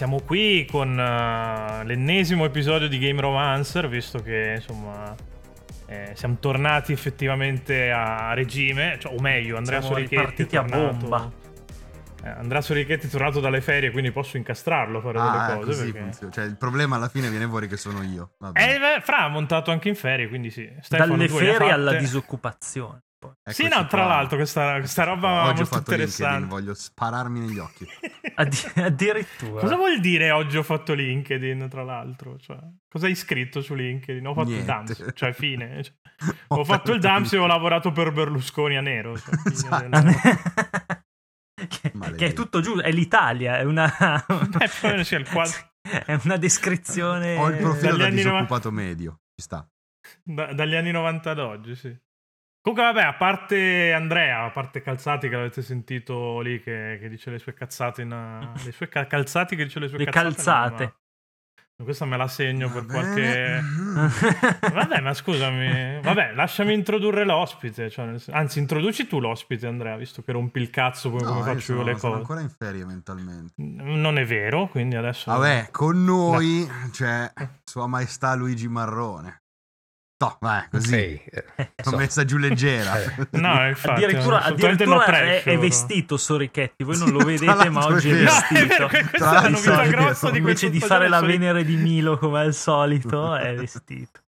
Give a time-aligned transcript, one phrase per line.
[0.00, 5.14] Siamo qui con uh, l'ennesimo episodio di Game Romancer, visto che insomma
[5.88, 10.88] eh, siamo tornati effettivamente a regime, cioè, o meglio, Andrea siamo Sorichetti è tornato...
[10.88, 11.32] a bomba.
[12.24, 15.66] Eh, Andrea Sorichetti è tornato dalle ferie, quindi posso incastrarlo a fare ah, delle cose.
[15.66, 16.30] Così perché...
[16.30, 18.30] Cioè, il problema alla fine viene fuori che sono io.
[18.54, 20.66] Eh, beh, Fra ha montato anche in ferie, quindi sì.
[20.80, 23.02] Stefano, Dalle ferie alla disoccupazione.
[23.22, 24.06] Eccoci sì, no, tra qua.
[24.06, 26.38] l'altro questa, questa roba oggi molto interessante.
[26.38, 27.86] LinkedIn, voglio spararmi negli occhi.
[28.34, 29.60] Addi- addirittura.
[29.60, 32.38] Cosa vuol dire oggi ho fatto LinkedIn, tra l'altro?
[32.38, 34.26] Cioè, cosa hai scritto su LinkedIn?
[34.26, 34.70] Ho fatto Niente.
[34.70, 35.82] il dumps, cioè fine.
[36.20, 39.18] Cioè, ho, ho fatto il dumps e ho lavorato per Berlusconi a nero.
[39.18, 39.88] Cioè, esatto.
[41.66, 43.90] che, che, è tutto giusto, è l'Italia, è una...
[44.28, 45.72] Beh, cioè, quadro...
[45.80, 47.36] è una descrizione...
[47.36, 48.70] Ho il profilo da disoccupato 90...
[48.70, 49.66] medio, ci sta.
[50.22, 51.98] Da, dagli anni 90 ad oggi, sì.
[52.62, 57.30] Comunque, vabbè, a parte Andrea, a parte Calzati che l'avete sentito lì che, che dice
[57.30, 60.34] le sue cazzate, in, le sue ca- calzati che dice le sue le cazzate.
[60.34, 60.94] calzate.
[61.80, 63.62] No, questa me la segno per qualche.
[64.74, 66.00] vabbè, ma scusami.
[66.02, 67.88] Vabbè, lasciami introdurre l'ospite.
[67.88, 71.60] Cioè, anzi, introduci tu l'ospite, Andrea, visto che rompi il cazzo come, no, come faccio
[71.60, 72.20] sono, io le sono cose.
[72.20, 73.54] ancora in ferie mentalmente.
[73.56, 75.30] Non è vero, quindi adesso.
[75.30, 76.90] Vabbè, con noi no.
[76.90, 77.32] c'è
[77.64, 79.39] Sua Maestà Luigi Marrone.
[80.20, 80.88] No, vai, così.
[80.88, 81.22] Sì.
[81.56, 81.96] Eh, so.
[81.96, 82.92] messa giù leggera.
[83.30, 86.84] no, infatti, addirittura, addirittura è, è, vestito Sorichetti.
[86.84, 88.80] Voi non lo vedete, ma oggi è vestito.
[88.80, 92.18] No, è questa è la novità grossa di Invece di fare la Venere di Milo
[92.18, 94.20] come al solito, è vestito.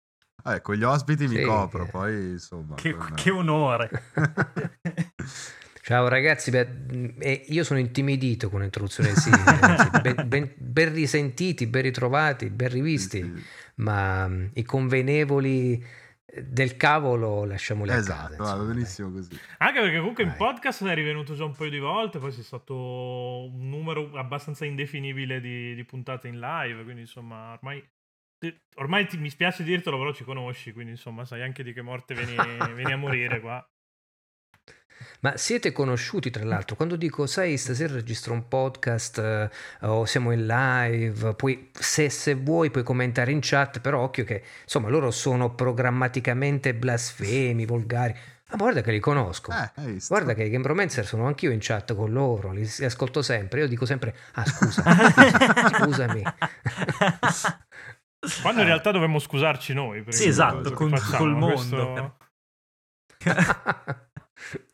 [0.45, 1.37] Eh, con gli ospiti sì.
[1.37, 2.75] mi copro, poi insomma.
[2.75, 3.91] Che, che onore.
[5.93, 9.29] Ciao ragazzi, beh, io sono intimidito con l'introduzione sì,
[10.01, 13.21] ben, ben, ben, risentiti, ben ritrovati, ben rivisti.
[13.21, 15.85] Sì ma mm, i convenevoli
[16.25, 18.42] eh, del cavolo lasciamoli esatto, a casa.
[18.42, 19.39] Esatto, benissimo così.
[19.58, 20.33] Anche perché comunque Vai.
[20.33, 24.64] in podcast è rivenuto già un paio di volte, poi c'è stato un numero abbastanza
[24.64, 27.83] indefinibile di, di puntate in live, quindi insomma ormai...
[28.74, 32.13] Ormai ti, mi spiace dirtelo, però ci conosci, quindi insomma sai anche di che morte
[32.13, 32.35] vieni,
[32.74, 33.64] vieni a morire qua.
[35.20, 36.75] Ma siete conosciuti tra l'altro?
[36.75, 39.48] Quando dico, sai, stasera registro un podcast eh,
[39.86, 44.42] o siamo in live, poi se, se, vuoi puoi commentare in chat, però occhio che
[44.63, 48.14] insomma loro sono programmaticamente blasfemi, volgari.
[48.51, 49.53] Ma guarda che li conosco.
[49.53, 53.23] Eh, guarda che i Game Romancer sono anch'io in chat con loro, li, li ascolto
[53.23, 53.61] sempre.
[53.61, 54.83] Io dico sempre, ah scusa,
[55.79, 56.23] scusami.
[58.42, 60.05] Quando in realtà dovremmo scusarci noi.
[60.09, 62.17] Sì, esatto, con, col mondo.
[63.19, 64.01] Questo...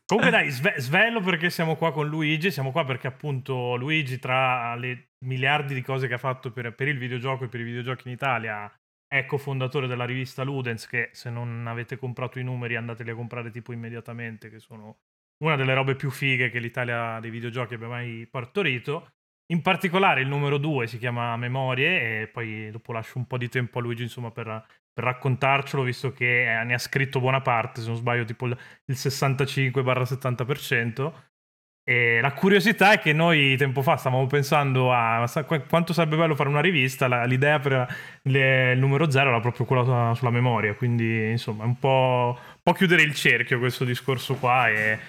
[0.09, 4.75] Comunque dai, sve- svelo perché siamo qua con Luigi, siamo qua perché appunto Luigi tra
[4.75, 8.07] le miliardi di cose che ha fatto per, per il videogioco e per i videogiochi
[8.07, 8.71] in Italia
[9.07, 13.51] è cofondatore della rivista Ludens che se non avete comprato i numeri andateli a comprare
[13.51, 14.97] tipo immediatamente che sono
[15.43, 19.09] una delle robe più fighe che l'Italia dei videogiochi abbia mai partorito.
[19.51, 23.49] In particolare il numero 2 si chiama Memorie e poi dopo lascio un po' di
[23.49, 24.63] tempo a Luigi insomma per
[24.99, 28.57] per raccontarcelo, visto che ne ha scritto buona parte, se non sbaglio, tipo il
[28.89, 31.13] 65-70%.
[31.83, 35.27] E la curiosità è che noi tempo fa stavamo pensando a
[35.67, 37.87] quanto sarebbe bello fare una rivista, l'idea per
[38.23, 42.59] le, il numero zero era proprio quella sulla memoria, quindi insomma è un po', un
[42.61, 44.99] po chiudere il cerchio questo discorso qua, e,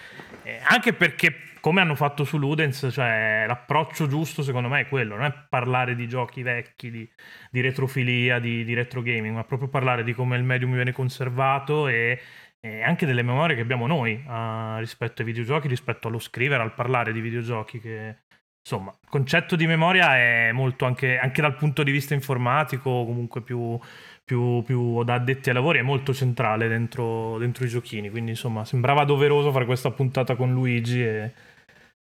[0.43, 5.17] e anche perché come hanno fatto su Ludens, cioè l'approccio giusto secondo me è quello,
[5.17, 7.09] non è parlare di giochi vecchi, di,
[7.51, 11.89] di retrofilia, di, di, retro gaming, ma proprio parlare di come il medium viene conservato
[11.89, 12.19] e,
[12.61, 16.75] e anche delle memorie che abbiamo noi uh, rispetto ai videogiochi, rispetto allo scrivere, al
[16.75, 18.17] parlare di videogiochi che
[18.61, 23.43] insomma, il concetto di memoria è molto anche, anche dal punto di vista informatico, comunque
[23.43, 23.79] più,
[24.25, 28.11] più, più, da addetti ai lavori, è molto centrale dentro, dentro, i giochini.
[28.11, 31.33] Quindi, insomma, sembrava doveroso fare questa puntata con Luigi e,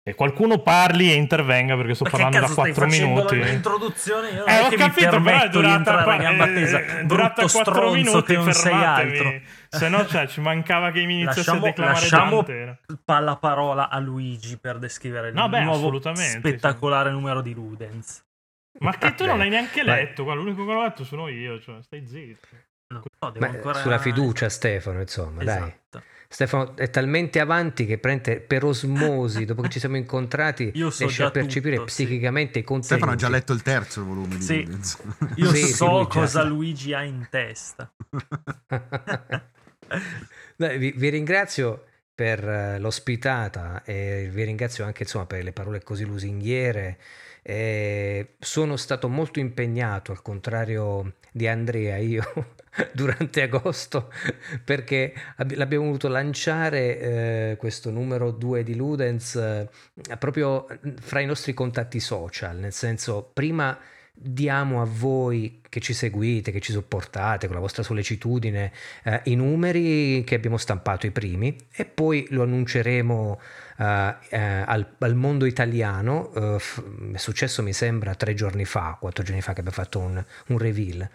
[0.05, 3.39] e qualcuno parli e intervenga perché sto Ma parlando da 4 minuti.
[3.39, 8.53] L'introduzione io eh, ho capito, però è durata, pa- è, è durata 4 minuti, non
[8.53, 9.41] sei altro.
[9.69, 12.47] Se no, cioè, ci mancava che mi iniziasse lasciamo, a declamare Lasciamo
[13.21, 17.15] la parola a Luigi per descrivere il no, beh, nuovo spettacolare sì.
[17.15, 18.25] numero di Ludens.
[18.81, 21.81] Ma che tu non l'hai neanche letto, qua, l'unico che l'ho letto sono io, cioè,
[21.83, 22.49] stai zitto.
[22.89, 23.79] No, ancora...
[23.79, 25.61] Sulla fiducia, Stefano, insomma, esatto.
[25.61, 25.81] dai.
[26.33, 31.01] Stefano è talmente avanti che prende per osmosi, dopo che ci siamo incontrati, Io so
[31.05, 32.59] riesce a percepire tutto, psicicamente sì.
[32.61, 32.95] i contenuti.
[32.95, 34.67] Stefano ha già letto il terzo volume di sì.
[35.37, 37.93] Io sì, so cosa Luigi ha in testa.
[40.57, 41.85] Dai, vi, vi ringrazio
[42.15, 46.99] per l'ospitata e vi ringrazio anche insomma, per le parole così lusinghiere.
[47.43, 52.23] Eh, sono stato molto impegnato, al contrario di Andrea, io
[52.93, 54.13] durante agosto
[54.63, 59.69] perché ab- l'abbiamo voluto lanciare eh, questo numero 2 di Ludens eh,
[60.19, 60.67] proprio
[61.01, 63.77] fra i nostri contatti social, nel senso prima
[64.15, 68.73] diamo a voi che ci seguite, che ci sopportate con la vostra sollecitudine
[69.05, 73.41] eh, i numeri che abbiamo stampato i primi e poi lo annunceremo
[73.79, 76.33] eh, eh, al, al, mondo italiano.
[76.35, 76.83] Eh, f-
[77.13, 80.59] è successo mi sembra tre giorni fa, quattro giorni fa che abbiamo fatto un, un
[80.59, 81.09] reveal.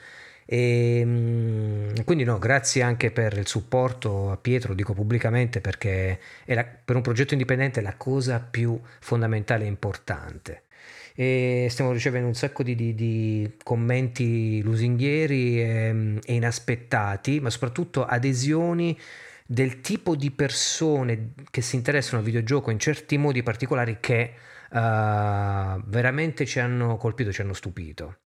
[0.50, 6.64] E, ehm, quindi no, grazie anche per il supporto a Pietro, dico pubblicamente perché la,
[6.64, 10.64] per un progetto indipendente è la cosa più fondamentale e importante.
[11.20, 18.06] E stiamo ricevendo un sacco di, di, di commenti lusinghieri e, e, inaspettati, ma soprattutto
[18.06, 18.98] adesioni
[19.48, 24.34] del tipo di persone che si interessano al videogioco in certi modi particolari che
[24.72, 28.20] uh, veramente ci hanno colpito, ci hanno stupito.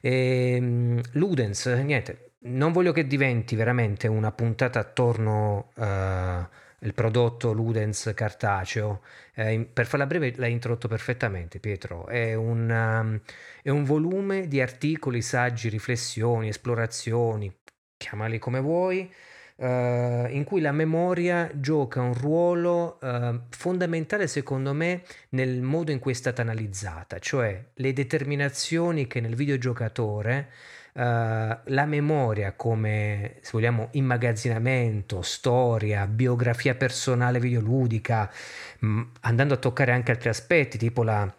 [0.00, 7.52] E, um, Ludens, niente, non voglio che diventi veramente una puntata attorno al uh, prodotto
[7.52, 9.02] Ludens cartaceo.
[9.34, 12.06] Eh, per farla breve, l'hai introdotto perfettamente, Pietro.
[12.06, 13.20] È un, um,
[13.62, 17.52] è un volume di articoli, saggi, riflessioni, esplorazioni,
[17.96, 19.12] chiamali come vuoi,
[19.60, 25.98] Uh, in cui la memoria gioca un ruolo uh, fondamentale secondo me nel modo in
[25.98, 30.48] cui è stata analizzata, cioè le determinazioni che nel videogiocatore
[30.94, 38.32] uh, la memoria come se vogliamo immagazzinamento, storia, biografia personale videoludica,
[38.78, 41.30] mh, andando a toccare anche altri aspetti tipo la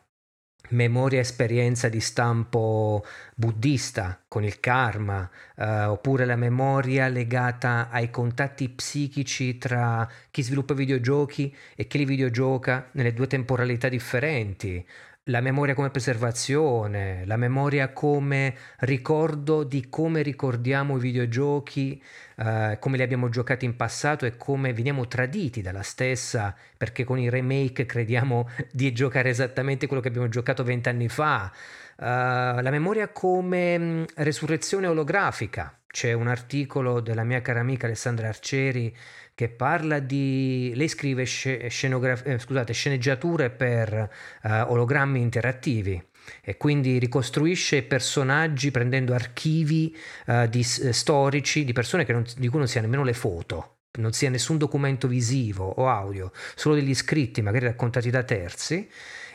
[0.72, 8.70] memoria esperienza di stampo buddista con il karma, eh, oppure la memoria legata ai contatti
[8.70, 14.86] psichici tra chi sviluppa videogiochi e chi li videogioca nelle due temporalità differenti,
[15.26, 22.02] la memoria come preservazione, la memoria come ricordo di come ricordiamo i videogiochi,
[22.38, 27.20] eh, come li abbiamo giocati in passato e come veniamo traditi dalla stessa, perché con
[27.20, 31.52] i remake crediamo di giocare esattamente quello che abbiamo giocato vent'anni fa.
[31.98, 35.76] Uh, la memoria come mh, mm, resurrezione olografica.
[35.86, 38.96] C'è un articolo della mia cara amica Alessandra Arcieri
[39.34, 40.72] che parla di...
[40.76, 42.26] lei scrive scenograf...
[42.26, 44.10] eh, scusate, sceneggiature per
[44.44, 46.02] uh, ologrammi interattivi
[46.42, 49.96] e quindi ricostruisce personaggi prendendo archivi
[50.28, 53.78] uh, di, uh, storici di persone non, di cui non si ha nemmeno le foto
[54.00, 58.90] non sia nessun documento visivo o audio, solo degli scritti magari raccontati da terzi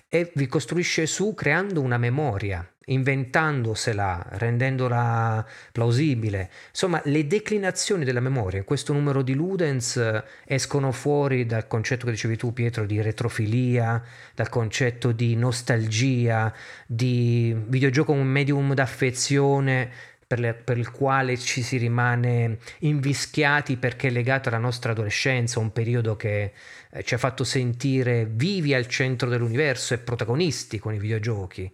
[0.08, 6.50] e vi costruisce su creando una memoria inventandosela, rendendola plausibile.
[6.70, 12.12] Insomma, le declinazioni della memoria questo numero di Ludens eh, escono fuori dal concetto che
[12.12, 14.02] dicevi tu, Pietro, di retrofilia,
[14.34, 16.52] dal concetto di nostalgia,
[16.86, 19.90] di videogioco un medium d'affezione
[20.26, 25.60] per, le, per, il quale ci si rimane invischiati perché è legato alla nostra adolescenza,
[25.60, 26.52] un periodo che
[27.02, 31.70] ci ha fatto sentire vivi al centro dell'universo e protagonisti con i videogiochi.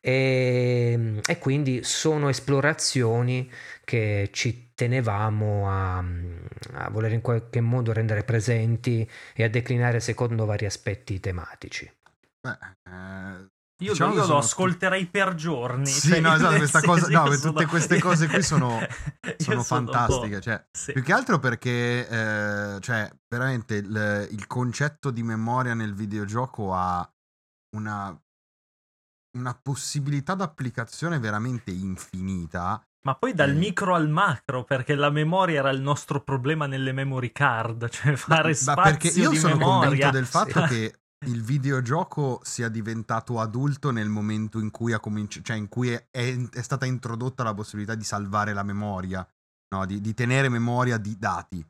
[0.00, 3.50] E, e quindi sono esplorazioni
[3.84, 10.44] che ci tenevamo a, a voler in qualche modo rendere presenti e a declinare secondo
[10.44, 11.90] vari aspetti tematici.
[12.40, 12.58] Beh,
[12.90, 13.51] eh,
[13.82, 15.86] io, diciamo io lo ascolterei per giorni.
[15.86, 18.78] Sì, cioè, no, esatto, questa cosa, no, tutte queste cose qui sono,
[19.36, 20.40] sono fantastiche.
[20.40, 20.92] Cioè, sì.
[20.92, 27.08] Più che altro perché, eh, cioè, veramente il, il, concetto di memoria nel videogioco ha
[27.76, 28.16] una,
[29.38, 32.82] una possibilità d'applicazione veramente infinita.
[33.04, 33.54] Ma poi dal eh.
[33.54, 38.50] micro al macro, perché la memoria era il nostro problema nelle memory card, cioè fare
[38.50, 39.88] ma, spazio ma perché io sono memoria.
[39.88, 40.74] convinto del fatto sì.
[40.74, 46.08] che il videogioco sia diventato adulto nel momento in cui, cominci- cioè in cui è,
[46.10, 49.26] è, è, stata introdotta la possibilità di salvare la memoria,
[49.74, 49.86] no?
[49.86, 51.64] di, di, tenere memoria di dati.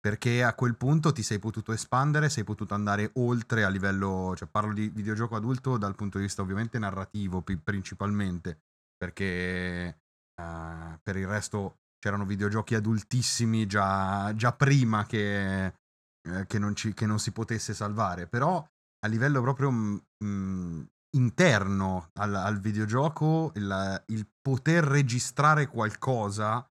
[0.00, 4.48] Perché a quel punto ti sei potuto espandere, sei potuto andare oltre a livello, cioè
[4.48, 8.60] parlo di videogioco adulto dal punto di vista ovviamente narrativo principalmente,
[8.96, 9.98] perché
[10.40, 16.94] uh, per il resto c'erano videogiochi adultissimi già, già prima che, eh, che, non ci,
[16.94, 18.66] che, non si potesse salvare, però
[19.00, 20.82] a livello proprio mh, mm, mm,
[21.16, 26.64] interno al, al videogioco, il, il, poter registrare qualcosa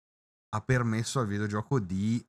[0.51, 2.24] ha permesso al videogioco di,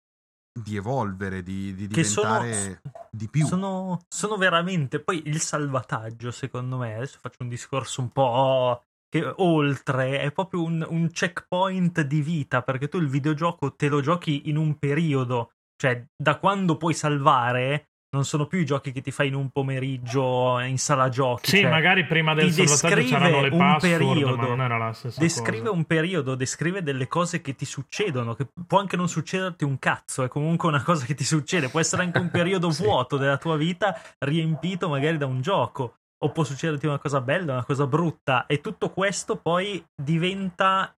[0.52, 2.80] di evolvere, di, di diventare sono,
[3.10, 3.46] di più.
[3.46, 6.94] Sono, sono veramente poi il salvataggio, secondo me.
[6.94, 12.62] Adesso faccio un discorso un po' che oltre è proprio un, un, checkpoint di vita
[12.62, 17.89] perché tu il videogioco te lo giochi in un periodo, cioè da quando puoi salvare
[18.12, 21.50] non sono più i giochi che ti fai in un pomeriggio in sala giochi.
[21.50, 24.36] Sì, cioè, magari prima del salvataggio c'erano le descrive un password, periodo.
[24.36, 25.70] ma non era la stessa Descrive cosa.
[25.76, 30.24] un periodo, descrive delle cose che ti succedono, che può anche non succederti un cazzo,
[30.24, 32.82] è comunque una cosa che ti succede, può essere anche un periodo Sì.
[32.82, 37.52] vuoto della tua vita riempito magari da un gioco, o può succederti una cosa bella,
[37.52, 40.92] una cosa brutta, e tutto questo poi diventa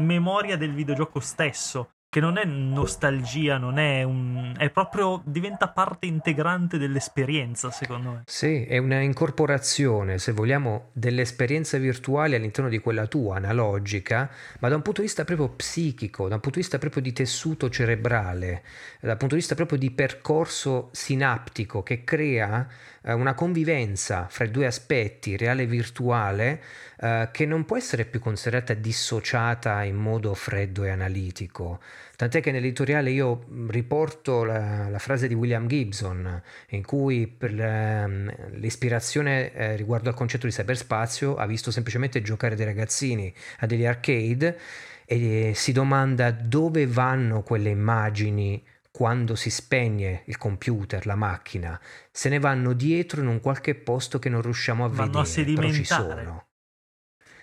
[0.00, 4.54] memoria del videogioco stesso, che non è nostalgia, non è un...
[4.56, 8.22] è proprio, diventa parte integrante dell'esperienza, secondo me.
[8.24, 14.30] Sì, è una incorporazione, se vogliamo, dell'esperienza virtuale all'interno di quella tua analogica,
[14.60, 17.12] ma da un punto di vista proprio psichico, da un punto di vista proprio di
[17.12, 18.62] tessuto cerebrale,
[19.02, 22.66] dal punto di vista proprio di percorso sinaptico che crea
[23.02, 26.62] eh, una convivenza fra i due aspetti, reale e virtuale,
[26.98, 31.78] eh, che non può essere più considerata dissociata in modo freddo e analitico.
[32.16, 39.52] Tant'è che nell'editoriale io riporto la, la frase di William Gibson, in cui per l'ispirazione
[39.52, 44.58] eh, riguardo al concetto di cyberspazio ha visto semplicemente giocare dei ragazzini a degli arcade
[45.04, 51.78] e si domanda dove vanno quelle immagini quando si spegne il computer, la macchina,
[52.10, 55.52] se ne vanno dietro in un qualche posto che non riusciamo a Vanno a vedere,
[55.52, 56.45] però ci sono.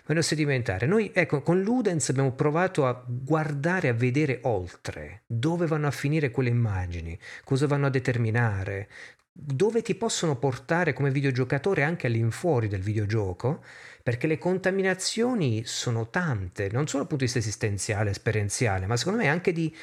[0.05, 0.85] A sedimentare.
[0.85, 6.29] Noi, ecco, con Ludens abbiamo provato a guardare, a vedere oltre, dove vanno a finire
[6.29, 8.89] quelle immagini, cosa vanno a determinare,
[9.31, 13.63] dove ti possono portare come videogiocatore anche all'infuori del videogioco,
[14.03, 19.19] perché le contaminazioni sono tante, non solo dal punto di vista esistenziale, esperienziale, ma secondo
[19.19, 19.73] me anche di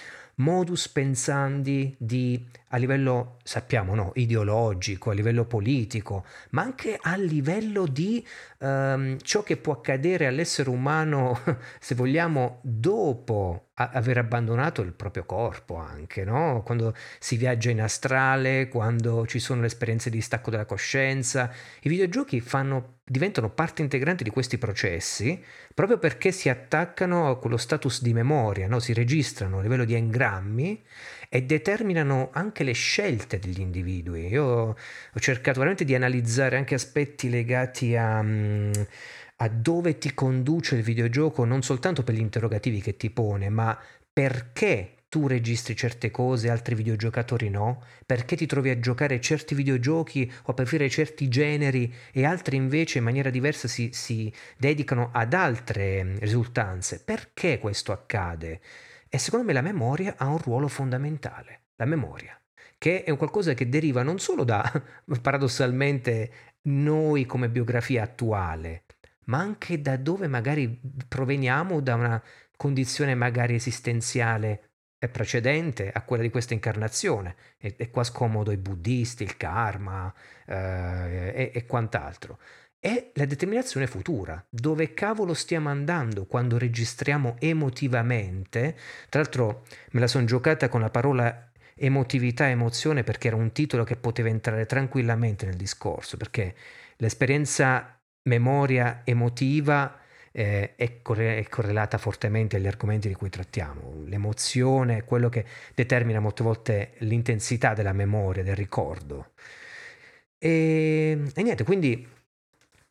[0.41, 7.87] modus pensandi di, a livello, sappiamo, no, ideologico, a livello politico, ma anche a livello
[7.87, 8.27] di
[8.59, 11.39] ehm, ciò che può accadere all'essere umano,
[11.79, 16.63] se vogliamo, dopo a- aver abbandonato il proprio corpo anche, no?
[16.65, 21.51] Quando si viaggia in astrale, quando ci sono le esperienze di stacco della coscienza.
[21.83, 25.43] I videogiochi fanno, diventano parte integrante di questi processi
[25.75, 28.79] proprio perché si attaccano a quello status di memoria, no?
[28.79, 30.81] si registrano a livello di engrammi
[31.29, 34.29] e determinano anche le scelte degli individui.
[34.29, 34.77] Io ho
[35.19, 38.73] cercato veramente di analizzare anche aspetti legati a, mm,
[39.39, 43.77] a dove ti conduce il videogioco, non soltanto per gli interrogativi che ti pone, ma
[44.13, 47.83] perché tu registri certe cose, altri videogiocatori no?
[48.07, 52.99] Perché ti trovi a giocare certi videogiochi o a preferire certi generi e altri invece
[52.99, 57.03] in maniera diversa si, si dedicano ad altre mm, risultanze?
[57.05, 58.61] Perché questo accade?
[59.09, 61.63] E secondo me la memoria ha un ruolo fondamentale.
[61.75, 62.41] La memoria,
[62.79, 64.63] che è un qualcosa che deriva non solo da,
[65.21, 68.85] paradossalmente, noi come biografia attuale,
[69.25, 72.23] ma anche da dove magari proveniamo da una
[72.57, 74.70] condizione magari esistenziale
[75.09, 77.37] precedente a quella di questa incarnazione.
[77.59, 80.13] E, e qua scomodo i buddisti, il karma
[80.47, 82.39] eh, e, e quant'altro.
[82.79, 88.75] È la determinazione futura, dove cavolo stiamo andando quando registriamo emotivamente.
[89.11, 93.53] Tra l'altro me la sono giocata con la parola emotività e emozione perché era un
[93.53, 96.55] titolo che poteva entrare tranquillamente nel discorso, perché
[96.97, 99.99] l'esperienza memoria emotiva
[100.33, 104.03] eh, è, corre- è correlata fortemente agli argomenti di cui trattiamo.
[104.07, 105.45] L'emozione è quello che
[105.75, 109.33] determina molte volte l'intensità della memoria, del ricordo.
[110.39, 112.07] E, e niente, quindi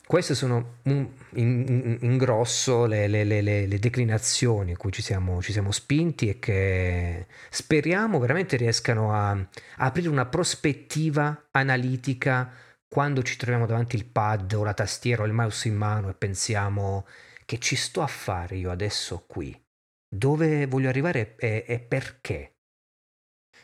[0.06, 5.02] queste sono in, in- in grosso le, le- le- le- le declinazioni a cui ci
[5.04, 12.52] siamo, ci siamo spinti e che speriamo veramente riescano a, a aprire una prospettiva analitica
[12.88, 16.14] quando ci troviamo davanti il pad o la tastiera o il mouse in mano e
[16.16, 17.06] pensiamo
[17.50, 19.60] che ci sto a fare io adesso qui?
[20.08, 22.58] Dove voglio arrivare e, e perché?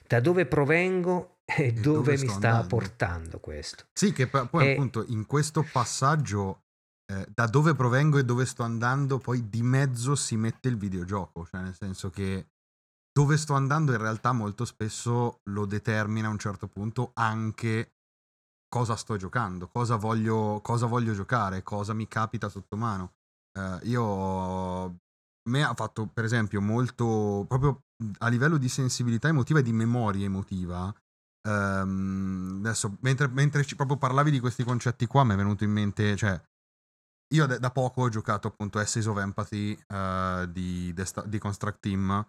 [0.08, 2.68] Da dove provengo e dove, dove mi sta andando?
[2.68, 3.86] portando questo?
[3.94, 6.64] Sì, che poi E- appunto in questo passaggio
[7.06, 11.46] eh, da dove provengo e dove sto andando, poi di mezzo si mette il videogioco,
[11.46, 12.48] cioè nel senso che
[13.12, 17.98] dove sto andando in realtà molto spesso lo determina a un certo punto anche
[18.68, 23.15] cosa sto giocando, cosa voglio, cosa voglio giocare, cosa mi capita sotto mano.
[23.58, 24.94] Eh, io a
[25.50, 27.82] me ha fatto per esempio molto proprio
[28.20, 30.94] a livello di sensibilità emotiva e di memoria emotiva
[31.46, 35.72] Ehm, adesso, mentre, mentre ci proprio parlavi di questi concetti qua, mi è venuto in
[35.72, 36.40] mente, cioè,
[37.34, 40.94] io da, da poco ho giocato appunto Essays of Empathy eh, di,
[41.26, 42.28] di Construct Team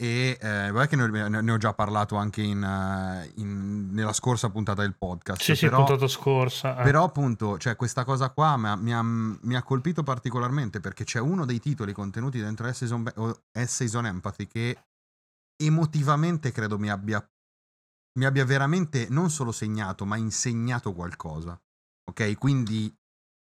[0.00, 4.14] e eh, vabbè che ne, ho- ne ho già parlato anche in, eh, in- nella
[4.14, 5.42] scorsa puntata del podcast.
[5.42, 6.78] Sì, sì, però, puntata scorsa.
[6.80, 6.82] eh.
[6.82, 11.04] però appunto, cioè, questa cosa qua mi ha, mi ha- mi ha colpito particolarmente perché
[11.04, 14.78] c'è uno dei titoli contenuti dentro Essays on, o Essays on Empathy che
[15.62, 17.22] emotivamente credo mi abbia
[18.18, 21.58] mi abbia veramente non solo segnato, ma insegnato qualcosa.
[22.10, 22.92] Ok, quindi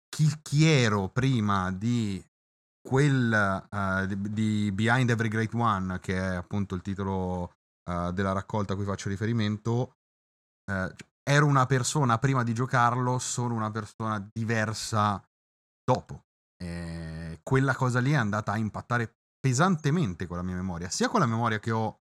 [0.07, 2.23] chi, chi ero prima di
[2.81, 7.53] quel uh, di, di, Behind Every Great One, che è appunto il titolo
[7.89, 9.95] uh, della raccolta a cui faccio riferimento,
[10.71, 15.23] uh, ero una persona prima di giocarlo, sono una persona diversa
[15.83, 16.25] dopo.
[16.61, 21.19] E quella cosa lì è andata a impattare pesantemente con la mia memoria, sia con
[21.19, 21.99] la memoria che ho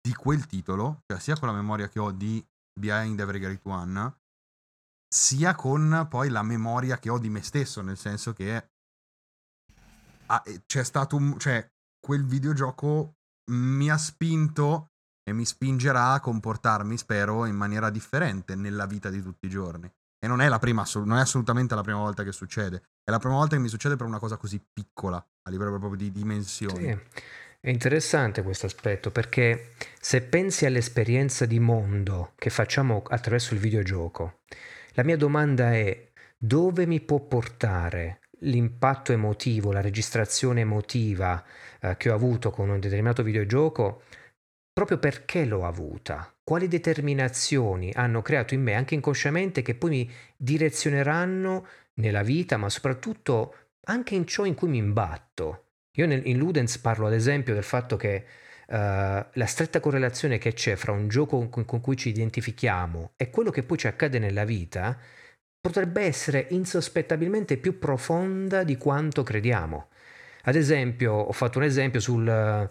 [0.00, 2.44] di quel titolo, cioè sia con la memoria che ho di
[2.78, 4.16] Behind Every Great One,
[5.08, 8.68] sia con poi la memoria che ho di me stesso, nel senso che
[10.26, 11.38] ah, c'è stato un...
[11.38, 11.66] cioè
[11.98, 13.16] quel videogioco
[13.50, 14.90] mi ha spinto
[15.28, 19.90] e mi spingerà a comportarmi, spero, in maniera differente nella vita di tutti i giorni.
[20.18, 22.82] E non è, la prima, non è assolutamente la prima volta che succede.
[23.02, 25.96] È la prima volta che mi succede per una cosa così piccola, a livello proprio
[25.96, 26.84] di dimensioni.
[26.84, 26.98] Sì.
[27.60, 34.40] È interessante questo aspetto perché se pensi all'esperienza di mondo che facciamo attraverso il videogioco,
[34.92, 41.42] la mia domanda è dove mi può portare l'impatto emotivo, la registrazione emotiva
[41.80, 44.02] eh, che ho avuto con un determinato videogioco
[44.72, 50.10] proprio perché l'ho avuta, quali determinazioni hanno creato in me anche inconsciamente che poi mi
[50.36, 53.54] direzioneranno nella vita, ma soprattutto
[53.86, 55.68] anche in ciò in cui mi imbatto.
[55.92, 58.26] Io nel, in Ludens parlo ad esempio del fatto che
[58.68, 63.30] uh, la stretta correlazione che c'è fra un gioco con, con cui ci identifichiamo e
[63.30, 64.98] quello che poi ci accade nella vita
[65.66, 69.88] potrebbe essere insospettabilmente più profonda di quanto crediamo.
[70.42, 72.70] Ad esempio, ho fatto un esempio sul uh,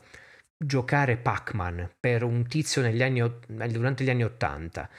[0.57, 3.21] giocare Pac-Man per un tizio anni,
[3.69, 4.89] durante gli anni Ottanta.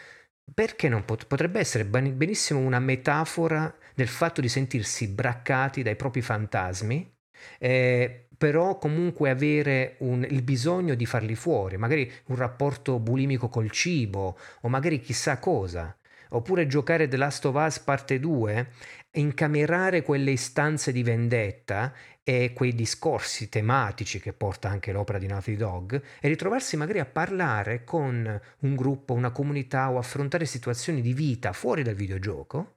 [0.53, 6.21] Perché non pot- potrebbe essere benissimo una metafora del fatto di sentirsi braccati dai propri
[6.21, 7.17] fantasmi,
[7.59, 13.71] eh, però comunque avere un, il bisogno di farli fuori, magari un rapporto bulimico col
[13.71, 15.97] cibo o magari chissà cosa.
[16.31, 18.69] Oppure giocare The Last of Us parte 2,
[19.13, 21.93] incamerare quelle istanze di vendetta
[22.23, 27.07] e quei discorsi tematici che porta anche l'opera di Naughty Dog e ritrovarsi magari a
[27.07, 32.75] parlare con un gruppo, una comunità o affrontare situazioni di vita fuori dal videogioco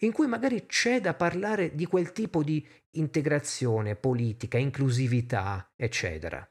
[0.00, 6.48] in cui magari c'è da parlare di quel tipo di integrazione politica, inclusività, eccetera.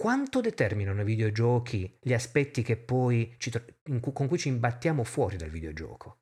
[0.00, 3.50] Quanto determinano i videogiochi gli aspetti ci,
[4.00, 6.18] con cui ci imbattiamo fuori dal videogioco?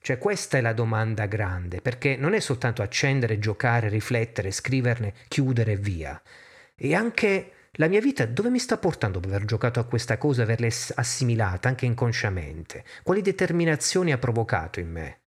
[0.00, 5.72] Cioè questa è la domanda grande, perché non è soltanto accendere, giocare, riflettere, scriverne, chiudere
[5.72, 6.20] e via.
[6.74, 10.42] E anche la mia vita dove mi sta portando dopo aver giocato a questa cosa,
[10.42, 10.66] averla
[10.96, 12.84] assimilata anche inconsciamente?
[13.04, 15.20] Quali determinazioni ha provocato in me?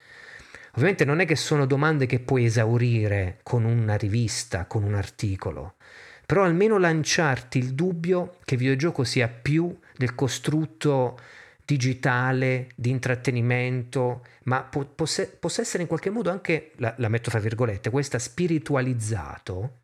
[0.72, 5.76] Ovviamente non è che sono domande che puoi esaurire con una rivista, con un articolo,
[6.26, 11.20] però almeno lanciarti il dubbio che il videogioco sia più del costrutto
[11.66, 17.32] digitale, di intrattenimento, ma po- possa, possa essere in qualche modo anche, la, la metto
[17.32, 19.82] fra virgolette, questa spiritualizzato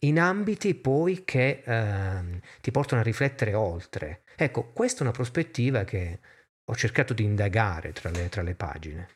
[0.00, 4.24] in ambiti poi che eh, ti portano a riflettere oltre.
[4.36, 6.20] Ecco, questa è una prospettiva che
[6.64, 9.08] ho cercato di indagare tra le, tra le pagine.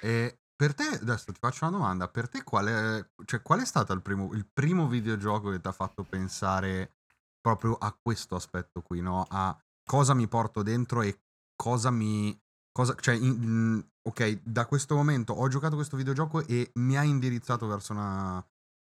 [0.00, 3.64] E per te, adesso ti faccio una domanda, per te qual è, cioè, qual è
[3.64, 6.94] stato il primo, il primo videogioco che ti ha fatto pensare
[7.40, 9.26] proprio a questo aspetto qui, no?
[9.28, 11.18] A cosa mi porto dentro e
[11.56, 12.38] cosa mi...
[12.74, 17.66] Cosa, cioè, in, ok, da questo momento ho giocato questo videogioco e mi ha indirizzato
[17.66, 18.42] verso una,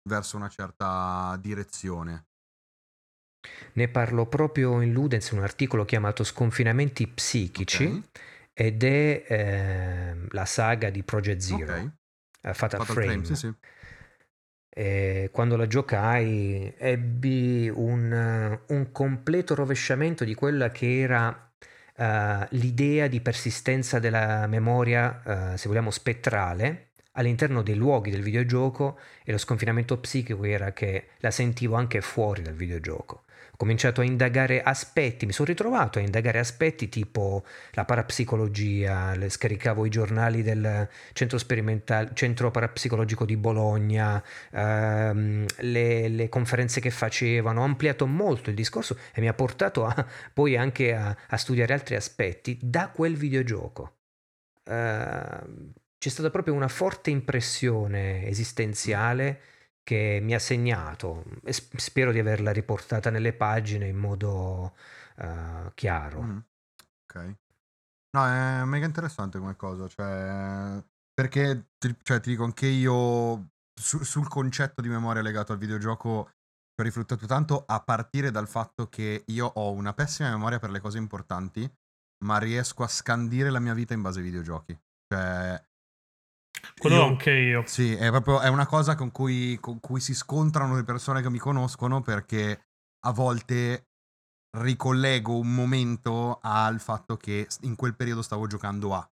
[0.09, 2.29] verso una certa direzione.
[3.75, 8.09] Ne parlo proprio in Ludens, un articolo chiamato Sconfinamenti psichici okay.
[8.55, 11.91] Ed è eh, la saga di Project Zero, okay.
[12.41, 13.07] Fatal, Fatal Frame.
[13.07, 13.53] Frame sì, sì.
[14.77, 21.39] E quando la giocai ebbi un, un completo rovesciamento di quella che era
[21.97, 28.99] Uh, l'idea di persistenza della memoria, uh, se vogliamo, spettrale all'interno dei luoghi del videogioco
[29.23, 33.24] e lo sconfinamento psichico era che la sentivo anche fuori dal videogioco.
[33.65, 39.89] Cominciato a indagare aspetti, mi sono ritrovato a indagare aspetti tipo la parapsicologia, scaricavo i
[39.89, 41.39] giornali del centro,
[42.13, 48.99] centro parapsicologico di Bologna, ehm, le, le, conferenze che facevano, ho ampliato molto il discorso
[49.15, 53.95] e mi ha portato a, poi anche a, a studiare altri aspetti da quel videogioco.
[54.65, 59.41] Uh, c'è stata proprio una forte impressione esistenziale
[59.85, 64.75] che mi ha segnato spero di averla riportata nelle pagine in modo
[65.17, 66.23] uh, chiaro.
[66.23, 66.39] Mm.
[67.05, 67.35] Ok.
[68.17, 71.67] No, è mega interessante come cosa, cioè, perché
[72.03, 76.31] cioè, ti dico anche io su, sul concetto di memoria legato al videogioco
[76.75, 80.71] ci ho riflettuto tanto a partire dal fatto che io ho una pessima memoria per
[80.71, 81.71] le cose importanti,
[82.25, 84.77] ma riesco a scandire la mia vita in base ai videogiochi.
[85.07, 85.63] Cioè,
[86.79, 87.63] quello io- anche io.
[87.67, 91.31] Sì, è proprio è una cosa con cui, con cui si scontrano le persone che
[91.31, 92.67] mi conoscono perché
[93.07, 93.87] a volte
[94.59, 99.09] ricollego un momento al fatto che in quel periodo stavo giocando a.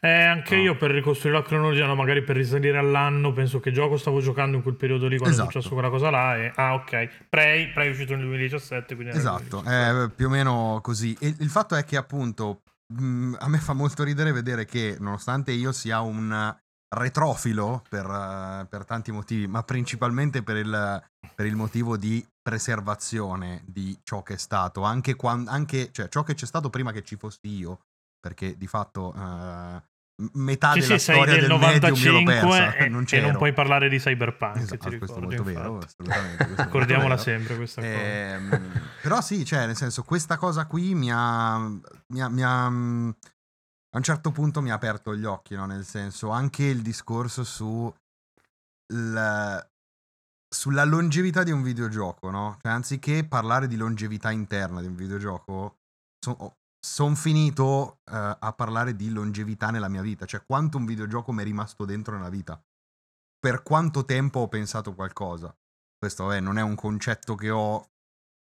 [0.00, 0.62] Eh, anche No.
[0.62, 4.56] io per ricostruire la cronologia, no, magari per risalire all'anno, penso che gioco stavo giocando
[4.56, 5.48] in quel periodo lì quando Esatto.
[5.50, 6.36] è successo quella cosa là.
[6.38, 7.26] E, ah, ok.
[7.28, 8.96] Prey, Prey è uscito nel 2017.
[8.96, 10.04] Quindi Esatto, 2017.
[10.04, 11.16] è più o meno così.
[11.20, 15.52] E il fatto è che appunto mh, a me fa molto ridere vedere che nonostante
[15.52, 16.52] io sia un
[16.92, 21.02] retrofilo per, eh, per tanti motivi, ma principalmente per il,
[21.34, 26.22] per il motivo di preservazione di ciò che è stato, anche, quan- anche cioè, ciò
[26.22, 27.80] che c'è stato prima che ci fossi io,
[28.18, 32.74] perché di fatto m- metà Sì, della sì, storia del del, medium l'ho 95 persa,
[32.76, 33.26] e, non e c'ero.
[33.28, 34.56] non puoi parlare di Cyberpunk.
[34.56, 36.44] Esatto, ti questo è molto vero, assolutamente.
[36.44, 37.94] questo Ricordiamola sempre questa cosa.
[37.94, 43.14] Ehm, però sì, cioè, nel senso, questa cosa qui mi ha, mi ha- mi ha,
[43.92, 45.66] a un certo punto mi ha aperto gli occhi, no?
[45.66, 47.92] Nel senso, anche il discorso su
[48.92, 49.68] il-
[50.52, 52.58] sulla longevità di un videogioco, no?
[52.60, 55.76] Cioè, anziché parlare di longevità interna di un videogioco,
[56.82, 61.42] sono finito eh, a parlare di longevità nella mia vita, cioè quanto un videogioco mi
[61.42, 62.60] è rimasto dentro nella vita.
[63.38, 65.54] Per quanto tempo ho pensato qualcosa.
[65.96, 67.90] Questo vabbè, non è un concetto che ho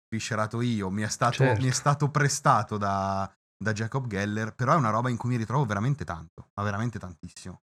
[0.09, 1.63] sviscerato io, mi è stato, Certo.
[1.63, 5.37] mi è stato prestato da, da Jacob Geller, però è una roba in cui mi
[5.37, 7.63] ritrovo veramente tanto, ma veramente tantissimo.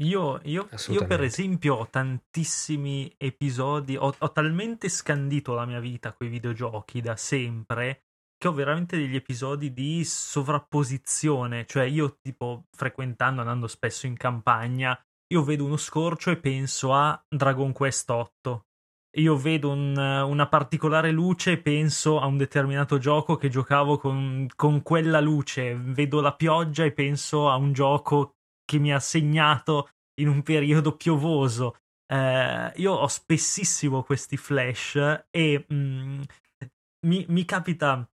[0.00, 6.14] Io, io- io, per esempio ho tantissimi episodi, ho, ho talmente scandito la mia vita
[6.14, 8.04] con i videogiochi da sempre
[8.40, 14.98] che ho veramente degli episodi di sovrapposizione, cioè io tipo frequentando, andando spesso in campagna,
[15.32, 18.64] io vedo uno scorcio e penso a Dragon Quest 8.
[19.14, 24.46] Io vedo un- una particolare luce e penso a un determinato gioco che giocavo con,
[24.54, 25.74] con quella luce.
[25.74, 29.88] Vedo la pioggia e penso a un gioco che mi ha segnato
[30.20, 31.78] in un periodo piovoso.
[32.06, 34.96] Eh, io ho spessissimo questi flash
[35.30, 36.20] e mm,
[37.06, 38.08] mi, mi capita.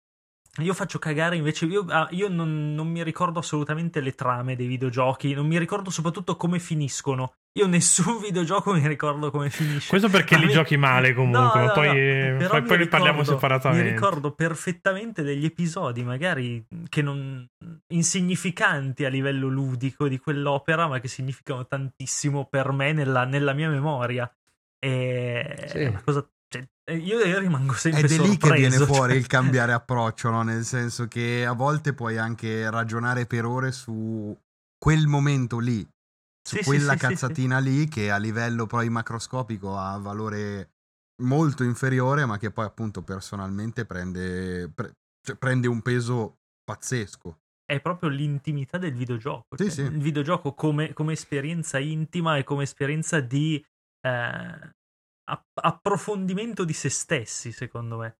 [0.62, 1.66] Io faccio cagare invece.
[1.66, 5.34] Io, ah, io non, non mi ricordo assolutamente le trame dei videogiochi.
[5.34, 7.34] Non mi ricordo soprattutto come finiscono.
[7.56, 9.88] Io nessun videogioco mi ricordo come finisce.
[9.88, 12.62] Questo perché Ma li mi- giochi male comunque, No, no, poi, no, eh, però poi,
[12.64, 13.84] poi ne parliamo ricordo- separatamente.
[13.84, 17.46] Mi ricordo perfettamente degli episodi, magari che non
[17.88, 23.68] insignificanti a livello ludico di quell'opera, ma che significano tantissimo per me nella, nella mia
[23.68, 24.30] memoria.
[24.78, 25.78] E Sì.
[25.78, 26.28] è una cosa.
[26.48, 30.28] cioè, io, io rimango sempre Ed è lì che viene sorpreso, fuori il cambiare approccio,
[30.30, 30.42] no?
[30.42, 34.36] Nel senso che a volte puoi anche ragionare per ore su
[34.76, 35.86] quel momento lì,
[36.44, 37.12] su Sì, quella sì, sì, sì.
[37.12, 40.70] cazzatina lì che a livello poi macroscopico ha valore
[41.22, 47.38] molto inferiore, ma che poi appunto personalmente prende, pre- cioè, prende un peso pazzesco.
[47.64, 49.56] è proprio l'intimità del videogioco.
[49.56, 49.80] Sì, cioè, sì.
[49.80, 53.64] Il videogioco come, come esperienza intima e come esperienza di
[54.00, 54.70] eh,
[55.30, 58.16] app- approfondimento di se stessi, secondo me.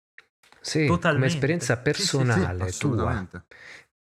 [0.60, 1.36] Sì, come Totalmente.
[1.36, 3.26] esperienza Sì, sì, sì, personale tua.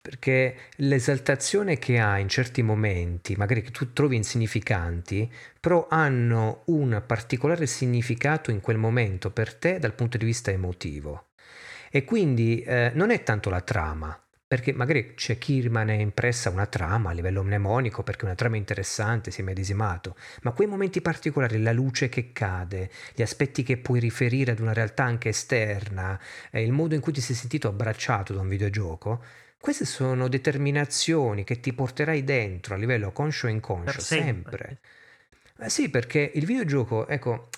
[0.02, 7.02] Perché l'esaltazione che hai in certi momenti, magari che tu trovi insignificanti, però hanno un
[7.06, 11.26] particolare significato in quel momento per te dal punto di vista emotivo.
[11.90, 16.66] E quindi eh, non è tanto la trama, perché magari c'è chi rimane impressa una
[16.66, 21.60] trama a livello mnemonico perché una trama interessante, si è medesimato, ma quei momenti particolari,
[21.62, 26.18] la luce che cade, gli aspetti che puoi riferire ad una realtà anche esterna,
[26.50, 29.22] eh, il modo in cui ti sei sentito abbracciato da un videogioco,
[29.61, 34.57] queste sono determinazioni che ti porterai dentro a livello conscio e inconscio, Per sempre.
[34.59, 34.81] sempre.
[35.66, 37.49] Eh sì, perché il videogioco, ecco,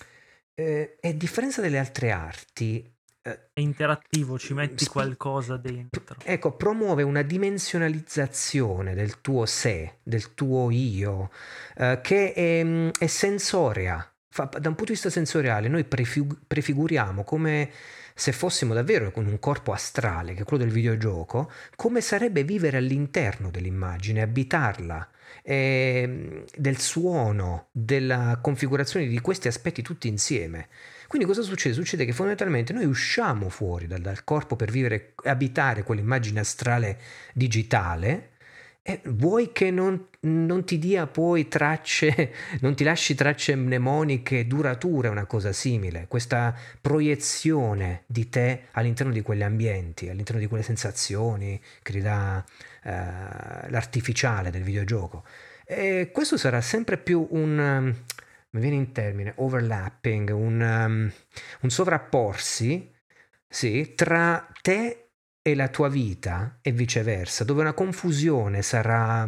[0.55, 2.85] eh, a differenza delle altre arti,
[3.21, 6.17] eh, È interattivo, ci metti Spi- qualcosa dentro.
[6.25, 11.31] ecco, promuove una dimensionalizzazione del tuo sé, del tuo io,
[11.77, 14.05] eh, che è, mm, è sensoria.
[14.29, 17.69] Fa- da un punto di vista sensoriale, noi prefigu- prefiguriamo come
[18.13, 22.77] se fossimo davvero con un corpo astrale, che è quello del videogioco, come sarebbe vivere
[22.77, 25.09] all'interno dell'immagine, abitarla,
[25.43, 30.67] ehm, del suono, della configurazione di questi aspetti tutti insieme.
[31.07, 31.75] Quindi cosa succede?
[31.75, 36.99] Succede che fondamentalmente noi usciamo fuori dal, dal corpo per vivere, abitare quell'immagine astrale
[37.33, 38.31] digitale
[38.85, 45.07] e vuoi che non, non ti dia poi tracce, non ti lasci tracce mnemoniche durature,
[45.07, 51.61] una cosa simile, questa proiezione di te all'interno di quegli ambienti, all'interno di quelle sensazioni
[51.81, 52.43] che ti dà
[52.83, 55.23] eh, l'artificiale del videogioco.
[55.65, 57.95] E questo sarà sempre più un, um,
[58.49, 61.11] mi viene in termine, overlapping, un, um,
[61.61, 62.91] un sovrapporsi
[63.47, 65.02] sì, tra te
[65.43, 69.27] e la tua vita e viceversa, dove una confusione sarà,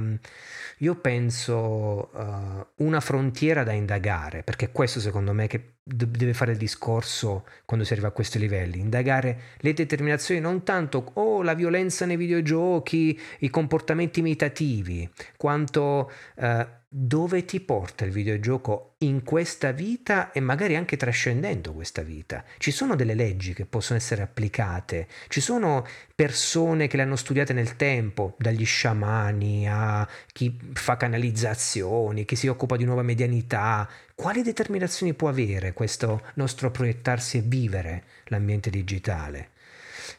[0.77, 6.57] io penso, uh, una frontiera da indagare, perché questo secondo me che deve fare il
[6.57, 12.07] discorso quando si arriva a questi livelli, indagare le determinazioni non tanto oh, la violenza
[12.07, 16.65] nei videogiochi, i comportamenti imitativi, quanto uh,
[16.97, 22.43] dove ti porta il videogioco in questa vita e magari anche trascendendo questa vita.
[22.57, 27.53] Ci sono delle leggi che possono essere applicate, ci sono persone che le hanno studiate
[27.53, 33.87] nel tempo, dagli sciamani a chi fa canalizzazioni, chi si occupa di nuova medianità.
[34.15, 39.49] Quali determinazioni può avere questo nostro proiettarsi e vivere l'ambiente digitale?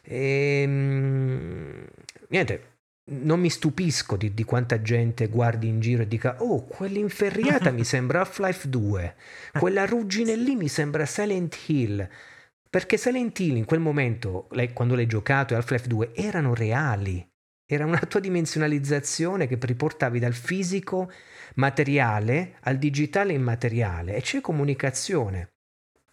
[0.03, 1.87] E, ehm,
[2.29, 2.75] niente,
[3.09, 7.83] non mi stupisco di, di, quanta gente guardi in giro e dica oh quell'inferriata mi
[7.85, 9.15] sembra Half-Life 2
[9.57, 12.07] quella ruggine lì mi sembra Silent Hill
[12.69, 17.25] perché Silent Hill in quel momento lei, quando l'hai giocato e Half-Life 2 erano reali
[17.65, 21.11] era una tua dimensionalizzazione che riportavi dal fisico
[21.57, 25.53] materiale al digitale immateriale e c'è comunicazione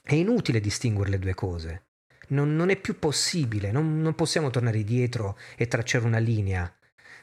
[0.03, 1.87] è inutile distinguere le due cose
[2.29, 6.73] non, non è più possibile, non, non, possiamo tornare indietro e tracciare una linea.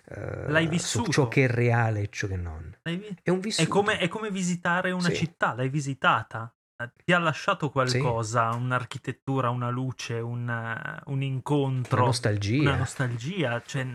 [0.09, 1.05] Uh, l'hai vissuto.
[1.05, 2.77] Su ciò che è reale e ciò che non.
[2.83, 3.67] Vi- è un vissuto.
[3.67, 5.15] È come, è come visitare una sì.
[5.15, 6.53] città, l'hai visitata.
[6.75, 8.57] Eh, ti ha lasciato qualcosa, sì.
[8.57, 11.97] un'architettura, una luce, un, un, incontro.
[11.97, 12.61] Una nostalgia.
[12.61, 13.61] Una nostalgia.
[13.65, 13.87] Cioè,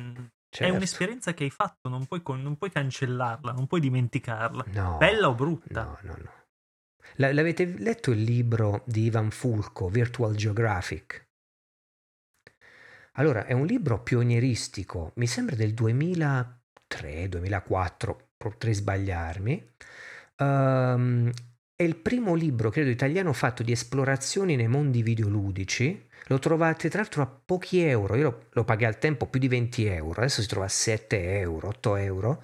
[0.56, 0.72] certo.
[0.72, 4.64] È un'esperienza che hai fatto, non puoi, non puoi cancellarla, non puoi dimenticarla.
[4.68, 5.82] No, Bella o brutta.
[5.82, 6.32] No, no, no.
[7.16, 11.28] L- l'avete letto il libro di Ivan Fulco, Virtual Geographic?
[13.18, 19.74] Allora, è un libro pionieristico, mi sembra del 2003-2004, potrei sbagliarmi.
[20.38, 21.30] Um,
[21.76, 26.08] è il primo libro, credo, italiano fatto di esplorazioni nei mondi videoludici.
[26.28, 29.46] Lo trovate tra l'altro a pochi euro, io lo, lo pagai al tempo più di
[29.46, 32.42] 20 euro, adesso si trova a 7 euro, 8 euro,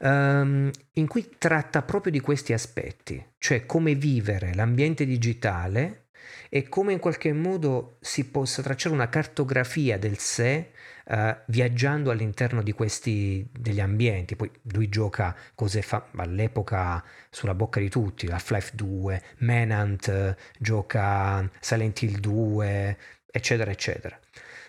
[0.00, 6.06] um, in cui tratta proprio di questi aspetti, cioè come vivere l'ambiente digitale
[6.48, 10.70] e come in qualche modo si possa tracciare una cartografia del sé
[11.06, 14.36] uh, viaggiando all'interno di questi degli ambienti.
[14.36, 22.02] Poi lui gioca cose fa- all'epoca sulla bocca di tutti, Half-Life 2, Manhunt, gioca Silent
[22.02, 22.98] Hill 2,
[23.30, 24.18] eccetera, eccetera.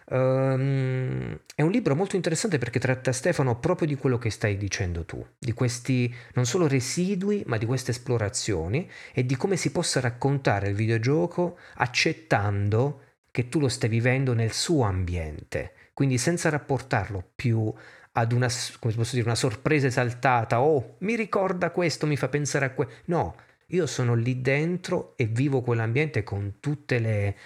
[0.08, 5.04] Um, è un libro molto interessante perché tratta Stefano proprio di quello che stai dicendo
[5.04, 10.00] tu, di questi non solo residui, ma di queste esplorazioni e di come si possa
[10.00, 17.32] raccontare il videogioco accettando che tu lo stai vivendo nel suo ambiente, quindi senza rapportarlo
[17.34, 17.74] più
[18.12, 22.66] ad una, come posso dire, una sorpresa esaltata, oh, mi ricorda questo, mi fa pensare
[22.66, 22.96] a questo.
[23.06, 23.36] No,
[23.68, 27.38] io sono lì dentro e vivo quell'ambiente con tutte le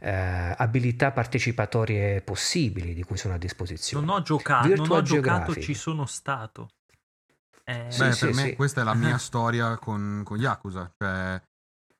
[0.00, 4.06] eh, abilità partecipatorie possibili di cui sono a disposizione.
[4.06, 6.70] Non ho, gioca- non ho giocato, ci sono stato.
[7.64, 7.84] Eh...
[7.84, 8.56] Beh, sì, per sì, me sì.
[8.56, 10.90] questa è la mia storia con, con Yakuza.
[10.96, 11.42] Cioè,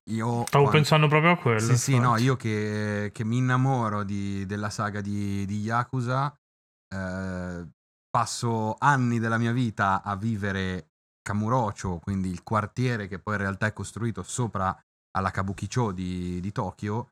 [0.08, 0.70] io Stavo quando...
[0.70, 1.60] pensando proprio a quello.
[1.60, 6.34] Sì, sì, no, io che, che mi innamoro di, della saga di, di Yakuza,
[6.94, 7.68] eh,
[8.08, 10.90] passo anni della mia vita a vivere
[11.22, 14.76] Kamurocho, quindi il quartiere che poi in realtà è costruito sopra
[15.16, 17.10] alla Kabukicho di, di Tokyo,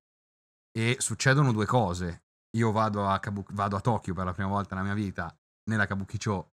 [0.77, 2.25] e succedono due cose.
[2.57, 5.35] Io vado a, Kabuki, vado a Tokyo per la prima volta nella mia vita,
[5.71, 6.53] nella Kabukicho,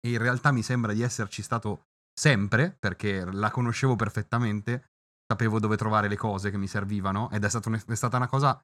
[0.00, 4.91] e in realtà mi sembra di esserci stato sempre, perché la conoscevo perfettamente,
[5.32, 8.62] sapevo dove trovare le cose che mi servivano, ed è, stato, è stata una cosa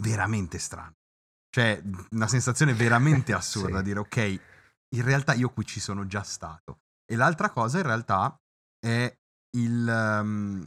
[0.00, 0.94] veramente strana.
[1.50, 3.84] Cioè, una sensazione veramente assurda, sì.
[3.84, 4.40] dire ok,
[4.94, 6.80] in realtà io qui ci sono già stato.
[7.04, 8.38] E l'altra cosa in realtà
[8.78, 9.12] è
[9.56, 10.18] il...
[10.20, 10.66] Um,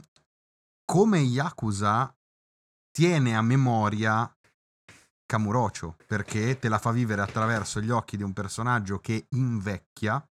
[0.84, 2.14] come Yakuza
[2.90, 4.34] tiene a memoria
[5.26, 10.26] Kamurocho perché te la fa vivere attraverso gli occhi di un personaggio che invecchia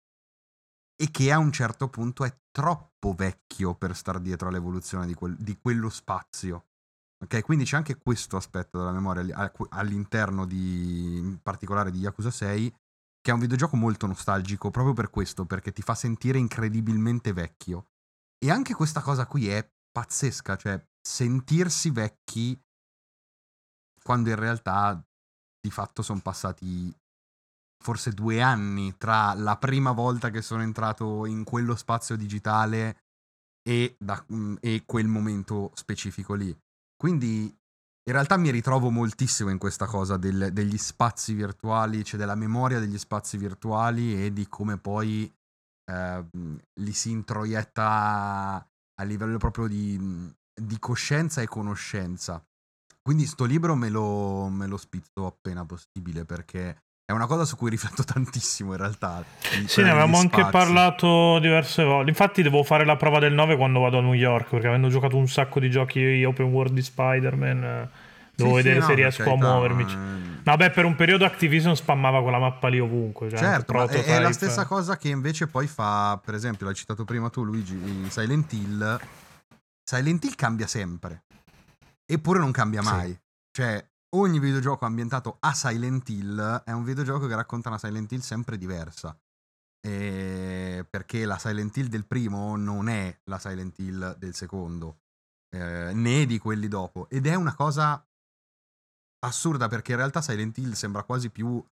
[1.04, 5.36] e che a un certo punto è troppo vecchio per star dietro all'evoluzione di, quel,
[5.36, 6.68] di quello spazio.
[7.26, 12.74] Ok, quindi c'è anche questo aspetto della memoria all'interno di, in particolare di Yakuza 6,
[13.20, 17.88] che è un videogioco molto nostalgico proprio per questo, perché ti fa sentire incredibilmente vecchio.
[18.38, 22.58] E anche questa cosa qui è pazzesca, cioè sentirsi vecchi
[24.02, 25.06] quando in realtà
[25.60, 26.96] di fatto sono passati
[27.84, 33.02] forse due anni tra la prima volta che sono entrato in quello spazio digitale
[33.62, 36.58] e, da, mm, e quel momento specifico lì.
[36.96, 37.54] Quindi
[38.06, 42.80] in realtà mi ritrovo moltissimo in questa cosa del, degli spazi virtuali, cioè della memoria
[42.80, 45.32] degli spazi virtuali e di come poi
[45.92, 46.26] eh,
[46.80, 48.66] li si introietta
[48.96, 52.42] a livello proprio di, di coscienza e conoscenza.
[53.02, 57.70] Quindi sto libro me lo, me lo spizzo appena possibile perché una cosa su cui
[57.70, 59.24] rifletto tantissimo in realtà.
[59.66, 62.10] Sì, ne avevamo anche parlato diverse volte.
[62.10, 65.18] Infatti devo fare la prova del 9 quando vado a New York perché avendo giocato
[65.18, 67.90] un sacco di giochi open world di Spider-Man eh,
[68.36, 69.84] devo sì, vedere sì, se no, riesco a muovermi.
[69.84, 70.42] Ma...
[70.44, 73.30] Vabbè, per un periodo Activision spammava quella mappa lì ovunque.
[73.30, 77.06] Cioè certo, è, è, la stessa cosa che invece poi fa, per esempio, l'hai citato
[77.06, 79.00] prima tu Luigi, in Silent Hill.
[79.84, 81.24] Silent Hill cambia sempre.
[82.06, 83.12] Eppure non cambia mai.
[83.12, 83.20] Sì.
[83.52, 88.20] Cioè, ogni videogioco ambientato a Silent Hill è un videogioco che racconta una Silent Hill
[88.20, 89.18] sempre diversa.
[89.86, 95.02] E perché la Silent Hill del primo non è la Silent Hill del secondo,
[95.50, 97.10] eh, né di quelli dopo.
[97.10, 98.06] Ed è una cosa
[99.26, 101.64] assurda perché in realtà Silent Hill sembra quasi più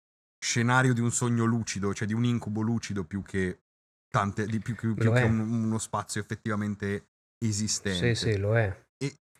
[0.43, 3.62] scenario di un sogno lucido, cioè di un incubo lucido più che,
[4.10, 8.15] tante, di, più, più, più che un, uno spazio effettivamente esistente.
[8.15, 8.89] Sì, sì, lo è.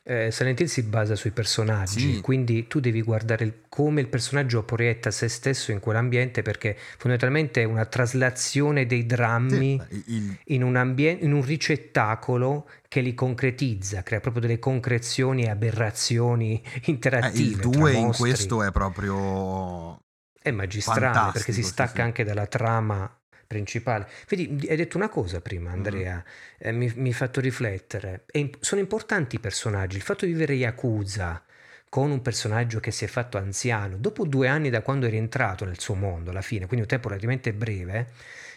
[0.04, 2.22] Eh, Silent Hill si basa sui personaggi, sì.
[2.22, 7.62] quindi tu devi guardare il, come il personaggio proietta se stesso in quell'ambiente perché fondamentalmente
[7.62, 10.38] è una traslazione dei drammi sì, il...
[10.46, 16.60] in, un ambien- in, un ricettacolo che li concretizza, crea proprio delle concrezioni e aberrazioni
[16.86, 17.62] interattive.
[17.62, 20.00] Eh, il 2 in questo è proprio...
[20.42, 23.21] È magistrale perché si stacca sì, anche dalla trama
[23.52, 24.08] principale.
[24.30, 26.68] Vedi, hai detto una cosa prima, Andrea, mm.
[26.68, 28.24] eh, mi, mi hai fatto riflettere.
[28.26, 29.98] È, sono importanti i personaggi.
[29.98, 31.44] Il fatto di vivere Yakuza
[31.90, 35.66] con un personaggio che si è fatto anziano, dopo due anni da quando è rientrato
[35.66, 38.08] nel suo mondo, alla fine, quindi un tempo relativamente breve,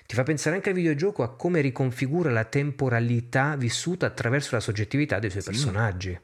[0.06, 5.18] ti fa pensare anche al videogioco a come riconfigura la temporalità vissuta attraverso la soggettività
[5.18, 5.50] dei suoi sì.
[5.50, 6.20] personaggi.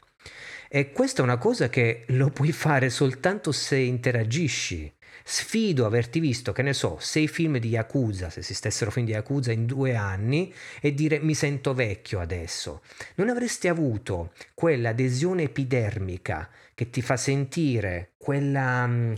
[0.68, 4.92] E questa è una cosa che lo puoi fare soltanto se interagisci
[5.24, 9.52] Sfido averti visto, che ne so, sei film di Yakuza, se esistessero film di Yakuza
[9.52, 12.82] in due anni, e dire mi sento vecchio adesso.
[13.16, 19.12] Non avresti avuto quell'adesione epidermica che ti fa sentire quella, mm,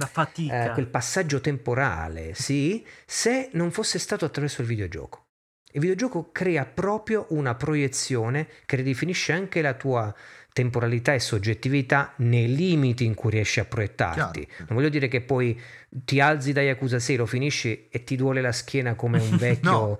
[0.50, 5.26] eh, quel passaggio temporale, sì, se non fosse stato attraverso il videogioco.
[5.74, 10.14] Il videogioco crea proprio una proiezione che ridefinisce anche la tua
[10.52, 14.44] temporalità e soggettività nei limiti in cui riesci a proiettarti.
[14.44, 14.64] Chiaro.
[14.68, 18.40] Non voglio dire che poi ti alzi da Yakuza 6, lo finisci e ti duole
[18.40, 19.98] la schiena come un vecchio no,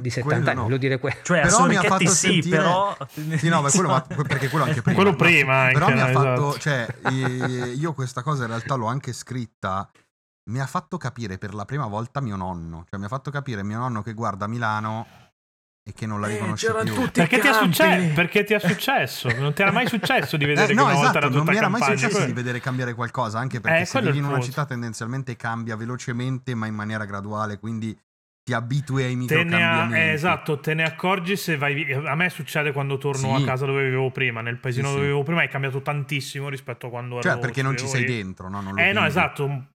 [0.00, 0.58] di 70 anni.
[0.58, 0.64] No.
[0.64, 2.56] Voglio dire que- cioè, però mi ha fatto sì, sentire...
[2.58, 2.96] però...
[3.36, 4.96] Sì, no, quello, ma, perché quello anche prima.
[4.96, 6.56] quello prima anche, però mi ha fatto...
[6.56, 6.58] Esatto.
[6.58, 6.86] Cioè,
[7.74, 9.90] io questa cosa in realtà l'ho anche scritta
[10.46, 12.84] mi ha fatto capire per la prima volta mio nonno.
[12.88, 15.06] Cioè, mi ha fatto capire mio nonno che guarda Milano
[15.86, 17.10] e che non la eh, riconosce eh, più.
[17.10, 19.28] Perché ti, succe- perché ti, è successo?
[19.36, 21.38] Non ti era mai successo di vedere eh, no, che una esatto, volta era tutta
[21.38, 22.00] non mi era mai campagna.
[22.08, 25.76] successo di vedere cambiare qualcosa, anche perché eh, se vivi in una città tendenzialmente cambia
[25.76, 27.94] velocemente, ma in maniera graduale, quindi
[28.44, 29.96] ti abitui ai microcambiamenti.
[29.96, 33.42] Eh, esatto, te ne accorgi se vai A me succede quando torno sì.
[33.42, 36.88] a casa dove vivevo prima, nel paesino sì, dove vivevo prima è cambiato tantissimo rispetto
[36.88, 38.76] a quando cioè, ero perché non ci sei dentro, no?
[38.76, 39.68] eh no, esatto,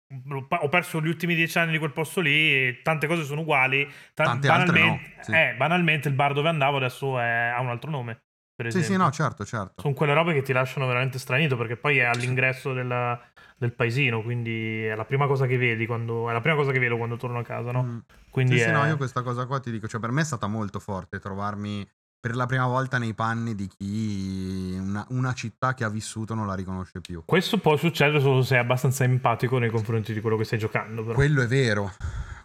[0.47, 4.47] ho perso gli ultimi dieci anni di quel posto lì, tante cose sono uguali, tante
[4.47, 5.35] banalmente, no.
[5.35, 8.21] eh, banalmente il bar dove andavo adesso è, ha un altro nome.
[8.59, 9.81] Per sì, sì, no, certo, certo.
[9.81, 13.17] Sono quelle robe che ti lasciano veramente stranito perché poi è all'ingresso della,
[13.59, 16.79] del paesino, quindi è la prima cosa che vedi quando, è la prima cosa che
[16.79, 17.83] vedo quando torno a casa, no?
[17.83, 17.97] Mm.
[18.29, 18.65] Quindi sì, è...
[18.67, 21.19] sì, no, io questa cosa qua ti dico, cioè per me è stata molto forte
[21.19, 21.85] trovarmi
[22.21, 26.47] per la prima volta nei panni di chi una, una, città che ha vissuto non
[26.47, 27.23] la riconosce più.
[27.25, 31.03] Questo può succedere solo se sei abbastanza empatico nei confronti di quello che stai giocando.
[31.03, 31.13] Però.
[31.13, 31.91] Quello è vero.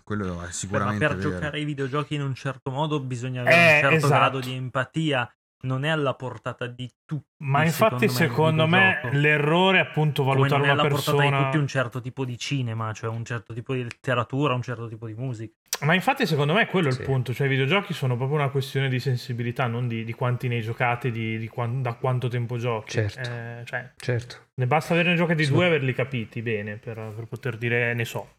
[0.05, 1.35] Quello è sicuramente Beh, ma per vero.
[1.37, 4.15] giocare ai videogiochi in un certo modo bisogna avere eh, un certo esatto.
[4.15, 7.27] grado di empatia non è alla portata di tutti.
[7.39, 11.17] Ma infatti, secondo me, secondo me l'errore è appunto valutare una persona.
[11.17, 13.75] Non è alla portata di tutti un certo tipo di cinema, cioè un certo tipo
[13.75, 15.53] di letteratura, un certo tipo di musica.
[15.81, 17.01] Ma infatti, secondo me, quello è sì.
[17.01, 17.35] il punto.
[17.35, 20.63] Cioè, i videogiochi sono proprio una questione di sensibilità, non di, di quanti ne hai
[20.63, 22.93] giocati, di, di quant- da quanto tempo giochi.
[22.93, 23.29] Certo.
[23.29, 24.37] Eh, cioè, certo.
[24.55, 25.51] Ne basta averne giocati sì.
[25.51, 28.37] due e averli capiti bene per, per poter dire ne so,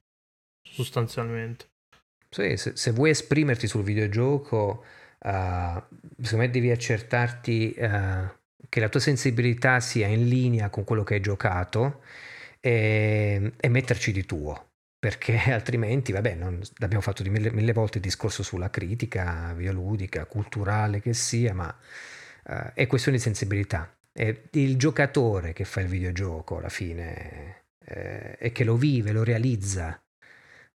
[0.64, 1.66] sostanzialmente.
[2.30, 4.84] Sì, se, se vuoi esprimerti sul videogioco
[5.26, 8.30] secondo me devi accertarti uh,
[8.70, 12.02] che la tua sensibilità sia in linea con quello che hai giocato
[12.60, 18.04] e, e metterci di tuo perché altrimenti, vabbè, non, abbiamo fatto mille, mille, volte il
[18.04, 21.76] discorso sulla critica videoludica, culturale che sia, ma
[22.46, 23.96] uh, è questione di sensibilità.
[24.12, 29.24] È il giocatore che fa il videogioco alla fine eh, e che lo vive, lo
[29.24, 30.00] realizza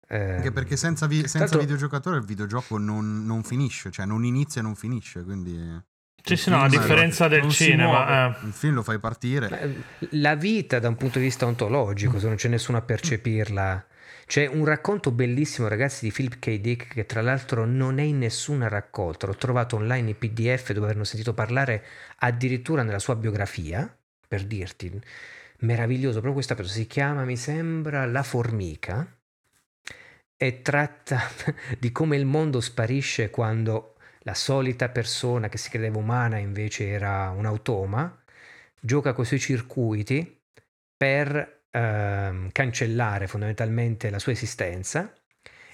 [0.08, 1.58] anche perché ehm, senza, vi- senza tanto...
[1.58, 5.86] videogiocatore il videogioco non, non, finisce, cioè non inizia e non finisce, quindi...
[6.22, 7.30] Sì, sì, no, a differenza lo...
[7.30, 8.36] del cinema.
[8.40, 8.46] Eh.
[8.46, 9.84] Il film lo fai partire.
[10.10, 13.86] La vita da un punto di vista ontologico, se non c'è nessuno a percepirla...
[14.26, 16.60] C'è un racconto bellissimo, ragazzi, di Philip K.
[16.60, 19.26] Dick, che tra l'altro non è in nessuna raccolta.
[19.26, 21.82] L'ho trovato online in PDF dove hanno sentito parlare
[22.18, 23.90] addirittura nella sua biografia,
[24.26, 25.00] per dirti
[25.60, 29.17] meraviglioso, proprio questa persona si chiama, mi sembra, La Formica
[30.38, 31.20] e tratta
[31.78, 37.30] di come il mondo sparisce quando la solita persona che si credeva umana invece era
[37.30, 38.22] un automa,
[38.80, 40.40] gioca con i suoi circuiti
[40.96, 45.12] per eh, cancellare fondamentalmente la sua esistenza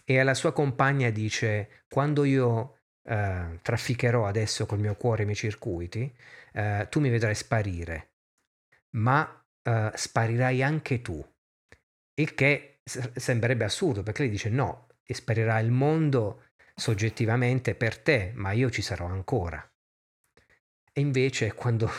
[0.05, 5.37] e alla sua compagna dice quando io eh, trafficherò adesso col mio cuore i miei
[5.37, 6.15] circuiti,
[6.53, 8.13] eh, tu mi vedrai sparire,
[8.97, 11.23] ma eh, sparirai anche tu.
[12.15, 18.53] Il che sembrerebbe assurdo perché lei dice no, sparirà il mondo soggettivamente per te, ma
[18.53, 19.67] io ci sarò ancora.
[20.93, 21.91] E invece quando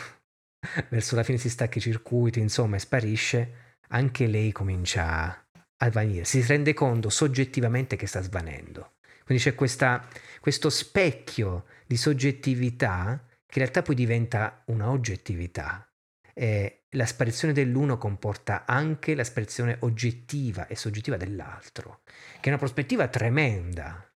[0.88, 5.46] verso la fine si stacca i circuiti, insomma, e sparisce, anche lei comincia
[5.78, 8.94] a svanire, si rende conto soggettivamente che sta svanendo.
[9.24, 10.06] Quindi c'è questa,
[10.40, 15.88] questo specchio di soggettività che in realtà poi diventa una oggettività.
[16.32, 22.58] E la sparizione dell'uno comporta anche la sparizione oggettiva e soggettiva dell'altro, che è una
[22.58, 24.10] prospettiva tremenda,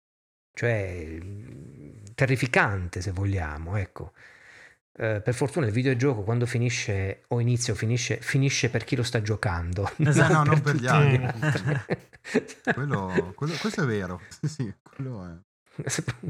[0.54, 1.18] cioè
[2.16, 4.14] terrificante se vogliamo, ecco.
[4.98, 9.04] Uh, per fortuna il videogioco quando finisce o inizia o finisce, finisce per chi lo
[9.04, 9.92] sta giocando.
[10.04, 11.98] Esatto, no, non per gli altri.
[12.74, 14.22] quello, quello, questo è vero.
[14.42, 15.46] Sì, quello è.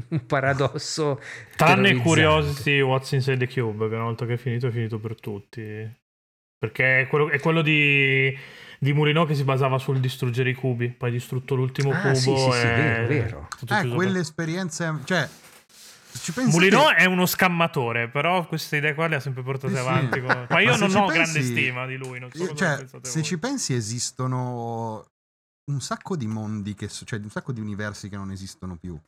[0.08, 1.18] Un paradosso.
[1.56, 5.18] Tranne Curiosity What's Inside the Cube, che una volta che è finito è finito per
[5.18, 6.06] tutti.
[6.58, 8.36] Perché è quello, è quello di,
[8.78, 10.88] di Murino che si basava sul distruggere i cubi.
[10.90, 12.14] Poi distrutto l'ultimo ah, cubo.
[12.14, 13.48] Sì, sì, sì, vero, vero.
[13.68, 14.98] Eh, quelle esperienze.
[15.04, 15.28] Cioè,
[16.12, 20.20] ci Mulino è uno scammatore, però queste idee qua le ha sempre portate sì, avanti.
[20.20, 20.26] Sì.
[20.26, 20.46] Con...
[20.48, 21.14] Ma io Ma non ho pensi...
[21.14, 22.26] grande stima di lui.
[22.32, 23.22] So cioè, se voi.
[23.22, 25.06] ci pensi, esistono
[25.70, 28.98] un sacco di mondi, che, cioè un sacco di universi che non esistono più.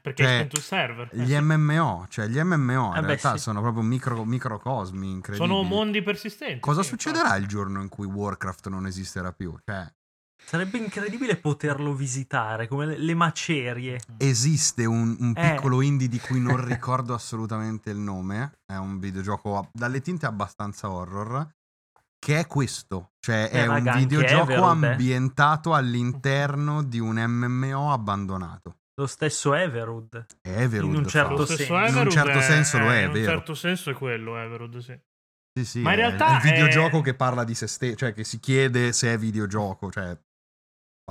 [0.00, 1.08] Perché cioè, il server.
[1.12, 3.42] Gli MMO, cioè gli MMO eh in realtà sì.
[3.42, 5.48] sono proprio micro, microcosmi incredibili.
[5.48, 6.60] Sono mondi persistenti.
[6.60, 7.42] Cosa succederà infatti.
[7.42, 9.54] il giorno in cui Warcraft non esisterà più?
[9.64, 9.92] Cioè,
[10.44, 14.00] Sarebbe incredibile poterlo visitare, come le, le macerie.
[14.18, 15.54] Esiste un, un eh.
[15.54, 20.90] piccolo indie di cui non ricordo assolutamente il nome, è un videogioco dalle tinte abbastanza
[20.90, 21.48] horror,
[22.18, 28.76] che è questo, cioè eh, è un videogioco Everwood, ambientato all'interno di un MMO abbandonato.
[29.02, 30.26] Lo stesso Everwood.
[30.42, 31.76] Everwood in un certo, senso.
[31.76, 33.08] In un certo è, senso lo è, è vero.
[33.08, 34.96] In un certo senso è quello Everwood, sì.
[35.54, 37.02] Sì, sì, Ma in realtà è il videogioco è...
[37.02, 40.16] che parla di se stesso, cioè che si chiede se è videogioco, cioè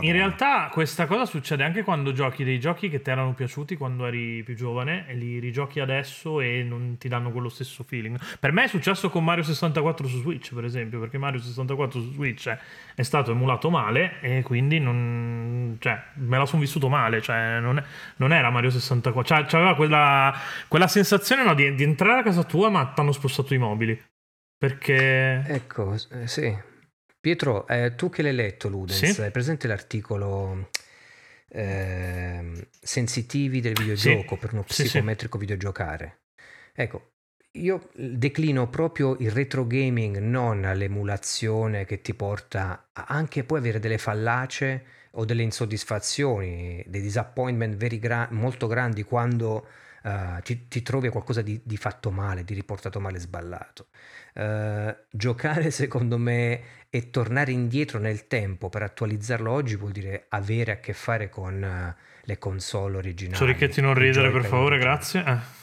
[0.02, 4.06] in realtà questa cosa succede anche quando giochi dei giochi che ti erano piaciuti quando
[4.06, 8.20] eri più giovane e li rigiochi adesso e non ti danno quello stesso feeling.
[8.39, 12.12] Per me è successo con Mario 64 su Switch, per esempio, perché Mario 64 su
[12.14, 12.56] Switch
[12.95, 17.78] è stato emulato male e quindi non, cioè, me la sono vissuto male, cioè, non,
[17.78, 17.84] è,
[18.18, 20.34] non, era Mario 64, cioè, aveva quella,
[20.68, 23.99] quella sensazione no, di, di, entrare a casa tua ma ti hanno spostato i mobili.
[24.58, 25.43] Perché...
[25.47, 26.56] Ecco, eh, sì,
[27.22, 29.22] Pietro, eh, tu che l'hai letto, Ludens, sì?
[29.22, 30.69] hai presente l'articolo
[31.49, 34.41] eh, Sensitivi del videogioco sì.
[34.41, 36.22] per uno psicometrico sì, videogiocare?
[36.74, 37.11] Ecco,
[37.51, 43.80] io declino proprio il retro gaming non all'emulazione che ti porta a anche poi avere
[43.80, 49.67] delle fallacie o delle insoddisfazioni, dei disappointment gra- molto grandi quando
[50.03, 53.88] uh, ti, ti, trovi a qualcosa di, di, fatto male, di riportato male, sballato.
[54.34, 60.74] Uh, giocare secondo me e tornare indietro nel tempo per attualizzarlo oggi vuol dire avere
[60.74, 63.38] a che fare con uh, le console originali.
[63.38, 65.24] Sorichetti non ridere per favore, grazie.
[65.26, 65.60] Eh.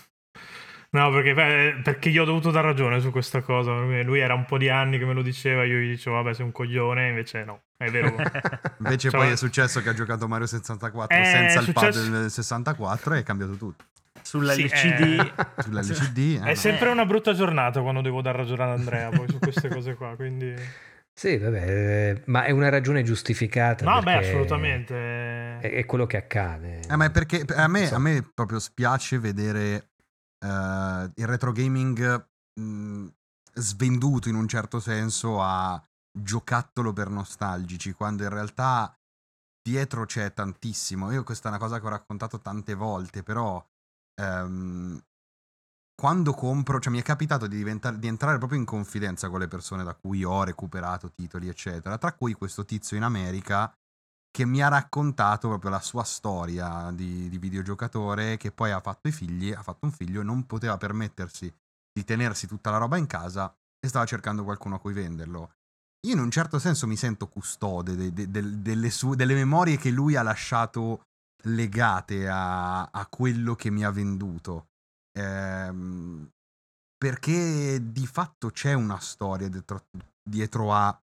[0.91, 3.73] No, perché, beh, perché gli ho dovuto dar ragione su questa cosa.
[3.79, 6.47] Lui era un po' di anni che me lo diceva, io gli dicevo, vabbè, sei
[6.47, 8.15] un coglione, invece no, è vero.
[8.81, 12.01] invece cioè, poi è successo che ha giocato Mario 64 senza il successo...
[12.01, 13.85] pad del 64 e è cambiato tutto
[14.29, 14.77] sull'LCD.
[14.77, 15.33] Sì, eh...
[15.63, 19.39] sull'LCD eh, è sempre una brutta giornata quando devo dar ragione ad Andrea poi su
[19.39, 20.55] queste cose qua, quindi...
[21.19, 23.85] Sì, vabbè, eh, ma è una ragione giustificata.
[23.85, 24.95] No, beh, assolutamente.
[24.95, 26.83] È, è, quello che accade.
[26.89, 27.97] Eh, ma è perché a me, so.
[27.97, 29.91] a me proprio spiace vedere
[30.45, 32.29] uh, il retro gaming
[32.61, 33.07] mh,
[33.55, 38.97] svenduto in un certo senso a giocattolo per nostalgici, quando in realtà
[39.61, 41.11] dietro c'è tantissimo.
[41.11, 43.61] Io questa è una cosa che ho raccontato tante volte, però
[44.19, 45.01] um,
[45.95, 49.83] quando compro, cioè mi è capitato di, di, entrare proprio in confidenza con le persone
[49.83, 53.73] da cui ho recuperato titoli, eccetera, tra cui questo tizio in America
[54.31, 59.09] che mi ha raccontato proprio la sua storia di, di videogiocatore, che poi ha fatto
[59.09, 61.53] i figli, ha fatto un figlio e non poteva permettersi
[61.93, 65.55] di tenersi tutta la roba in casa e stava cercando qualcuno a cui venderlo.
[66.07, 69.77] Io in un certo senso mi sento custode de, de, de, delle, sue, delle memorie
[69.79, 71.03] che lui ha lasciato
[71.45, 74.69] legate a, a quello che mi ha venduto.
[75.19, 76.29] Ehm,
[76.97, 79.87] perché di fatto c'è una storia dietro,
[80.23, 81.01] dietro a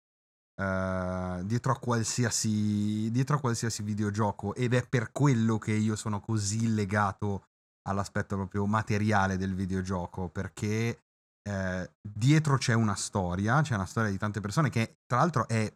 [0.57, 6.21] Uh, dietro, a qualsiasi, dietro a qualsiasi videogioco ed è per quello che io sono
[6.21, 7.47] così legato
[7.89, 10.99] all'aspetto proprio materiale del videogioco perché
[11.47, 15.71] eh, dietro c'è una storia, c'è una storia di tante persone che tra l'altro è,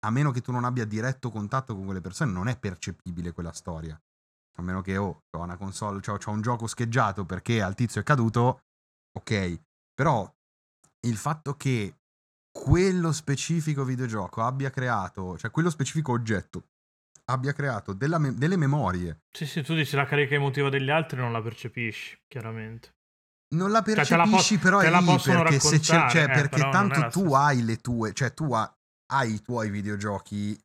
[0.00, 3.52] a meno che tu non abbia diretto contatto con quelle persone, non è percepibile quella
[3.52, 4.00] storia.
[4.58, 8.00] A meno che oh, ho una console, cioè, ho un gioco scheggiato perché al tizio
[8.00, 8.60] è caduto,
[9.16, 9.60] ok.
[9.94, 10.30] Però
[11.06, 11.98] il fatto che
[12.50, 16.64] quello specifico videogioco abbia creato, cioè quello specifico oggetto
[17.30, 19.20] abbia creato me- delle memorie.
[19.30, 22.96] Sì, sì, tu dici la carica emotiva degli altri non la percepisci, chiaramente.
[23.54, 27.32] Non la percepisci, cioè, però è lì perché, se c'è, cioè, eh, perché tanto tu
[27.32, 28.77] hai le tue, cioè tu ha,
[29.12, 30.58] hai i tuoi videogiochi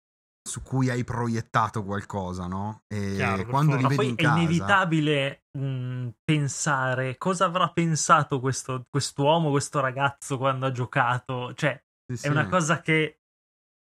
[0.45, 2.83] su cui hai proiettato qualcosa, no?
[2.87, 4.35] E Chiaro, quando li vedi in casa...
[4.35, 11.53] è inevitabile mh, pensare cosa avrà pensato questo quest'uomo, questo ragazzo quando ha giocato.
[11.53, 12.27] Cioè, sì, sì.
[12.27, 13.19] è una cosa che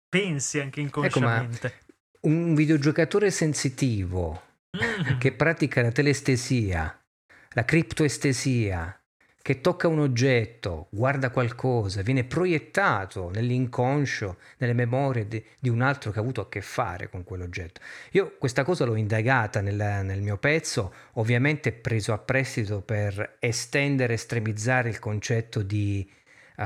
[0.07, 1.67] pensi anche inconsciamente.
[1.67, 4.41] Ecco, un videogiocatore sensitivo
[4.77, 5.17] mm.
[5.19, 7.05] che pratica la telestesia,
[7.49, 8.97] la criptoestesia,
[9.45, 16.09] che tocca un oggetto, guarda qualcosa, viene proiettato nell'inconscio, nelle memorie di, di, un altro
[16.09, 17.79] che ha avuto a che fare con quell'oggetto.
[18.13, 24.15] Io questa cosa l'ho indagata nel, nel mio pezzo, ovviamente preso a prestito per estendere,
[24.15, 26.11] estremizzare il concetto di
[26.57, 26.63] uh,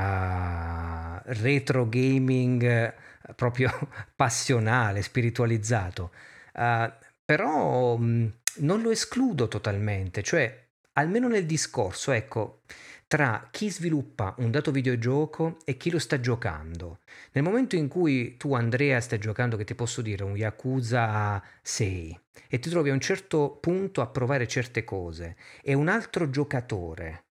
[1.25, 2.93] retro gaming
[3.27, 3.77] uh, proprio
[4.15, 6.11] passionale, spiritualizzato.
[6.53, 6.89] Uh,
[7.25, 10.67] però mh, non lo escludo totalmente, cioè
[10.99, 12.61] almeno nel discorso, ecco,
[13.07, 16.99] tra chi sviluppa un dato videogioco e chi lo sta giocando.
[17.31, 22.19] Nel momento in cui tu, Andrea, stai giocando, che ti posso dire, un Yakuza 6
[22.49, 27.25] e ti trovi a un certo punto a provare certe cose e un altro giocatore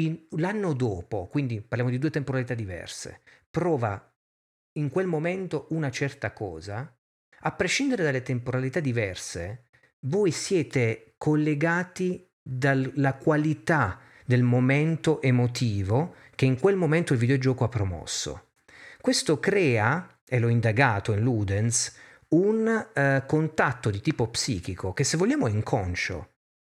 [0.00, 3.20] in, l'anno dopo, quindi parliamo di due temporalità diverse,
[3.50, 4.12] prova
[4.78, 6.96] in quel momento una certa cosa,
[7.40, 9.66] a prescindere dalle temporalità diverse,
[10.00, 17.68] voi siete collegati dalla qualità del momento emotivo che in quel momento il videogioco ha
[17.68, 18.52] promosso.
[19.00, 21.94] Questo crea, e l'ho indagato in Ludens,
[22.28, 26.30] un eh, contatto di tipo psichico che se vogliamo è inconscio,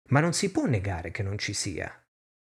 [0.09, 1.91] ma non si può negare che non ci sia,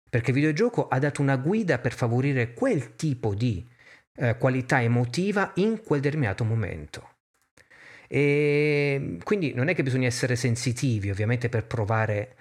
[0.10, 3.68] perché il videogioco ha dato una guida per favorire quel tipo di
[4.16, 7.18] eh, qualità emotiva in quel determinato momento.
[8.08, 12.36] E quindi non è che bisogna essere sensitivi ovviamente per provare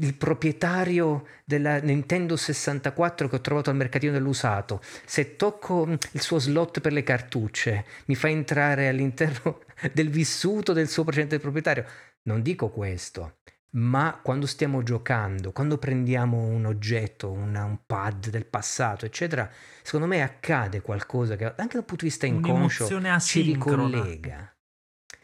[0.00, 6.20] il proprietario della Nintendo 64 che ho trovato al mercatino dell'usato, se tocco mm, il
[6.20, 11.84] suo slot per le cartucce, mi fa entrare all'interno del vissuto del suo precedente proprietario.
[12.22, 13.38] Non dico questo,
[13.72, 19.50] ma quando stiamo giocando, quando prendiamo un oggetto, una, un pad del passato, eccetera,
[19.82, 22.88] secondo me accade qualcosa che anche dal punto di vista inconscio
[23.20, 24.54] ci ricollega.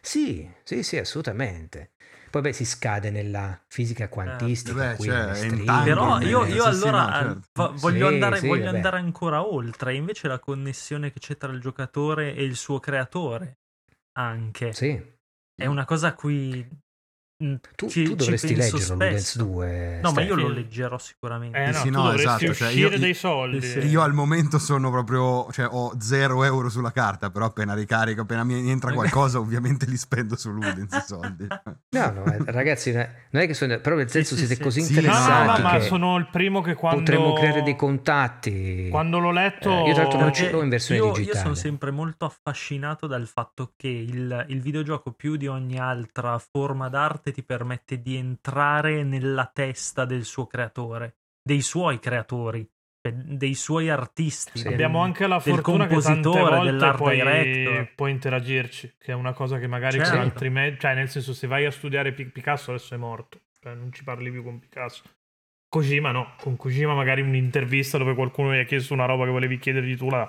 [0.01, 1.95] Sì, sì, sì, assolutamente.
[2.37, 4.93] Poi beh, si scade nella fisica eh, quantistica.
[4.93, 7.75] Eh, beh, cioè, Però io, io sì, allora sì, no, certo.
[7.79, 9.95] voglio, sì, andare, voglio andare, ancora oltre.
[9.95, 13.61] Invece la connessione che c'è tra il giocatore e il suo creatore
[14.19, 14.75] anche.
[14.75, 15.03] Sì.
[15.55, 16.69] È una cosa a cui
[17.75, 20.23] tu, ci, tu dovresti leggerlo Ludens 2 no Steph.
[20.23, 21.59] ma io lo leggerò sicuramente.
[21.59, 23.61] Eh, no, sì, no, esatto, cioè io, dei soldi.
[23.61, 23.79] sì.
[23.81, 28.43] io al momento sono proprio cioè ho 0 euro sulla carta però appena ricarico appena
[28.43, 31.47] mi entra qualcosa ovviamente li spendo su Ludens i soldi.
[31.91, 35.61] No no eh, ragazzi non è che sono però nel senso sì, siete così interessati
[35.61, 38.89] no, no, ma sono il primo che quando potremmo creare dei contatti.
[38.91, 41.37] quando l'ho letto eh, io tra l'altro non ce l'ho in versione io, digitale.
[41.37, 46.39] io sono sempre molto affascinato dal fatto che il, il videogioco più di ogni altra
[46.39, 52.69] forma d'arte parte ti permette di entrare nella testa del suo creatore, dei suoi creatori,
[53.01, 54.59] cioè dei suoi artisti.
[54.59, 54.69] Sì.
[54.69, 59.67] Abbiamo anche la fortuna che tante volte puoi, puoi interagirci, che è una cosa che
[59.67, 60.13] magari certo.
[60.13, 63.75] con altri mezzi, cioè nel senso se vai a studiare Picasso adesso è morto, cioè
[63.75, 65.03] non ci parli più con Picasso.
[65.69, 69.59] Kojima no, con Kojima magari un'intervista dove qualcuno gli ha chiesto una roba che volevi
[69.59, 70.27] chiedergli tu la,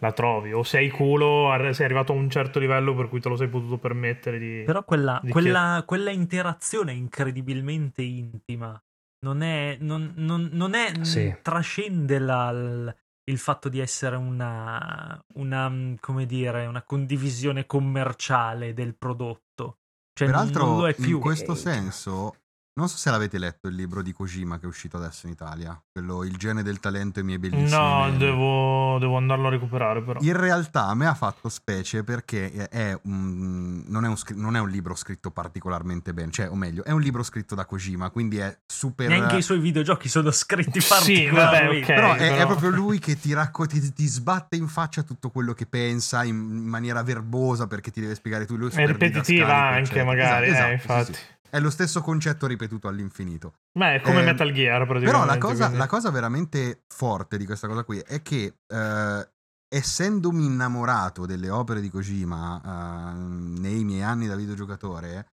[0.00, 0.52] la trovi.
[0.52, 3.78] O sei culo, sei arrivato a un certo livello per cui te lo sei potuto
[3.78, 4.62] permettere di.
[4.64, 8.80] Però quella, di quella, quella interazione incredibilmente intima
[9.20, 9.76] non è.
[9.80, 11.34] Non, non, non è sì.
[11.42, 12.94] trascende la,
[13.30, 19.78] il fatto di essere una, una, come dire, una condivisione commerciale del prodotto.
[20.12, 22.34] Cioè, Peraltro, in questo senso,
[22.72, 25.78] Non so se l'avete letto il libro di Kojima che è uscito adesso in Italia,
[25.90, 30.00] quello Il gene del talento e i miei bellissimi No, devo, devo andarlo a recuperare
[30.02, 30.20] però.
[30.22, 34.60] In realtà a me ha fatto specie perché è un, non, è un, non è
[34.60, 38.38] un libro scritto particolarmente bene, cioè, o meglio, è un libro scritto da Kojima, quindi
[38.38, 39.08] è super...
[39.08, 41.80] Neanche i suoi videogiochi sono scritti Sì, vabbè, particolarmente.
[41.80, 41.86] ok.
[41.86, 45.30] Però è, è però- proprio lui che ti, racco- ti, ti sbatte in faccia tutto
[45.30, 48.56] quello che pensa in, in maniera verbosa perché ti deve spiegare tu.
[48.56, 50.04] Lui È ripetitiva anche eccetera.
[50.04, 51.12] magari, Esatto, eh, esatto, sì, infatti.
[51.14, 51.38] sì.
[51.50, 53.54] È lo stesso concetto ripetuto all'infinito.
[53.78, 55.10] Ma è come Eh, Metal Gear praticamente.
[55.10, 59.28] Però la cosa, la cosa veramente forte di questa cosa qui è che eh,
[59.68, 65.26] essendomi innamorato delle opere di Kojima eh, nei miei anni da videogiocatore,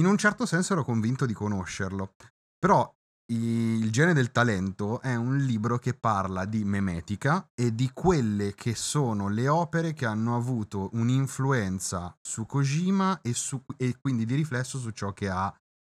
[0.00, 2.14] in un certo senso ero convinto di conoscerlo.
[2.58, 2.92] Però
[3.32, 8.74] Il gene del talento è un libro che parla di memetica e di quelle che
[8.74, 14.78] sono le opere che hanno avuto un'influenza su Kojima e, su- e quindi di riflesso
[14.78, 15.50] su ciò che ha,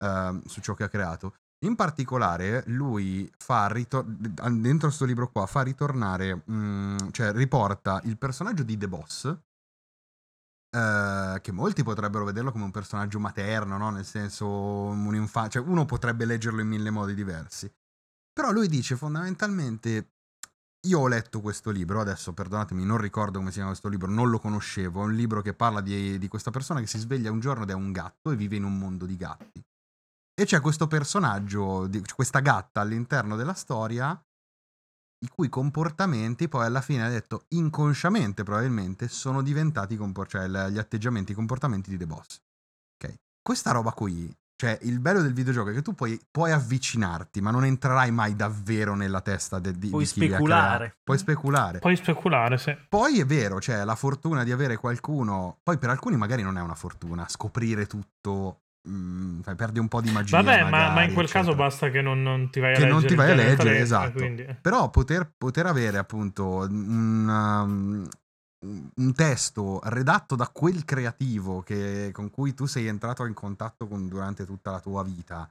[0.06, 1.36] ehm, su ciò che ha creato.
[1.66, 8.18] In particolare, lui fa ritor- dentro questo libro qua fa ritornare, mm, cioè riporta il
[8.18, 9.38] personaggio di The Boss,
[10.70, 13.90] eh, che molti potrebbero vederlo come un personaggio materno, no?
[13.90, 17.72] nel senso un infa- cioè uno potrebbe leggerlo in mille modi diversi.
[18.34, 20.12] Però lui dice fondamentalmente,
[20.88, 24.30] io ho letto questo libro, adesso perdonatemi, non ricordo come si chiama questo libro, non
[24.30, 27.40] lo conoscevo, è un libro che parla di, di questa persona che si sveglia un
[27.40, 29.64] giorno ed è un gatto e vive in un mondo di gatti.
[30.40, 34.24] E c'è questo personaggio, questa gatta all'interno della storia,
[35.20, 40.78] i cui comportamenti poi alla fine ha detto inconsciamente probabilmente sono diventati compor- cioè, gli
[40.78, 42.42] atteggiamenti, i comportamenti di The Boss.
[42.96, 43.14] Ok?
[43.42, 47.52] Questa roba qui, cioè il bello del videogioco è che tu puoi, puoi avvicinarti, ma
[47.52, 50.98] non entrerai mai davvero nella testa de- di, Puoi di speculare.
[51.04, 51.80] Puoi speculare.
[51.80, 52.76] Puoi speculare, sì.
[52.90, 56.62] Poi è vero, cioè la fortuna di avere qualcuno, poi per alcuni magari non è
[56.62, 60.42] una fortuna, scoprire tutto, mm, fai, perdi un po' di magia.
[60.42, 61.44] Vabbè, ma, magari, ma in quel eccetera.
[61.46, 63.00] caso basta che non, non ti vai a Che leggere.
[63.00, 64.12] non ti vai a leggere, talento, esatto.
[64.14, 68.08] quindi- Però poter, poter avere appunto un, um,
[68.96, 74.08] un testo redatto da quel creativo che- con cui tu sei entrato in contatto con-
[74.08, 75.48] durante tutta la tua vita,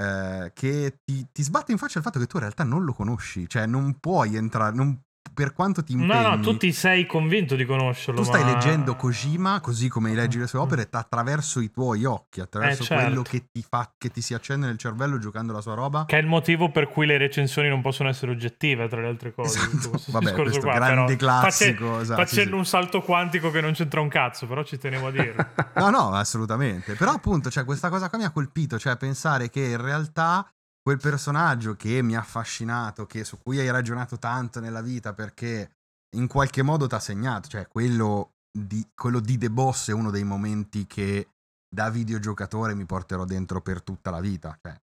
[0.00, 2.92] eh, che ti, ti sbatte in faccia il fatto che tu in realtà non lo
[2.92, 5.00] conosci, cioè non puoi entrare, non-
[5.34, 6.22] per quanto ti impegni.
[6.22, 8.20] No, no, tu ti sei convinto di conoscerlo.
[8.20, 12.04] Tu stai ma- leggendo Kojima così come leggi le sue opere t- attraverso i tuoi
[12.04, 13.04] occhi, attraverso Eh, certo.
[13.04, 16.04] quello che ti, fa, che ti si accende nel cervello giocando la sua roba.
[16.06, 19.34] Che è il motivo per cui le recensioni non possono essere oggettive, tra le altre
[19.34, 19.58] cose.
[19.58, 19.90] Esatto.
[19.90, 22.54] questo Vabbè, questo qua, grande classico, face- esatto, facendo sì, sì.
[22.54, 25.46] un salto quantico che non c'entra un cazzo, però ci tenevo a dirlo.
[25.74, 26.94] No, no, assolutamente.
[26.94, 30.46] Però appunto, cioè, questa cosa qua mi ha colpito, cioè pensare che in realtà
[30.84, 35.76] quel personaggio che mi ha affascinato, che, su cui hai ragionato tanto nella vita perché
[36.16, 40.10] in qualche modo ti ha segnato, cioè quello di, quello di The Boss è uno
[40.10, 41.28] dei momenti che
[41.74, 44.58] da videogiocatore mi porterò dentro per tutta la vita.
[44.60, 44.78] Cioè,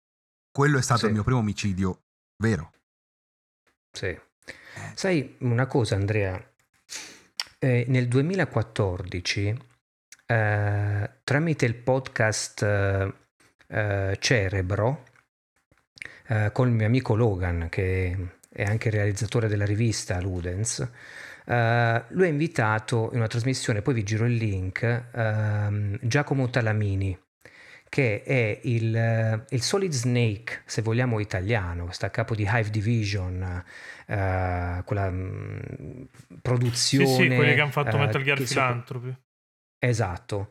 [0.52, 1.06] quello è stato Sì.
[1.06, 2.02] il mio primo omicidio
[2.40, 2.70] vero.
[3.90, 4.16] Sì.
[4.94, 6.40] Sai una cosa, Andrea?
[7.58, 9.66] Eh, nel 2014,
[10.26, 13.14] eh, tramite il podcast eh,
[13.66, 15.07] eh, Cerebro,
[16.28, 18.16] eh, con il mio amico Logan, che
[18.50, 20.80] è anche realizzatore della rivista Ludens,
[21.46, 27.18] eh, lui ha invitato in una trasmissione, poi vi giro il link, ehm, Giacomo Talamini,
[27.88, 32.70] che è il, eh, il Solid Snake, se vogliamo italiano, sta a capo di Hive
[32.70, 33.64] Division,
[34.04, 37.06] quella mm, sì, produzione...
[37.06, 39.16] sì, quelli che hanno fatto Metal Gear Philanthropy.
[39.78, 40.50] Esatto.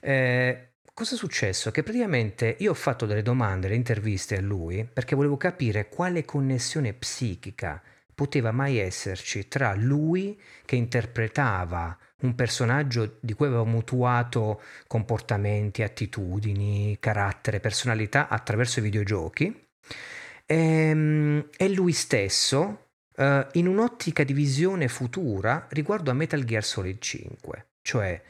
[0.00, 1.70] Eh, cosa è successo?
[1.70, 6.24] Che praticamente io ho fatto delle domande, delle interviste a lui perché volevo capire quale
[6.24, 7.82] connessione psichica
[8.14, 16.96] poteva mai esserci tra lui che interpretava un personaggio di cui aveva mutuato comportamenti, attitudini,
[17.00, 19.68] carattere, personalità attraverso i videogiochi
[20.46, 26.98] ehm, e lui stesso eh, in un'ottica di visione futura riguardo a Metal Gear Solid
[27.00, 28.22] 5, cioè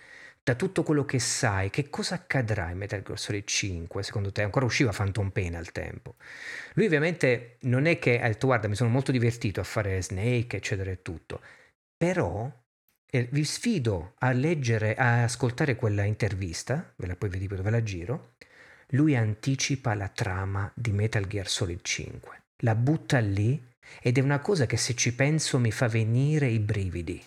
[0.45, 4.43] da tutto quello che sai, che cosa accadrà in Metal Gear Solid 5 secondo te?
[4.43, 6.17] Ancora usciva Phantom Pain al tempo.
[6.75, 10.57] Lui ovviamente non è che ha detto guarda mi sono molto divertito a fare Snake
[10.57, 11.41] eccetera e tutto,
[11.97, 12.51] però
[13.07, 17.83] eh, vi sfido a leggere, a ascoltare quella intervista, ve la poi vedi dove la
[17.83, 18.35] giro,
[18.89, 23.71] lui anticipa la trama di Metal Gear Solid 5, la butta lì
[24.01, 27.23] ed è una cosa che se ci penso mi fa venire i brividi.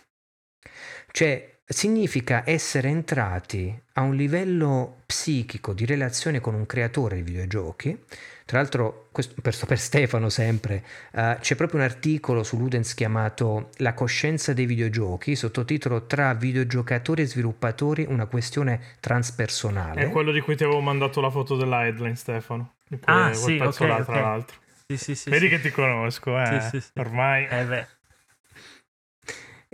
[1.11, 8.03] Cioè, significa essere entrati a un livello psichico di relazione con un creatore di videogiochi.
[8.45, 13.69] Tra l'altro, questo per, per Stefano sempre, eh, c'è proprio un articolo su Ludens chiamato
[13.77, 20.01] La coscienza dei videogiochi, sottotitolo Tra videogiocatori e sviluppatori, una questione transpersonale.
[20.01, 22.75] È quello di cui ti avevo mandato la foto della headline, Stefano.
[23.05, 24.57] Ah, sì, pezzo ok, là, tra l'altro.
[24.87, 25.29] Sì, sì, sì.
[25.31, 25.55] Vedi sì.
[25.55, 26.59] che ti conosco, eh.
[26.61, 26.91] Sì, sì, sì.
[26.99, 27.47] Ormai.
[27.49, 27.87] Eh beh.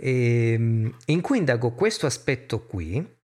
[0.02, 3.18] E, Ehm, in cui indago questo aspetto qui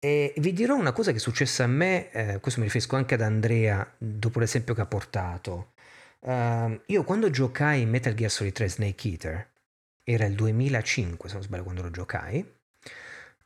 [0.00, 3.14] e vi dirò una cosa che è successa a me, eh, questo mi riferisco anche
[3.14, 5.72] ad Andrea dopo l'esempio che ha portato.
[6.22, 9.52] Ehm, io quando giocai in Metal Gear Solid 3 Snake Eater,
[10.02, 12.44] era il 2005 se non sbaglio quando lo giocai,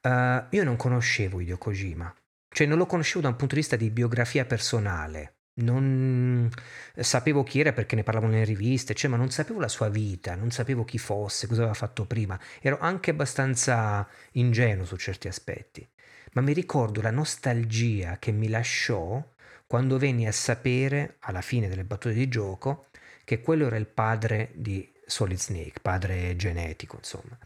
[0.00, 2.12] eh, io non conoscevo Hideo Kojima,
[2.48, 5.37] cioè non lo conoscevo da un punto di vista di biografia personale.
[5.60, 6.48] Non
[6.94, 10.34] sapevo chi era perché ne parlavano nelle riviste, cioè, ma non sapevo la sua vita,
[10.34, 12.38] non sapevo chi fosse, cosa aveva fatto prima.
[12.60, 15.86] Ero anche abbastanza ingenuo su certi aspetti.
[16.32, 19.22] Ma mi ricordo la nostalgia che mi lasciò
[19.66, 22.86] quando venni a sapere, alla fine delle battute di gioco,
[23.24, 27.36] che quello era il padre di Solid Snake, padre genetico, insomma.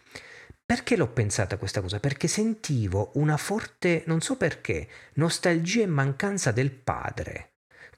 [0.65, 1.99] Perché l'ho pensata questa cosa?
[1.99, 7.52] Perché sentivo una forte, non so perché, nostalgia e mancanza del padre.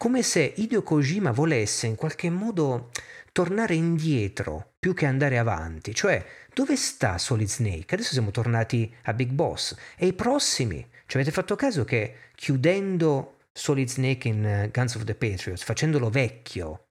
[0.04, 2.90] Come se Hideo Kojima volesse in qualche modo
[3.32, 5.94] tornare indietro più che andare avanti.
[5.94, 7.94] Cioè, dove sta Solid Snake?
[7.94, 9.74] Adesso siamo tornati a Big Boss.
[9.96, 10.86] E i prossimi?
[11.06, 16.10] Ci avete fatto caso che chiudendo Solid Snake in eh, Guns of the Patriots, facendolo
[16.10, 16.88] vecchio,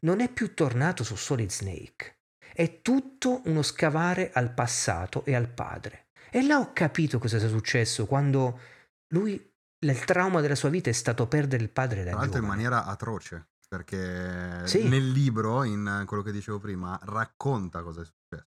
[0.00, 2.18] non è più tornato su Solid Snake.
[2.52, 6.08] È tutto uno scavare al passato e al padre.
[6.30, 8.60] E là ho capito cosa sia successo quando
[9.14, 12.46] lui, il trauma della sua vita è stato perdere il padre da Tra l'altro in
[12.46, 14.88] maniera atroce, perché Sì.
[14.88, 18.52] nel libro, in quello che dicevo prima, racconta cosa è successo.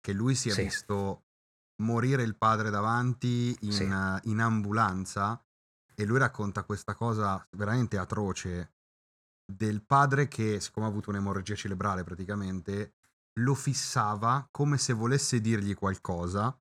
[0.00, 0.62] Che lui si è Sì.
[0.64, 1.24] visto
[1.82, 4.30] morire il padre davanti in, Sì.
[4.30, 5.42] in ambulanza
[5.94, 8.74] e lui racconta questa cosa veramente atroce
[9.50, 12.94] del padre che, siccome ha avuto un'emorragia cerebrale praticamente,
[13.40, 16.56] lo fissava come se volesse dirgli qualcosa,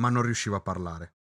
[0.00, 1.14] ma non riusciva a parlare.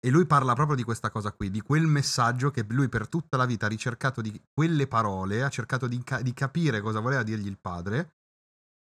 [0.00, 3.36] E lui parla proprio di questa cosa qui, di quel messaggio che lui per tutta
[3.36, 7.24] la vita ha ricercato di quelle parole, ha cercato di, ca- di capire cosa voleva
[7.24, 8.16] dirgli il padre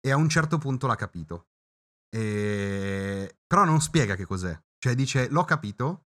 [0.01, 1.49] e a un certo punto l'ha capito.
[2.09, 3.37] E...
[3.47, 4.59] Però non spiega che cos'è.
[4.79, 6.07] Cioè dice l'ho capito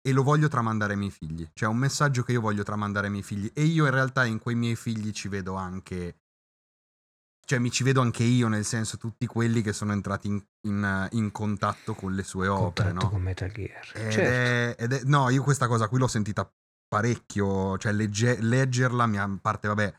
[0.00, 1.48] e lo voglio tramandare ai miei figli.
[1.52, 4.24] Cioè è un messaggio che io voglio tramandare ai miei figli e io in realtà
[4.24, 6.20] in quei miei figli ci vedo anche...
[7.48, 11.08] Cioè mi ci vedo anche io, nel senso tutti quelli che sono entrati in, in-
[11.12, 13.10] in contatto con le sue opere, contatto no?
[13.12, 13.90] con Metal Gear.
[13.94, 14.20] Ed certo.
[14.20, 16.46] è- ed è- no, io questa cosa qui l'ho sentita
[16.86, 19.94] parecchio, cioè legge- leggerla, mi a parte vabbè,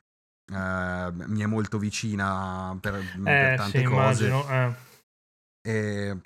[0.53, 4.27] eh, mi è molto vicina per, per Eh, tante sì, cose.
[4.27, 4.47] immagino.
[4.49, 4.73] eh.
[5.67, 6.17] Eh,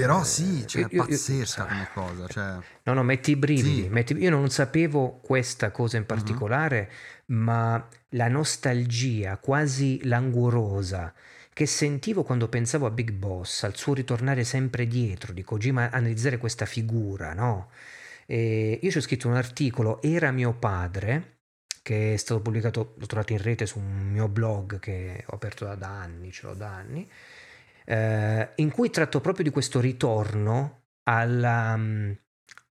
[0.00, 2.26] però Eh, sì, cioè, io- io- io- pazzesca come cosa.
[2.26, 3.82] Cioè, No, no, metti i brividi.
[3.82, 3.88] Sì.
[3.88, 6.08] metti- Io non sapevo questa cosa in Mhm.
[6.08, 6.90] particolare,
[7.26, 11.12] ma la nostalgia quasi languorosa
[11.52, 16.38] che sentivo quando pensavo a Big Boss, al suo ritornare sempre dietro di Kojima, analizzare
[16.38, 17.70] questa figura, no?
[18.26, 21.38] E io ci ho scritto un articolo, Era mio padre,
[21.82, 25.64] che è stato pubblicato, l'ho trovato in rete su un mio blog che ho aperto
[25.74, 27.10] da anni, ce l'ho da anni,
[27.88, 32.12] eh, in cui tratto proprio di questo ritorno alla, mm,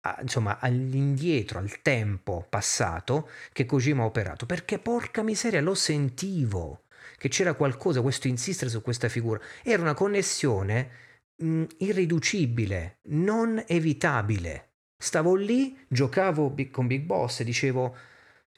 [0.01, 6.83] a- insomma, all'indietro, al tempo passato che Kojima ha operato, perché porca miseria lo sentivo
[7.17, 10.89] che c'era qualcosa, questo insistere su questa figura, era una connessione
[11.37, 14.67] mh, irriducibile, non evitabile.
[15.01, 17.95] Stavo lì, giocavo con Big Boss e dicevo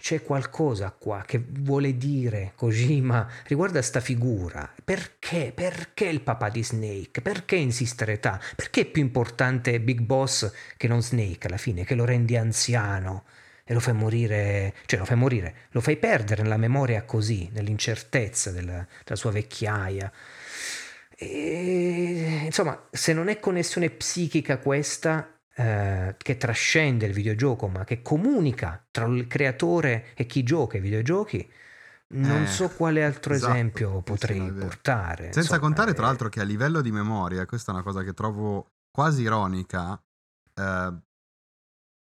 [0.01, 4.67] c'è qualcosa qua che vuole dire Kojima riguardo a sta figura.
[4.83, 5.51] Perché?
[5.53, 7.21] Perché il papà di Snake?
[7.21, 8.41] Perché insistere ta?
[8.55, 13.25] Perché è più importante Big Boss che non Snake alla fine, che lo rendi anziano
[13.63, 18.49] e lo fai morire, cioè lo fai morire, lo fai perdere nella memoria così, nell'incertezza
[18.49, 20.11] della, della sua vecchiaia.
[21.15, 28.01] E, insomma, se non è connessione psichica questa, eh, che trascende il videogioco, ma che
[28.01, 31.49] comunica tra il creatore e chi gioca ai videogiochi,
[32.13, 33.51] non Eh, so quale altro esatto.
[33.53, 35.23] esempio sì, potrei portare.
[35.29, 38.03] senza insomma, contare, tra eh, l'altro, che a livello di memoria, questa è una cosa
[38.03, 40.01] che trovo quasi ironica,
[40.55, 41.01] eh,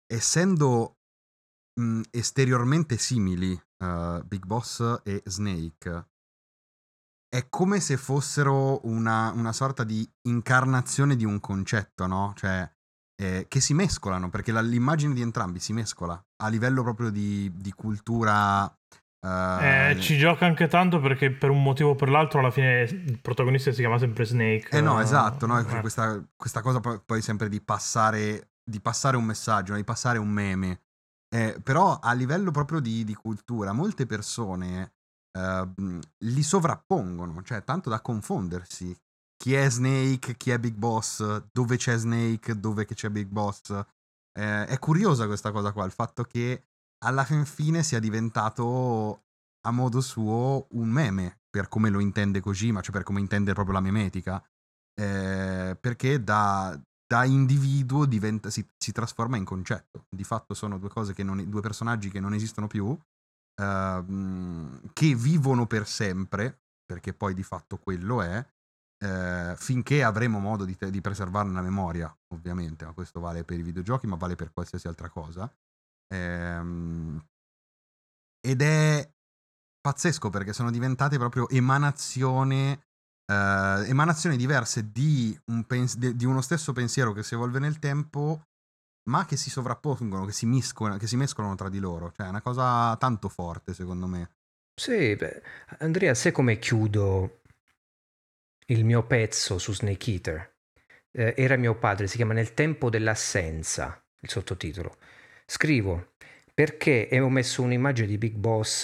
[0.08, 0.98] essendo
[1.80, 6.08] mh, esteriormente simili eh, Big Boss e Snake,
[7.30, 12.34] è come se fossero una, una sorta di incarnazione di un concetto, no?
[12.36, 12.70] Cioè,
[13.20, 17.52] eh, che si mescolano, perché la- l'immagine di entrambi si mescola a livello proprio di,
[17.56, 18.66] di cultura.
[19.26, 22.82] eh, Eh, ci gioca anche tanto perché per un motivo o per l'altro alla fine
[22.84, 24.70] il protagonista si chiama sempre Snake.
[24.70, 25.60] Eh no, esatto, no?
[25.60, 25.80] Eh.
[25.82, 30.82] Questa, questa cosa poi, sempre di passare, di passare un messaggio, di passare un meme.
[31.36, 34.94] Eh, però a livello proprio di, di cultura, molte persone
[35.38, 35.68] eh,
[36.20, 38.96] li sovrappongono, cioè tanto da confondersi.
[39.38, 43.72] Chi è Snake, chi è Big Boss, dove c'è Snake, dove c'è Big Boss.
[44.34, 46.64] Eh, è curiosa questa cosa qua, il fatto che
[47.06, 49.28] alla fin fine sia diventato
[49.68, 53.76] a modo suo un meme, per come lo intende Kojima, cioè per come intende proprio
[53.76, 54.44] la memetica.
[55.00, 60.06] Eh, perché da, da individuo diventa, si, si, trasforma in concetto.
[60.10, 65.88] Di fatto sono due non, due personaggi che non esistono più, uh, che vivono per
[65.88, 68.46] sempre, perché poi di fatto quello è,
[69.00, 73.64] uh, finché avremo modo di, di preservarne la memoria, ovviamente, ma questo vale per i
[73.64, 75.52] videogiochi, ma vale per qualsiasi altra cosa.
[76.14, 77.24] Um,
[78.40, 79.10] ed è
[79.82, 82.82] pazzesco perché sono diventate proprio emanazione
[83.30, 88.44] Uh, emanazioni diverse di, un pens- di, uno stesso pensiero che si evolve nel tempo,
[89.10, 92.10] ma che si sovrappongono, che si, miscolano, che si mescolano tra di loro.
[92.16, 94.30] Cioè, è una cosa tanto forte, secondo me.
[94.74, 95.42] Sì, beh,
[95.80, 97.42] Andrea, sai come chiudo
[98.70, 100.56] il mio pezzo su Snake Eater?
[101.12, 104.98] Eh, era mio padre, si chiama Nel tempo dell'assenza, il sottotitolo.
[105.46, 106.14] Scrivo
[106.54, 108.84] perché ho messo un'immagine di Big Boss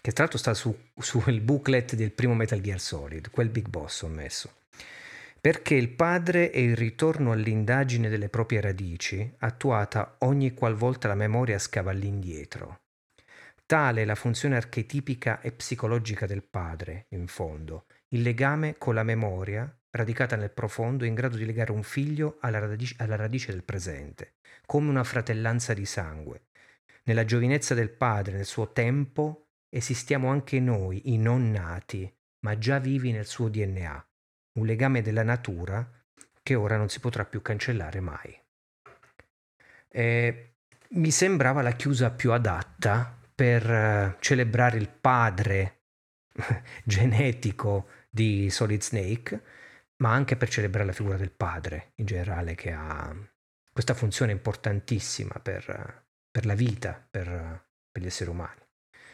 [0.00, 4.02] che tra l'altro sta su, sul booklet del primo Metal Gear Solid, quel Big Boss
[4.02, 4.58] ho messo.
[5.38, 11.58] Perché il padre è il ritorno all'indagine delle proprie radici, attuata ogni qualvolta la memoria
[11.58, 12.80] scava all'indietro.
[13.66, 19.02] Tale è la funzione archetipica e psicologica del padre, in fondo, il legame con la
[19.02, 23.64] memoria, radicata nel profondo, in grado di legare un figlio alla radice, alla radice del
[23.64, 24.34] presente,
[24.66, 26.46] come una fratellanza di sangue.
[27.04, 32.78] Nella giovinezza del padre, nel suo tempo, esistiamo anche noi, i non nati, ma già
[32.78, 34.08] vivi nel suo DNA,
[34.58, 35.88] un legame della natura
[36.42, 38.38] che ora non si potrà più cancellare mai.
[39.88, 40.54] E
[40.90, 45.82] mi sembrava la chiusa più adatta per uh, celebrare il padre
[46.84, 49.42] genetico di Solid Snake,
[50.02, 53.14] ma anche per celebrare la figura del padre in generale che ha
[53.72, 58.68] questa funzione importantissima per, per la vita, per, per gli esseri umani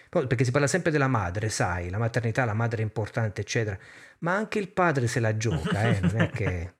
[0.08, 3.76] perché si parla sempre della madre, sai, la maternità, la madre è importante, eccetera,
[4.20, 6.00] ma anche il padre se la gioca, eh?
[6.00, 6.74] non è che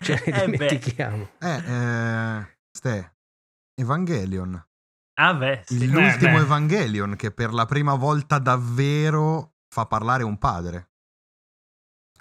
[0.00, 1.30] ce ne eh dimentichiamo.
[1.38, 3.14] Eh, eh, Ste,
[3.74, 4.66] Evangelion.
[5.20, 5.90] Ah beh, sì.
[5.90, 10.87] L'ultimo eh, Evangelion che per la prima volta davvero fa parlare un padre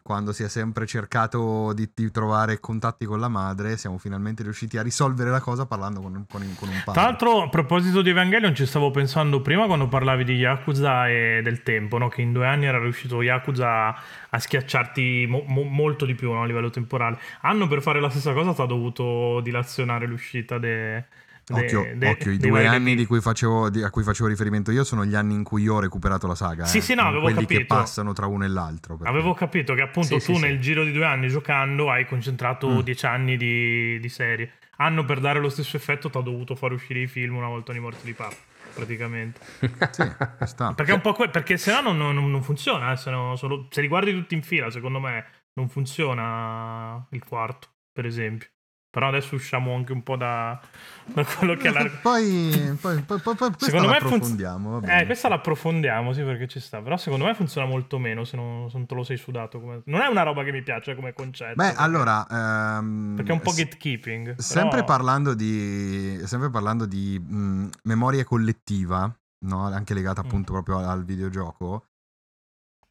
[0.07, 4.77] quando si è sempre cercato di, di, trovare contatti con la madre, siamo finalmente riusciti
[4.77, 6.93] a risolvere la cosa parlando con, con, con un padre.
[6.93, 11.41] Tra l'altro, a proposito di Evangelion, ci stavo pensando prima quando parlavi di Yakuza e
[11.43, 12.07] del tempo, no?
[12.07, 13.95] che in due anni era riuscito Yakuza
[14.29, 16.41] a schiacciarti mo- mo- molto di più no?
[16.41, 17.19] a livello temporale.
[17.41, 21.03] Hanno per fare la stessa cosa ha dovuto dilazionare l'uscita de-
[21.49, 24.71] Occhio, de, de, occhio i due anni di cui facevo, di, a cui facevo riferimento
[24.71, 26.65] io sono gli anni in cui io ho recuperato la saga.
[26.65, 27.59] Sì, eh, sì, no, avevo quelli capito.
[27.59, 28.97] che passano tra uno e l'altro.
[28.97, 29.09] Perché...
[29.09, 30.61] Avevo capito che appunto sì, tu sì, nel sì.
[30.61, 32.79] giro di due anni giocando hai concentrato mm.
[32.79, 34.51] dieci anni di, di, serie.
[34.77, 37.71] Hanno per dare lo stesso effetto ti ha dovuto far uscire i film una volta
[37.71, 38.35] ogni morte di papà,
[38.73, 39.39] praticamente.
[39.91, 40.11] sì,
[40.43, 40.73] sta.
[40.73, 43.67] Perché, un po que- perché se no non, non, non funziona, eh, se, no solo...
[43.69, 48.49] se li guardi tutti in fila secondo me non funziona il quarto, per esempio.
[48.89, 50.59] Però adesso usciamo anche un po' da,
[51.05, 51.85] da quello che è la...
[52.01, 54.79] poi, poi, poi, poi secondo me approfondiamo.
[54.79, 54.89] Funz...
[54.89, 56.81] Eh, questa l'approfondiamo, sì, perché ci sta.
[56.81, 59.59] Però secondo me funziona molto meno se non, se non te lo sei sudato.
[59.59, 59.81] Come...
[59.85, 61.55] Non è una roba che mi piace come concetto.
[61.55, 61.81] Beh, perché...
[61.81, 62.25] allora...
[62.29, 64.37] Um, perché è un po' gatekeeping.
[64.37, 64.85] Sempre però...
[64.85, 69.13] parlando di, sempre parlando di mh, memoria collettiva,
[69.45, 69.65] no?
[69.65, 70.55] anche legata appunto mm.
[70.55, 71.85] proprio al videogioco,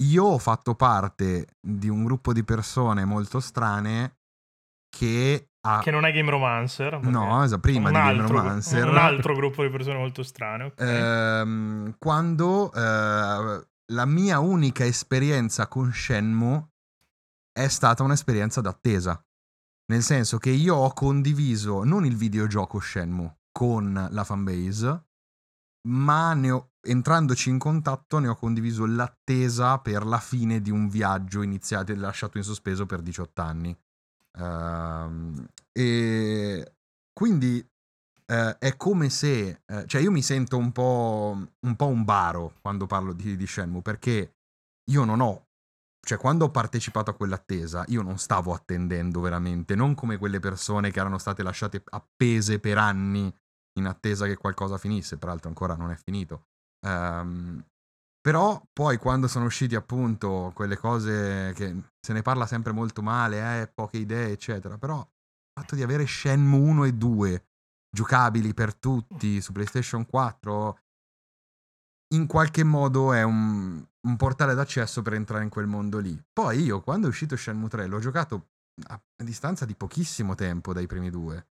[0.05, 4.17] io ho fatto parte di un gruppo di persone molto strane
[4.89, 5.81] che ha...
[5.81, 7.01] Che non è Game Romancer.
[7.03, 8.89] No, esatto, prima di Game Romancer.
[8.89, 10.65] Un altro gruppo di persone molto strane.
[10.67, 11.41] Okay.
[11.41, 16.69] Ehm, quando eh, la mia unica esperienza con Shenmue
[17.53, 19.21] è stata un'esperienza d'attesa.
[19.89, 25.05] Nel senso che io ho condiviso non il videogioco Shenmue con la fanbase,
[25.89, 31.43] ma ho, entrandoci in contatto ne ho condiviso l'attesa per la fine di un viaggio
[31.43, 33.77] iniziato e lasciato in sospeso per 18 anni.
[34.39, 36.75] Uh, e
[37.13, 37.67] quindi
[38.27, 42.55] uh, è come se, uh, cioè io mi sento un po', un po' un baro
[42.61, 44.35] quando parlo di, di Shenmue perché
[44.91, 45.47] io non ho,
[46.07, 50.91] cioè quando ho partecipato a quell'attesa io non stavo attendendo veramente, non come quelle persone
[50.91, 53.35] che erano state lasciate appese per anni
[53.79, 56.47] in attesa che qualcosa finisse, peraltro ancora non è finito.
[56.87, 57.63] Um,
[58.27, 63.61] però poi quando sono usciti appunto quelle cose che se ne parla sempre molto male,
[63.61, 67.47] eh, poche idee, eccetera, però il fatto di avere Shenmue 1 e 2
[67.89, 70.79] giocabili per tutti su PlayStation 4
[72.15, 76.21] in qualche modo è un, un portale d'accesso per entrare in quel mondo lì.
[76.33, 78.49] Poi io quando è uscito Shenmue 3 l'ho giocato
[78.89, 81.47] a, distanza di pochissimo tempo dai primi due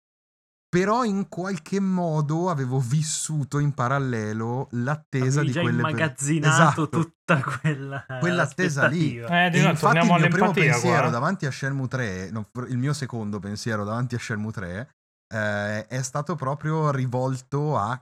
[0.75, 6.81] però in qualche modo avevo vissuto in parallelo l'attesa Avevi di già quelle per- immagazzinato
[6.83, 6.89] Esatto.
[6.89, 9.17] tutta quella Quell'attesa lì.
[9.17, 11.09] Eh, E nuovo, infatti il mio primo pensiero qua.
[11.09, 14.89] davanti a Shenmue 3, no, il mio secondo pensiero davanti a Shenmue 3
[15.33, 17.97] eh, è stato proprio rivolto a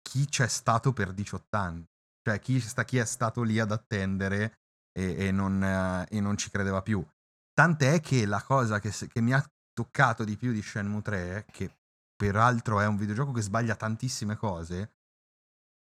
[0.00, 1.84] chi c'è stato per 18 anni,
[2.22, 4.52] cioè chi, sta, chi è stato lì ad attendere
[4.96, 7.04] e, e non, eh, e non ci credeva più.
[7.52, 11.70] Tant'è che la cosa che, che mi ha toccato di più di Shenmue 3, che
[12.16, 14.94] peraltro è un videogioco che sbaglia tantissime cose,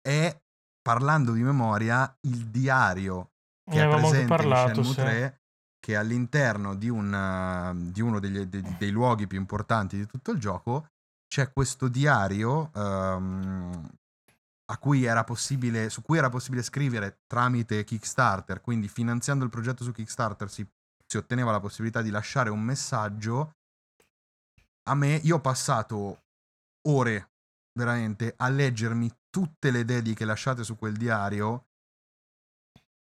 [0.01, 0.41] è,
[0.81, 3.31] parlando di memoria, il diario
[3.69, 5.01] che Ne è presente parlato, in Shenmue sì.
[5.01, 5.41] 3
[5.79, 10.39] che all'interno di, un, di uno degli- dei, dei luoghi più importanti di tutto il
[10.39, 10.87] gioco
[11.27, 18.87] c'è questo diario a cui era possibile, su cui era possibile scrivere tramite Kickstarter, quindi
[18.87, 20.65] finanziando il progetto su Kickstarter si,
[21.05, 23.55] si otteneva la possibilità di lasciare un messaggio.
[24.89, 26.23] A me, io ho passato
[26.89, 27.31] ore
[27.73, 31.67] veramente a leggermi tutte le dediche lasciate su quel diario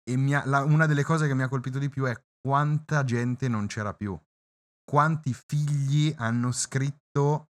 [0.05, 3.49] e ha- la- una delle cose che mi ha colpito di più è quanta gente
[3.49, 4.19] non c'era più.
[4.85, 7.49] Quanti figli hanno scritto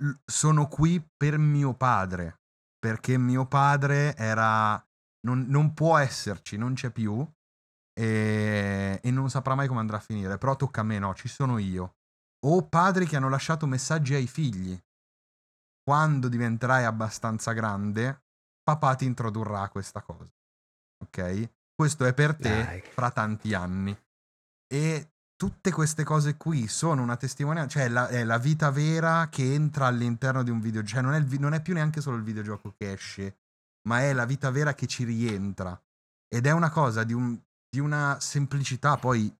[0.00, 2.40] "L- sono qui per mio padre,
[2.78, 4.82] perché mio padre era
[5.26, 7.26] non, non può esserci, non c'è più
[7.92, 11.28] e, e non saprà mai come andrà a finire, però tocca a me, no, ci
[11.28, 11.97] sono io.
[12.46, 14.78] O padri che hanno lasciato messaggi ai figli.
[15.82, 18.24] Quando diventerai abbastanza grande,
[18.62, 20.30] papà ti introdurrà questa cosa.
[21.04, 21.50] Ok?
[21.74, 22.80] Questo è per te Dai.
[22.82, 23.96] fra tanti anni.
[24.70, 29.54] E tutte queste cose qui sono una testimonianza, cioè la- è la vita vera che
[29.54, 32.22] entra all'interno di un videogioco, cioè non è, vi- non è più neanche solo il
[32.24, 33.38] videogioco che esce,
[33.88, 35.80] ma è la vita vera che ci rientra.
[36.28, 39.34] Ed è una cosa di, un- di una semplicità poi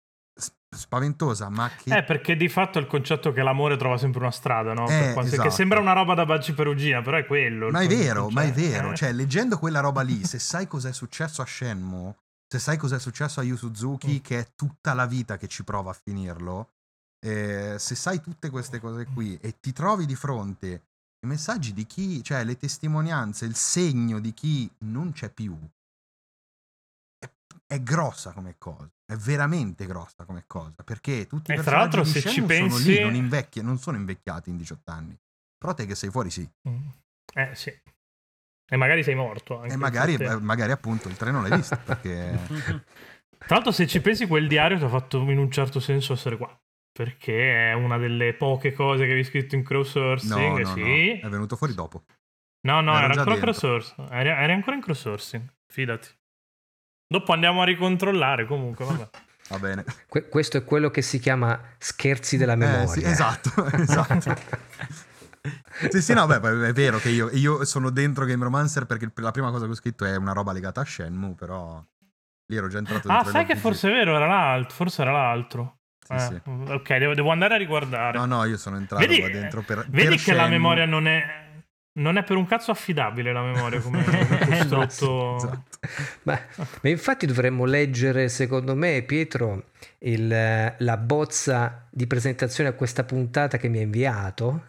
[0.77, 1.97] spaventosa, ma che...
[1.97, 4.87] Eh, perché di fatto è il concetto che l'amore trova sempre una strada, no?
[4.89, 5.43] Eh, quanto- esatto.
[5.49, 7.71] Che sembra una roba da Baggi Perugina, però è quello.
[7.71, 8.71] Ma è vero, ma è concetto.
[8.71, 8.93] vero.
[8.93, 8.97] Eh.
[8.97, 12.15] Cioè, leggendo quella roba lì, se sai cos'è successo a Shenmue,
[12.47, 14.23] se sai cos'è successo a Yu Suzuki, Mm.
[14.23, 16.71] che è tutta la vita che ci prova a finirlo,
[17.25, 20.83] eh, se sai tutte queste cose qui e ti trovi di fronte
[21.21, 25.59] i messaggi di chi, cioè le testimonianze, il segno di chi non c'è più,
[27.69, 28.89] è, grossa come cosa.
[29.05, 30.83] È veramente grossa come cosa.
[30.85, 33.79] Perché tutti i E tra personaggi l'altro, di se ci pensi- lì, non, invecchi- non
[33.79, 35.17] sono invecchiati in 18 anni.
[35.57, 36.49] Però te che sei fuori, sì.
[36.69, 36.89] Mm.
[37.35, 37.73] Eh, sì.
[38.71, 39.61] E magari sei morto.
[39.61, 42.39] Anche E magari, eh, magari appunto il treno l'hai visto perché
[43.39, 46.37] Tra l'altro, se ci pensi, quel diario ti ha fatto in un certo senso essere
[46.37, 46.55] qua.
[46.93, 50.59] Perché è una delle poche cose che avevi scritto in no, crowdsourcing.
[50.59, 51.19] no, sì.
[51.23, 52.05] no, è venuto fuori dopo.
[52.67, 53.53] No, no, era già ancora dentro.
[53.53, 54.11] crowdsourcing.
[54.11, 55.55] Eri, eri ancora in crowdsourcing.
[55.73, 56.09] Fidati.
[57.11, 58.45] Dopo andiamo a ricontrollare.
[58.45, 59.09] Comunque, vabbè.
[59.49, 59.85] Va bene.
[60.09, 62.83] Que- questo è quello che si chiama scherzi della memoria.
[62.85, 64.37] Eh, sì, esatto, esatto.
[65.91, 69.31] sì, sì, no, beh, è vero che io, io sono dentro Game Romancer perché la
[69.31, 71.83] prima cosa che ho scritto è una roba legata a Shenmue, però
[72.47, 74.75] lì ero già entrato Ah, dentro sai il che forse è vero, era l'altro.
[74.75, 75.79] Forse era l'altro.
[76.07, 76.41] Sì, Eh, sì.
[76.45, 78.19] Ok, devo, devo andare a riguardare.
[78.19, 80.49] No, no, io sono entrato Vedi, qua dentro per vedi per che la Shenmue.
[80.59, 81.47] memoria non è.
[81.99, 84.19] Non è per un cazzo affidabile la memoria come, come
[84.61, 85.37] Eh, costrutto.
[85.37, 85.63] Esatto.
[86.23, 86.39] Ma,
[86.83, 89.65] ma infatti dovremmo leggere, secondo me, Pietro,
[90.01, 94.65] il- la bozza di presentazione a questa puntata che mi ha inviato,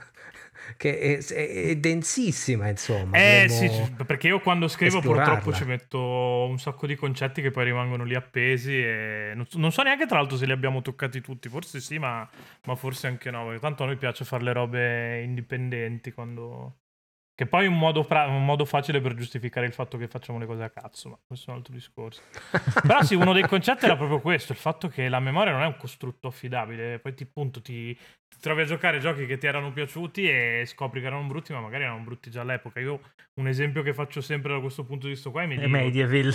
[0.78, 3.18] che è, è- è densissima, insomma.
[3.18, 6.00] Eh sì, c- perché io quando scrivo purtroppo ci metto
[6.48, 10.06] un sacco di concetti che poi rimangono lì appesi e non so, non so neanche
[10.06, 12.28] tra l'altro se li abbiamo toccati tutti, forse sì, ma,
[12.66, 16.76] ma forse anche no, perché tanto a noi piace fare le robe indipendenti quando...
[17.40, 20.40] Che poi è un modo, pra- un modo facile per giustificare il fatto che facciamo
[20.40, 22.22] le cose a cazzo, ma questo è un altro discorso.
[22.86, 25.66] Però sì, uno dei concetti era proprio questo, il fatto che la memoria non è
[25.66, 29.72] un costrutto affidabile, poi ti, appunto, ti, ti trovi a giocare giochi che ti erano
[29.72, 32.82] piaciuti e scopri che erano brutti, ma magari erano brutti già all'epoca.
[32.82, 33.00] Io
[33.40, 35.72] un esempio che faccio sempre da questo punto di vista qua è Medieval.
[35.72, 36.34] Medieval.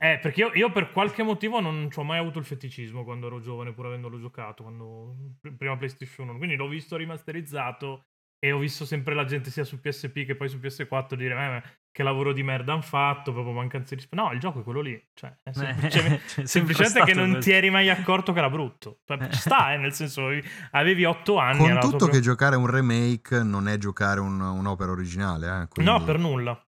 [0.00, 3.28] Eh, perché io, io per qualche motivo non ci ho mai avuto il feticismo quando
[3.28, 6.36] ero giovane, pur avendolo giocato, quando, pr- prima PlayStation 1.
[6.36, 8.04] Quindi l'ho visto rimasterizzato
[8.44, 11.36] e ho visto sempre la gente sia su PSP che poi su PS4 dire "Eh,
[11.36, 11.62] ma
[11.92, 14.20] che lavoro di merda hanno fatto, proprio mancanza di rispetto.
[14.20, 15.00] No, il gioco è quello lì.
[15.14, 17.40] Cioè, è semplicemente, C'è sempre semplicemente che non così.
[17.40, 19.00] ti eri mai accorto che era brutto.
[19.04, 20.28] Cioè, ci sta, eh, nel senso,
[20.72, 21.58] avevi- 8 anni.
[21.58, 25.92] Con tutto proprio- che giocare un remake non è giocare un- un'opera originale, eh, quindi-
[25.92, 26.66] No, per nulla.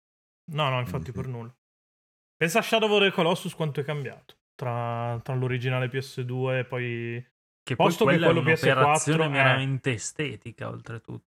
[0.53, 1.11] No, no, infatti Quindi sì.
[1.11, 1.55] per nulla.
[2.35, 7.25] Pensa a Shadow of the Colossus quanto è cambiato tra, tra l'originale PS2 e poi...
[7.63, 11.29] Che poi Posto che quella è quello PS4 un'operazione è- meramente estetica, oltretutto.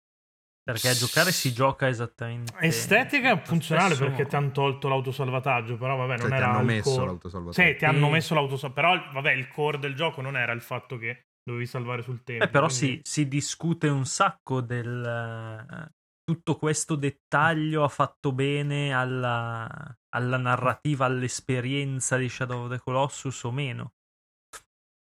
[0.64, 2.54] Perché a giocare si gioca esattamente.
[2.60, 6.52] Estetica è funzionale stesso perché ti hanno tolto l'autosalvataggio, però vabbè, Cioè, non ti era
[6.52, 7.06] hanno il messo core.
[7.06, 7.68] l'autosalvataggio.
[7.70, 8.12] Sì, ti hanno Sì.
[8.12, 12.04] messo l'autosalvataggio, però vabbè, il core del gioco non era il fatto che dovevi salvare
[12.04, 12.44] sul tempo.
[12.44, 13.02] Eh, però quindi...
[13.04, 15.04] si, si discute un sacco del...
[15.04, 15.92] eh,
[16.24, 19.68] tutto questo dettaglio ha fatto bene alla,
[20.10, 23.94] alla narrativa, all'esperienza di Shadow of the Colossus o meno.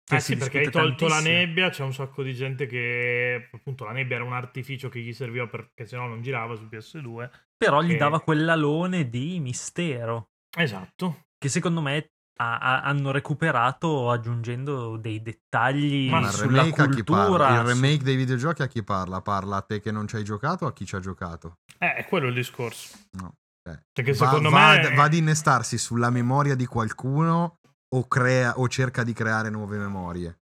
[0.09, 1.37] Eh sì, perché hai tolto la tantissimo.
[1.39, 5.13] nebbia, c'è un sacco di gente che appunto la nebbia era un artificio che gli
[5.13, 7.29] serviva perché sennò non girava su PS2.
[7.57, 7.97] Però gli Eh.
[7.97, 11.23] dava quell'alone di mistero Esatto.
[11.37, 16.85] che secondo me ha- ha- hanno recuperato aggiungendo dei dettagli Ma Ma il sulla parla?
[16.87, 17.55] cultura.
[17.55, 19.23] Il remake dei videogiochi a chi parla?
[19.23, 21.57] Parla a te che non ci hai giocato o a chi ci ha giocato?
[21.79, 22.97] Eh, è quello il discorso.
[23.13, 23.33] No.
[23.69, 24.95] Eh, Perché va, secondo va- me...
[24.95, 27.57] va ad innestarsi sulla memoria di qualcuno
[27.97, 30.39] o, crea, o cerca di creare nuove memorie?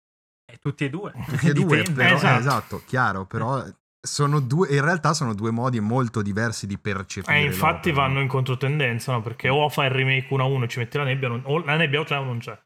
[0.50, 1.12] Eh, tutti e due.
[1.26, 2.34] Tutti e due, però, Esatto.
[2.34, 3.64] eh, esatto, chiaro, però
[4.00, 7.38] sono due, in realtà sono due modi molto diversi di percepire.
[7.38, 8.22] Eh, infatti l'opera, vanno no?
[8.22, 9.22] in controtendenza, no?
[9.22, 11.64] Perché o fai il remake 1 a 1 e ci metti la nebbia, non- o
[11.64, 12.58] la nebbia o c'è o non c'è.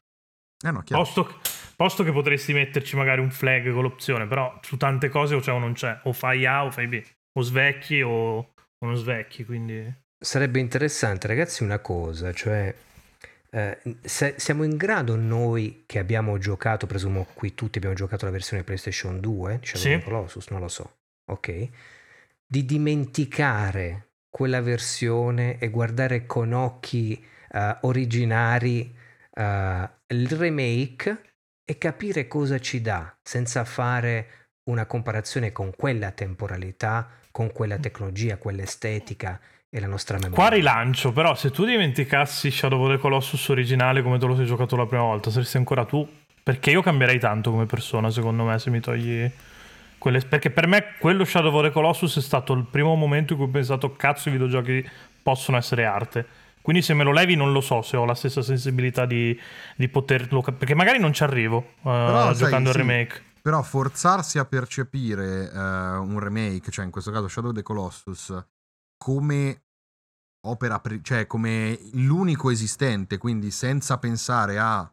[0.61, 1.03] Eh no, chiaro.
[1.03, 1.39] Posto,
[1.77, 5.53] posto che potresti metterci magari un flag con l'opzione, però su tante cose o c'è
[5.53, 6.01] o non c'è.
[6.03, 7.01] O fai A o fai B.
[7.37, 10.07] O svecchi o, o non svecchi, quindi...
[10.21, 12.75] Sarebbe interessante, ragazzi, una cosa, cioè
[13.51, 18.31] eh, se- siamo in grado noi che abbiamo giocato, presumo qui tutti abbiamo giocato la
[18.31, 20.03] versione PlayStation 2 di Shadow Sì.
[20.03, 21.69] Colossus, non lo so, ok,
[22.45, 28.95] di dimenticare quella versione e guardare con occhi eh, originari
[29.33, 31.21] eh, il remake
[31.65, 34.27] e capire cosa ci dà senza fare
[34.69, 39.39] una comparazione con quella temporalità, con quella tecnologia, quell'estetica
[39.69, 40.35] e la nostra memoria.
[40.35, 44.45] Qua rilancio, però se tu dimenticassi Shadow of the Colossus originale come te lo sei
[44.45, 46.07] giocato la prima volta, saresti ancora tu.
[46.41, 49.29] Perché io cambierei tanto come persona, secondo me, se mi togli
[49.99, 50.19] quelle...
[50.21, 53.47] Perché per me quello Shadow of the Colossus è stato il primo momento in cui
[53.47, 54.89] ho pensato, cazzo, i videogiochi
[55.21, 56.25] possono essere arte.
[56.61, 59.39] Quindi se me lo levi non lo so se ho la stessa sensibilità di,
[59.75, 60.41] di poterlo...
[60.41, 62.81] Perché magari non ci arrivo eh, Però, sai, giocando al sì.
[62.81, 63.23] remake.
[63.43, 68.43] Però forzarsi a percepire eh, un remake, cioè in questo caso Shadow of the Colossus,
[68.99, 69.63] come
[70.47, 74.91] opera, pri- cioè come l'unico esistente, quindi senza pensare a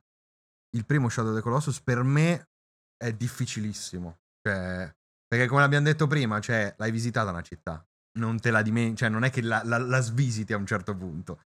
[0.77, 2.49] il primo Shadow of the Colossus, per me
[2.97, 4.19] è difficilissimo.
[4.41, 4.95] Cioè,
[5.27, 7.85] perché come abbiamo detto prima, cioè, l'hai visitata una città,
[8.19, 10.95] non te la dimentichi, cioè non è che la, la- la svisiti a un certo
[10.97, 11.41] punto.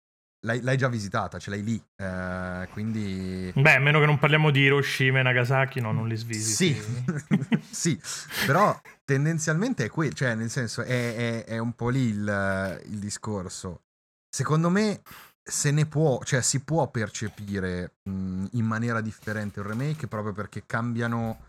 [0.46, 1.84] L'hai, l'hai già visitata, ce l'hai lì.
[1.98, 3.52] eh, quindi...
[3.54, 6.74] Beh, a meno che non parliamo di Hiroshima e Nagasaki, no, non li svisiti.
[6.74, 8.02] Sì, sì,
[8.46, 13.00] però tendenzialmente è quello, cioè nel senso è, è- è un po' lì il, il
[13.00, 13.82] discorso.
[14.34, 15.02] Secondo me
[15.44, 20.66] se ne può, cioè si può percepire mh, in maniera differente un remake proprio perché
[20.66, 21.40] cambiano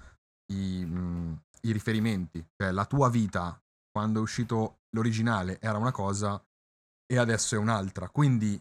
[0.53, 2.45] i, mh, i riferimenti.
[2.57, 3.61] Cioè la tua vita
[3.93, 6.43] quando è uscito l'originale era una cosa
[7.07, 8.09] e adesso è un'altra.
[8.09, 8.61] Quindi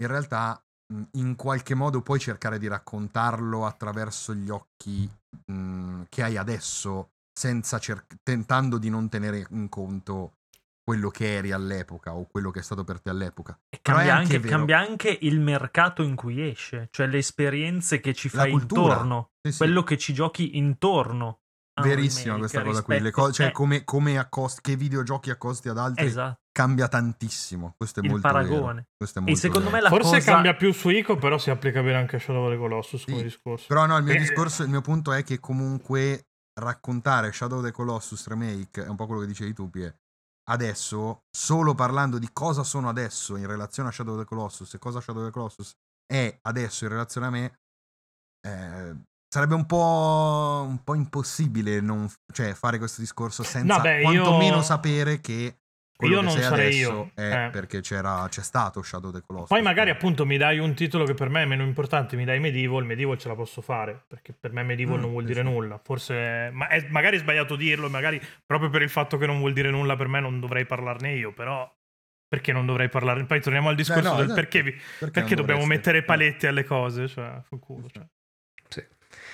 [0.00, 5.08] in realtà mh, in qualche modo puoi cercare di raccontarlo attraverso gli occhi
[5.46, 10.34] mh, che hai adesso, senza cer- tentando di non tenere in conto
[10.82, 13.56] quello che eri all'epoca o quello che è stato per te all'epoca.
[13.68, 18.12] E cambia anche anche, cambia anche il mercato in cui esce, cioè le esperienze che
[18.12, 19.58] ci fai intorno, Sì, sì.
[19.58, 21.42] quello che ci giochi intorno.
[21.80, 23.10] Verissima questa cosa qui.
[23.10, 27.74] Co- cioè, eh, come, come accost- che videogiochi accosti ad altri esatto, cambia tantissimo.
[27.76, 28.40] Questo è il molto vero.
[28.40, 28.88] paragone.
[28.96, 29.76] Questo è E molto secondo vero.
[29.76, 30.32] me la Forse cosa...
[30.32, 33.16] cambia più su Ico, però si applica bene anche a Shadow of the Colossus come
[33.18, 33.66] Sì, discorso.
[33.68, 36.26] Però no, il mio Eh, discorso, il mio punto è che comunque
[36.60, 39.94] raccontare Shadow of the Colossus Remake è un po' quello che dicevi tu, Pie.
[40.50, 44.78] Adesso, solo parlando di cosa sono adesso in relazione a Shadow of the Colossus e
[44.78, 45.72] cosa Shadow of the Colossus
[46.10, 47.58] è adesso in relazione a me,
[48.46, 48.96] eh,
[49.32, 54.22] sarebbe un po', un po' impossibile non, cioè, fare questo discorso senza No, beh, io-
[54.22, 55.59] quantomeno sapere che
[56.00, 57.50] quello Io che non sei sarei adesso io, è eh.
[57.50, 59.48] perché c'era, c'è stato Shadow of the Colossus.
[59.48, 62.40] Poi magari appunto mi dai un titolo che per me è meno importante, mi dai
[62.40, 65.42] Medieval, Medieval ce la posso fare, perché per me Medieval Mm, non vuol sì, dire
[65.42, 65.78] nulla.
[65.82, 69.52] Forse ma è, magari è sbagliato dirlo, magari proprio per il fatto che non vuol
[69.52, 71.70] dire nulla per me non dovrei parlarne io, però
[72.26, 73.26] perché non dovrei parlarne?
[73.26, 74.40] Poi torniamo al discorso no, del esatto.
[74.40, 75.66] perché, vi- Perché perché dobbiamo dovreste?
[75.90, 78.04] mettere paletti alle cose, cioè, fu culo, cioè.
[78.68, 78.84] Sì.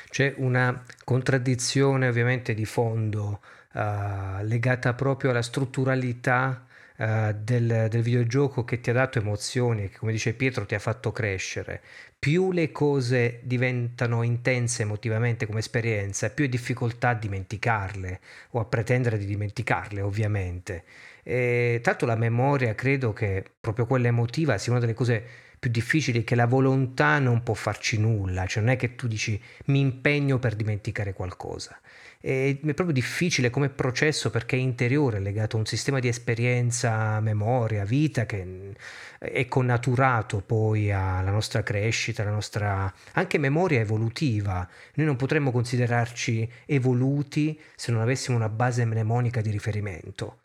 [0.09, 3.41] C'è una contraddizione ovviamente di fondo
[3.77, 6.67] eh, legata proprio alla strutturalità
[6.97, 10.75] eh, del, del videogioco che ti ha dato emozioni e che come dice Pietro ti
[10.75, 11.83] ha fatto crescere.
[12.19, 18.21] Più le cose diventano intense emotivamente come esperienza, più hai difficoltà a dimenticarle
[18.53, 20.85] o a pretendere di dimenticarle ovviamente.
[21.23, 25.23] E, tanto la memoria credo che proprio quella emotiva sia una delle cose
[25.59, 29.07] più difficili è che la volontà non può farci nulla, cioè non è che tu
[29.07, 31.79] dici mi impegno per dimenticare qualcosa.
[32.21, 37.21] È, proprio difficile come processo perché è interiore, è legato a un sistema di esperienza,
[37.21, 38.75] memoria, vita che
[39.19, 44.69] è connaturato poi alla nostra crescita, alla nostra anche memoria evolutiva.
[44.95, 50.39] Noi non potremmo considerarci evoluti se non avessimo una base mnemonica di riferimento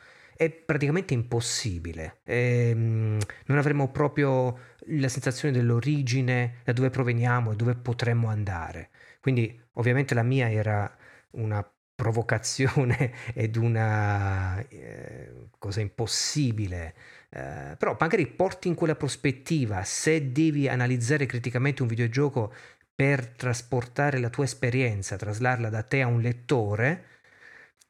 [0.44, 2.18] è praticamente impossibile.
[2.24, 8.90] E, ehm, non avremo proprio la sensazione dell'origine, da dove proveniamo e dove potremmo andare.
[9.20, 10.92] Quindi ovviamente la mia era
[11.32, 16.94] una provocazione ed una eh, cosa impossibile.
[17.30, 22.52] Eh, però magari porti in quella prospettiva, se devi analizzare criticamente un videogioco
[22.94, 27.06] per trasportare la tua esperienza, traslarla da te a un lettore,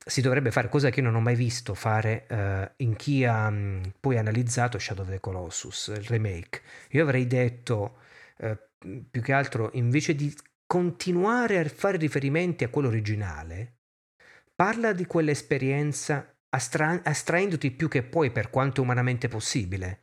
[0.04, 3.46] si dovrebbe fare, cosa che io non ho mai visto fare uh, in chi ha
[3.46, 6.62] um, poi analizzato Shadow of the Colossus, il remake.
[6.90, 7.98] Io avrei detto,
[8.38, 8.56] uh,
[9.10, 10.34] più che altro, invece di
[10.72, 13.80] continuare a fare riferimenti a quello originale,
[14.54, 20.00] parla di quell'esperienza astra- astraendoti più che puoi per quanto umanamente possibile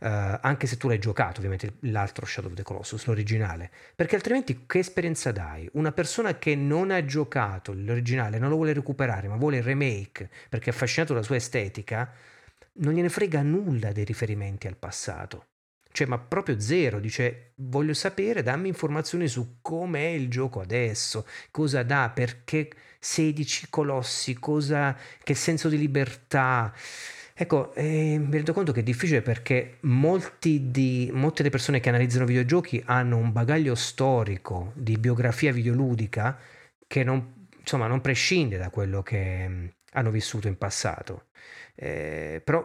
[0.00, 4.64] Uh, anche se tu l'hai giocato, ovviamente l'altro Shadow of the Colossus, l'originale, perché altrimenti
[4.64, 5.68] che esperienza dai?
[5.72, 10.30] Una persona che non ha giocato l'originale, non lo vuole recuperare, ma vuole il remake
[10.48, 12.12] perché è affascinato dalla sua estetica,
[12.74, 15.47] non gliene frega nulla dei riferimenti al passato.
[15.98, 21.82] Cioè, ma proprio zero, dice voglio sapere, dammi informazioni su com'è il gioco adesso, cosa
[21.82, 22.70] dà, perché
[23.00, 26.72] 16 colossi, cosa, che senso di libertà.
[27.34, 32.26] Ecco, eh, mi rendo conto che è difficile perché di, molte delle persone che analizzano
[32.26, 36.38] videogiochi hanno un bagaglio storico di biografia videoludica
[36.86, 41.24] che non, insomma, non prescinde da quello che mm, hanno vissuto in passato.
[41.74, 42.64] Eh, però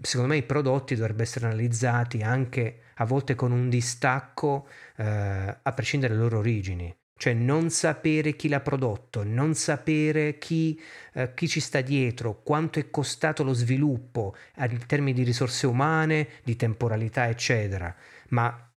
[0.00, 5.72] secondo me i prodotti dovrebbero essere analizzati anche a volte con un distacco eh, a
[5.72, 6.94] prescindere dalle loro origini.
[7.16, 10.78] Cioè non sapere chi l'ha prodotto, non sapere chi,
[11.14, 16.28] eh, chi, ci sta dietro, quanto è costato lo sviluppo in termini di risorse umane,
[16.42, 17.94] di temporalità, eccetera.
[18.30, 18.68] Ma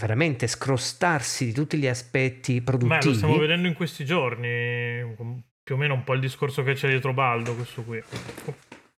[0.00, 2.98] veramente scrostarsi di tutti gli aspetti produttivi.
[2.98, 5.14] Beh, lo stiamo vedendo in questi giorni,
[5.62, 8.02] più o meno un po' il discorso che c'è dietro Baldo, questo qui,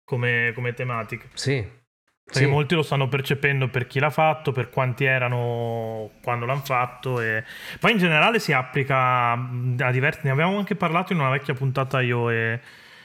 [0.04, 1.26] come, come tematica.
[1.34, 1.82] Sì,
[2.24, 2.50] perché sì.
[2.50, 7.20] molti lo stanno percependo per chi l'ha fatto, per quanti erano quando l'hanno fatto.
[7.20, 7.44] E...
[7.78, 10.20] Poi in generale si applica a diversi.
[10.24, 12.60] Ne avevamo anche parlato in una vecchia puntata io e,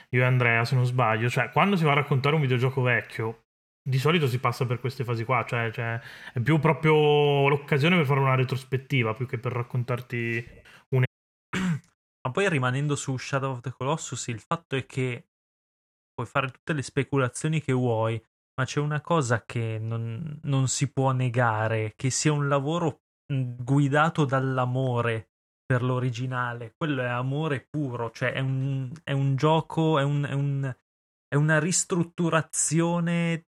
[0.09, 1.30] io e Andrea, se non sbaglio.
[1.30, 3.41] Cioè, quando si va a raccontare un videogioco vecchio,
[3.81, 5.43] di solito si passa per queste fasi qua.
[5.45, 5.99] Cioè, cioè
[6.34, 10.61] è più proprio l'occasione per fare una retrospettiva più che per raccontarti
[10.95, 11.03] un.
[12.21, 15.28] Ma poi rimanendo su Shadow of the Colossus, il fatto è che
[16.19, 18.21] puoi fare tutte le speculazioni che vuoi
[18.59, 24.25] ma c'è una cosa che non, non si può negare, che sia un lavoro guidato
[24.25, 25.29] dall'amore
[25.65, 26.73] per l'originale.
[26.75, 30.75] Quello è amore puro, cioè è un, è un gioco, è, un, è, un,
[31.25, 33.45] è una ristrutturazione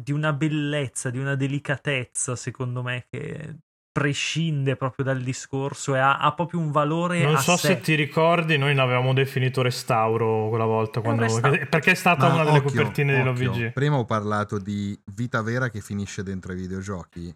[0.00, 3.62] di una bellezza, di una delicatezza, secondo me, che
[3.94, 7.22] prescinde proprio dal discorso e ha, ha proprio un valore.
[7.22, 7.68] Non so sé.
[7.68, 11.00] se ti ricordi, noi l'avevamo definito restauro quella volta.
[11.00, 11.24] Quando...
[11.40, 13.32] Perché è stata Ma una delle occhio, copertine occhio.
[13.32, 13.72] dell'OVG.
[13.72, 17.32] Prima ho parlato di vita vera che finisce dentro i videogiochi.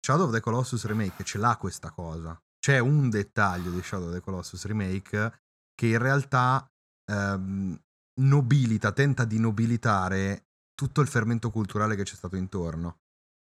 [0.00, 2.40] Shadow of the Colossus Remake ce l'ha questa cosa.
[2.60, 5.40] C'è un dettaglio di Shadow of the Colossus Remake
[5.74, 6.64] che in realtà
[7.10, 7.76] ehm,
[8.20, 10.44] nobilita, tenta di nobilitare
[10.76, 12.98] tutto il fermento culturale che c'è stato intorno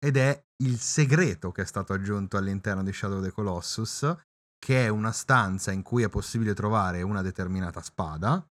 [0.02, 4.16] ed è il segreto che è stato aggiunto all'interno di Shadow of the Colossus,
[4.58, 8.44] che è una stanza in cui è possibile trovare una determinata spada.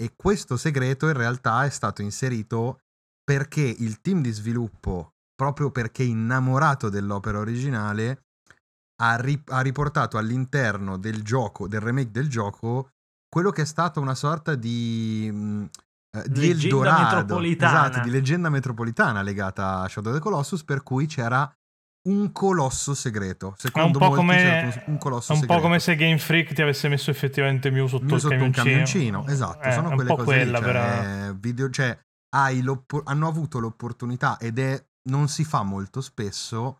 [0.00, 2.80] E questo segreto in realtà è stato inserito
[3.22, 8.24] perché il team di sviluppo, proprio perché innamorato dell'opera originale,
[9.02, 12.90] ha, ri- ha riportato all'interno del gioco, del remake del gioco,
[13.28, 15.68] quello che è stato una sorta di
[16.16, 17.88] eh, di leggenda Eldorado, metropolitana.
[17.88, 21.50] Esatto, di leggenda metropolitana legata a Shadow of the Colossus, per cui c'era
[22.08, 23.54] un colosso segreto.
[23.58, 26.88] Secondo è un po' come, un, colosso un po' come se Game Freak ti avesse
[26.88, 29.26] messo effettivamente Mew sotto, Mew sotto un camioncino.
[29.26, 31.98] Esatto, eh, sono quelle cose quella, lì, cioè, video, cioè,
[32.34, 36.76] hanno avuto l'opportunità ed è non si fa molto spesso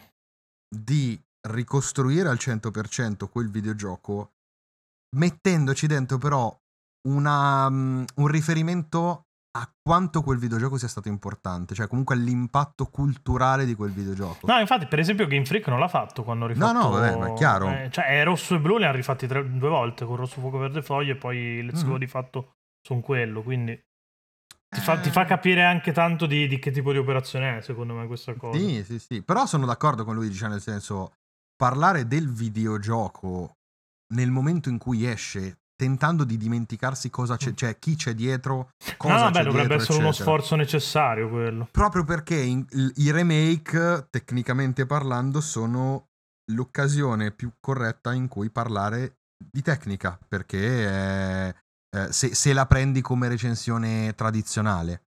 [0.68, 4.32] di ricostruire al 100% quel videogioco
[5.16, 6.54] mettendoci dentro però
[7.08, 13.64] una, um, un riferimento a quanto quel videogioco sia stato importante, cioè comunque all'impatto culturale
[13.64, 14.46] di quel videogioco.
[14.46, 16.72] No, infatti, per esempio, Game Freak non l'ha fatto quando ha rifatto.
[16.72, 17.68] No, no, vabbè, ma è chiaro.
[17.68, 20.82] Eh, cioè, rosso e blu li ha rifatti tre, due volte con rosso, fuoco, verde,
[20.82, 21.90] foglie, e poi Let's mm-hmm.
[21.90, 23.78] Go di fatto sono quello, quindi.
[24.68, 27.94] Ti fa, ti fa, capire anche tanto di, di, che tipo di operazione è, secondo
[27.94, 28.56] me, questa cosa.
[28.56, 29.22] Sì, sì, sì.
[29.22, 31.14] Però sono d'accordo con lui, cioè nel senso,
[31.56, 33.56] parlare del videogioco
[34.14, 39.14] nel momento in cui esce, tentando di dimenticarsi cosa c'è, cioè chi c'è dietro, cosa
[39.14, 40.04] no, no, beh, dovrebbe essere eccetera.
[40.04, 41.68] uno sforzo necessario quello.
[41.70, 42.66] Proprio perché in,
[42.96, 46.08] i remake, tecnicamente parlando, sono
[46.52, 51.54] l'occasione più corretta in cui parlare di tecnica, perché
[51.96, 55.04] eh, se, se, la prendi come recensione tradizionale.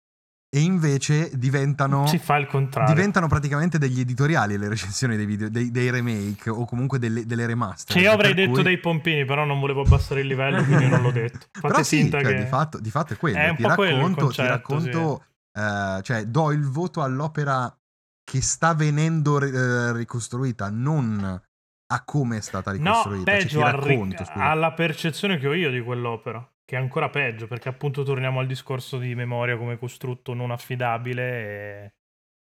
[0.52, 2.92] E invece diventano, si fa il contrario.
[2.92, 7.46] diventano praticamente degli editoriali le recensioni dei, video, dei, dei remake o comunque delle, delle
[7.46, 7.96] remaster.
[7.96, 8.64] Cioè io avrei detto cui...
[8.64, 11.46] dei pompini, però non volevo abbassare il livello, quindi non l'ho detto.
[11.54, 12.34] Fate però sì, cioè, che...
[12.34, 13.38] di, fatto, di, fatto, è quello.
[13.38, 15.62] È ti, racconto, concetto, ti racconto, sì.
[15.62, 17.72] uh, cioè do il voto all'opera
[18.24, 21.42] che sta venendo uh, ricostruita, non
[21.92, 23.32] a come è stata ricostruita.
[23.32, 27.10] No, peggio, cioè, racconto, ric- alla percezione che ho io di quell'opera che è ancora
[27.10, 31.24] peggio, perché appunto torniamo al discorso di memoria come costrutto non affidabile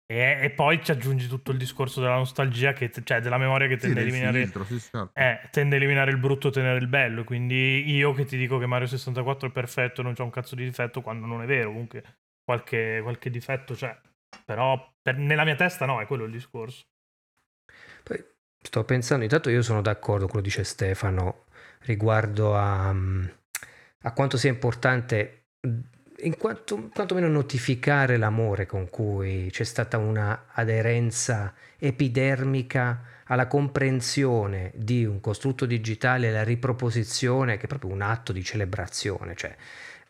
[0.04, 3.68] e, e, e poi ci aggiungi tutto il discorso della nostalgia, che, cioè della memoria
[3.68, 5.12] che tende, sì, a eliminare, filtro, sì, certo.
[5.14, 7.22] eh, tende a eliminare il brutto e tenere il bello.
[7.22, 10.64] Quindi io che ti dico che Mario 64 è perfetto, non c'è un cazzo di
[10.64, 12.02] difetto, quando non è vero, comunque
[12.42, 13.96] qualche, qualche difetto c'è.
[14.44, 16.84] Però per, nella mia testa no, è quello il discorso.
[18.02, 18.24] Poi
[18.60, 21.44] sto pensando, intanto io sono d'accordo con quello che dice Stefano
[21.82, 22.90] riguardo a...
[22.90, 23.38] Um
[24.02, 25.44] a quanto sia importante
[26.22, 35.04] in quanto, quantomeno notificare l'amore con cui c'è stata una aderenza epidermica alla comprensione di
[35.04, 39.54] un costrutto digitale e la riproposizione che è proprio un atto di celebrazione, cioè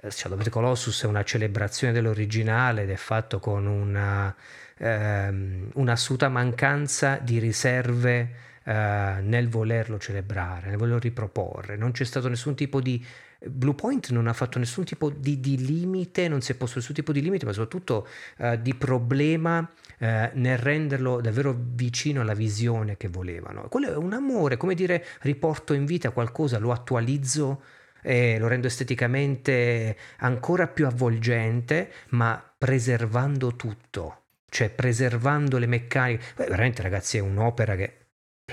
[0.03, 4.35] eh, Shadow of the Colossus è una celebrazione dell'originale ed è fatto con una,
[4.79, 8.35] ehm, un'assoluta mancanza di riserve
[8.65, 13.05] eh, nel volerlo celebrare, nel volerlo riproporre, non c'è stato nessun tipo di
[13.43, 17.13] Bluepoint non ha fatto nessun tipo di, di, limite, non si è posto nessun tipo
[17.13, 18.07] di limite, ma soprattutto
[18.37, 19.69] eh, di problema
[19.99, 23.69] eh, nel renderlo davvero vicino alla visione che volevano.
[23.69, 27.63] Quello è un amore, come dire, riporto in vita qualcosa, lo attualizzo
[28.03, 36.25] e lo rendo esteticamente ancora più avvolgente, ma preservando tutto, cioè preservando le meccaniche.
[36.37, 37.97] Beh, veramente, ragazzi, è un'opera che,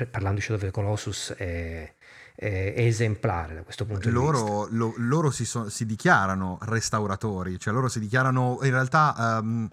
[0.09, 1.93] parlando di Shadow of the Colossus, è
[2.39, 4.75] eh, esemplare da questo punto loro, di vista.
[4.75, 9.39] Lo, loro si, so, si, dichiarano restauratori, cioè loro si dichiarano in realtà...
[9.41, 9.69] Um,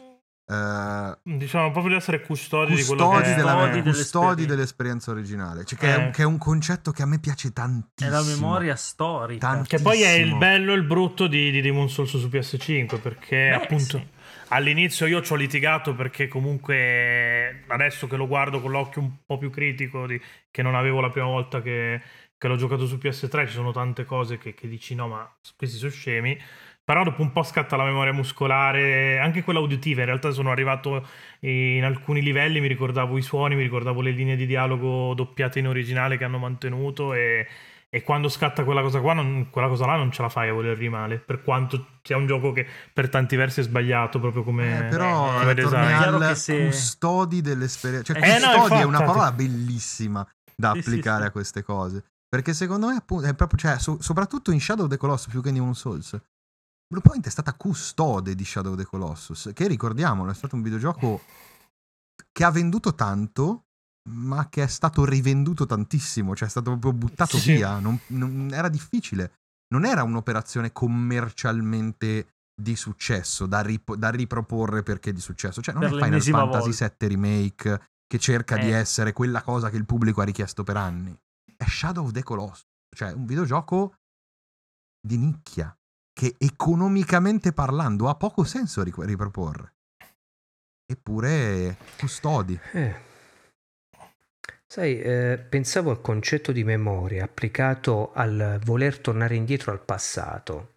[0.47, 3.83] Uh, diciamo proprio di essere custodi, custodi, di quello che della, è.
[3.83, 5.95] custodi dell'esperienza originale cioè che, eh.
[5.95, 9.47] è un, che, è un, concetto che a me piace tantissimo è la memoria storica
[9.47, 9.79] tantissimo.
[9.79, 13.37] che poi è il bello e il brutto di, di Demon Souls su PS5 perché
[13.37, 14.07] Beh, appunto sì.
[14.49, 19.39] all'inizio io ci ho litigato perché comunque adesso che lo guardo con l'occhio un po'
[19.39, 20.21] più critico di,
[20.51, 22.03] che non avevo la prima volta che
[22.45, 25.79] che l'ho giocato su PS3, ci sono tante cose che, che dici no, ma questi
[25.79, 26.39] sono scemi.
[26.85, 30.01] Però dopo un po' scatta la memoria muscolare, anche quella uditiva.
[30.01, 31.07] In realtà sono arrivato
[31.41, 35.69] in alcuni livelli, mi ricordavo i suoni, mi ricordavo le linee di dialogo doppiate in
[35.69, 37.47] originale che hanno mantenuto e,
[37.89, 40.53] e quando scatta quella cosa qua, non, quella cosa là non ce la fai a
[40.53, 41.17] voler rimale.
[41.17, 45.39] Per quanto sia un gioco che per tanti versi è sbagliato, proprio come, eh, però,
[45.39, 45.93] come design.
[45.95, 46.67] Al se...
[46.67, 48.13] custodi dell'esperienza.
[48.13, 51.29] Cioè, eh, custodi no, è una parola bellissima da sì, applicare sì, sì.
[51.29, 52.05] a queste cose.
[52.35, 55.41] Perché secondo me appunto, è proprio, cioè, so, soprattutto in Shadow of the Colossus più
[55.41, 56.21] che in Demon Souls,
[56.89, 61.21] Bluepoint è stata custode di Shadow of the Colossus, che ricordiamolo è stato un videogioco
[62.33, 63.67] che ha venduto tanto,
[64.11, 67.53] ma che è stato rivenduto tantissimo, cioè è stato proprio buttato sì.
[67.53, 69.35] via, non, non, era difficile.
[69.69, 75.63] Non era un'operazione commercialmente di successo da, rip- da riproporre perché di successo.
[75.63, 76.95] Cioè, non per è Final Fantasy volta.
[76.99, 78.65] VII Remake che cerca eh.
[78.65, 81.17] di essere quella cosa che il pubblico ha richiesto per anni
[81.65, 83.95] è Shadow of the Colossus, cioè un videogioco
[85.01, 85.77] di nicchia
[86.13, 89.73] che economicamente parlando ha poco senso riproporre.
[90.87, 92.59] Eppure custodi.
[92.73, 93.13] Eh.
[94.67, 100.77] Sai, eh, pensavo al concetto di memoria applicato al voler tornare indietro al passato.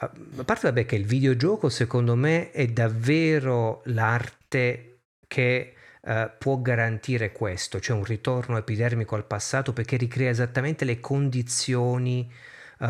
[0.00, 0.10] A
[0.44, 5.74] parte vabbè che il videogioco secondo me è davvero l'arte che
[6.08, 12.32] eh, può garantire questo, cioè un ritorno epidermico al passato perché ricrea esattamente le condizioni,
[12.78, 12.86] uh,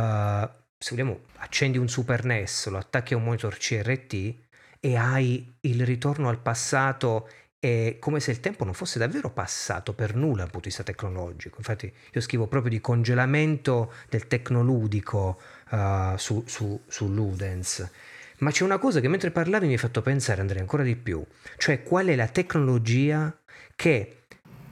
[0.78, 4.34] se vogliamo, accendi un Super NES, lo attacchi a un monitor CRT
[4.78, 7.28] e hai il ritorno al passato
[7.58, 10.84] è come se il tempo non fosse davvero passato per nulla dal punto di vista
[10.84, 11.56] tecnologico.
[11.58, 15.40] Infatti io scrivo proprio di congelamento del tecnoludico
[15.70, 17.90] uh, su, su, su Ludens.
[18.38, 21.24] Ma c'è una cosa che mentre parlavi mi hai fatto pensare, Andrea, ancora di più,
[21.56, 23.36] cioè qual è la tecnologia
[23.74, 24.17] che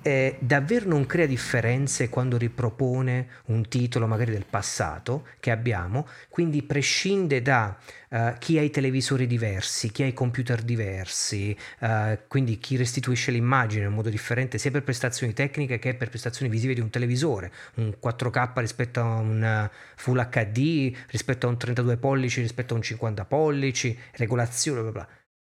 [0.06, 6.62] eh, davvero non crea differenze quando ripropone un titolo magari del passato che abbiamo, quindi
[6.62, 7.76] prescinde da
[8.10, 13.32] uh, chi ha i televisori diversi, chi ha i computer diversi, uh, quindi chi restituisce
[13.32, 17.52] l'immagine in modo differente sia per prestazioni tecniche che per prestazioni visive di un televisore,
[17.74, 22.82] un 4K rispetto a un Full HD, rispetto a un 32 pollici, rispetto a un
[22.84, 25.08] 50 pollici, regolazione, bla bla.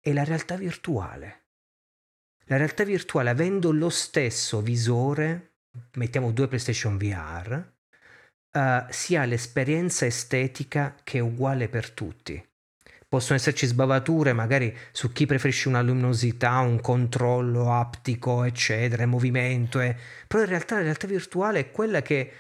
[0.02, 1.49] E la realtà virtuale
[2.50, 5.58] la realtà virtuale, avendo lo stesso visore,
[5.94, 7.64] mettiamo due PlayStation VR,
[8.52, 12.44] uh, eh, si ha l'esperienza estetica che è uguale per tutti.
[13.08, 19.96] Possono esserci sbavature magari su chi preferisce una luminosità, un controllo aptico, eccetera, movimento, eh.
[20.28, 22.32] però in realtà la realtà virtuale è quella che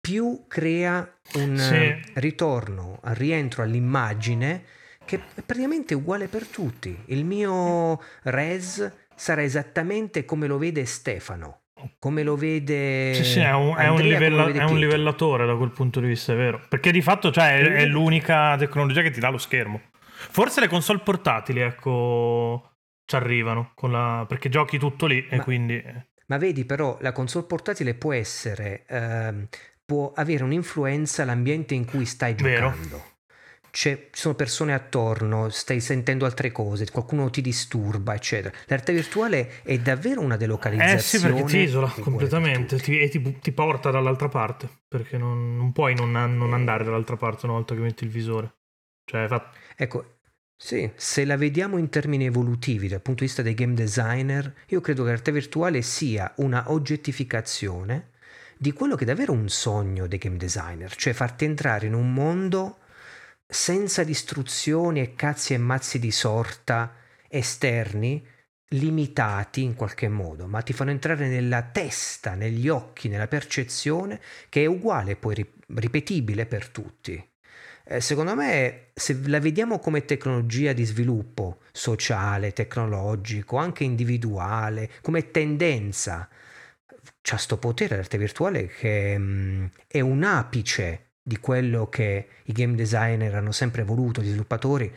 [0.00, 2.12] più crea un sì.
[2.14, 4.64] ritorno, un rientro all'immagine
[5.04, 6.96] che è praticamente uguale per tutti.
[7.06, 8.90] Il mio res
[9.22, 11.60] sarà esattamente come lo vede Stefano.
[12.00, 13.14] Come lo vede.
[13.14, 16.08] Sì, sì, è un, Andrea, è un, livella, è un livellatore da quel punto di
[16.08, 16.60] vista, è vero.
[16.68, 19.80] Perché di fatto cioè, è, è l'unica tecnologia che ti dà lo schermo.
[20.02, 22.72] Forse le console portatili, ecco,
[23.04, 23.74] ci arrivano.
[23.82, 24.24] La...
[24.28, 25.84] perché giochi tutto lì ma, e quindi.
[26.26, 28.84] Ma vedi, però, la console portatile può essere.
[28.88, 29.46] Ehm,
[29.84, 32.88] può avere un'influenza all'ambiente in cui stai giocando.
[32.88, 33.11] Vero
[33.74, 38.54] ci sono persone attorno, stai sentendo altre cose, qualcuno ti disturba, eccetera.
[38.54, 40.98] La realtà virtuale è davvero una delocalizzazione.
[40.98, 45.56] Eh sì, perché ti isola completamente ti, e ti, ti, porta dall'altra parte, perché non,
[45.56, 48.56] non puoi non, non, andare dall'altra parte una volta che metti il visore.
[49.06, 49.50] Cioè, fa...
[49.74, 50.18] Ecco,
[50.54, 54.82] sì, se la vediamo in termini evolutivi dal punto di vista dei game designer, io
[54.82, 58.10] credo che la realtà virtuale sia una oggettificazione
[58.58, 62.12] di quello che è davvero un sogno dei game designer, cioè farti entrare in un
[62.12, 62.76] mondo
[63.52, 66.94] senza distruzioni e cazzi e mazzi di sorta
[67.28, 68.26] esterni,
[68.68, 74.62] limitati in qualche modo, ma ti fanno entrare nella testa, negli occhi, nella percezione, che
[74.62, 77.22] è uguale poi ripetibile per tutti.
[77.84, 85.30] Eh, secondo me, se la vediamo come tecnologia di sviluppo sociale, tecnologico, anche individuale, come
[85.30, 86.26] tendenza,
[87.20, 92.52] c'ha sto potere l'arte virtuale che mh, mm, è un apice di quello che i
[92.52, 94.92] game designer hanno sempre voluto, gli sviluppatori,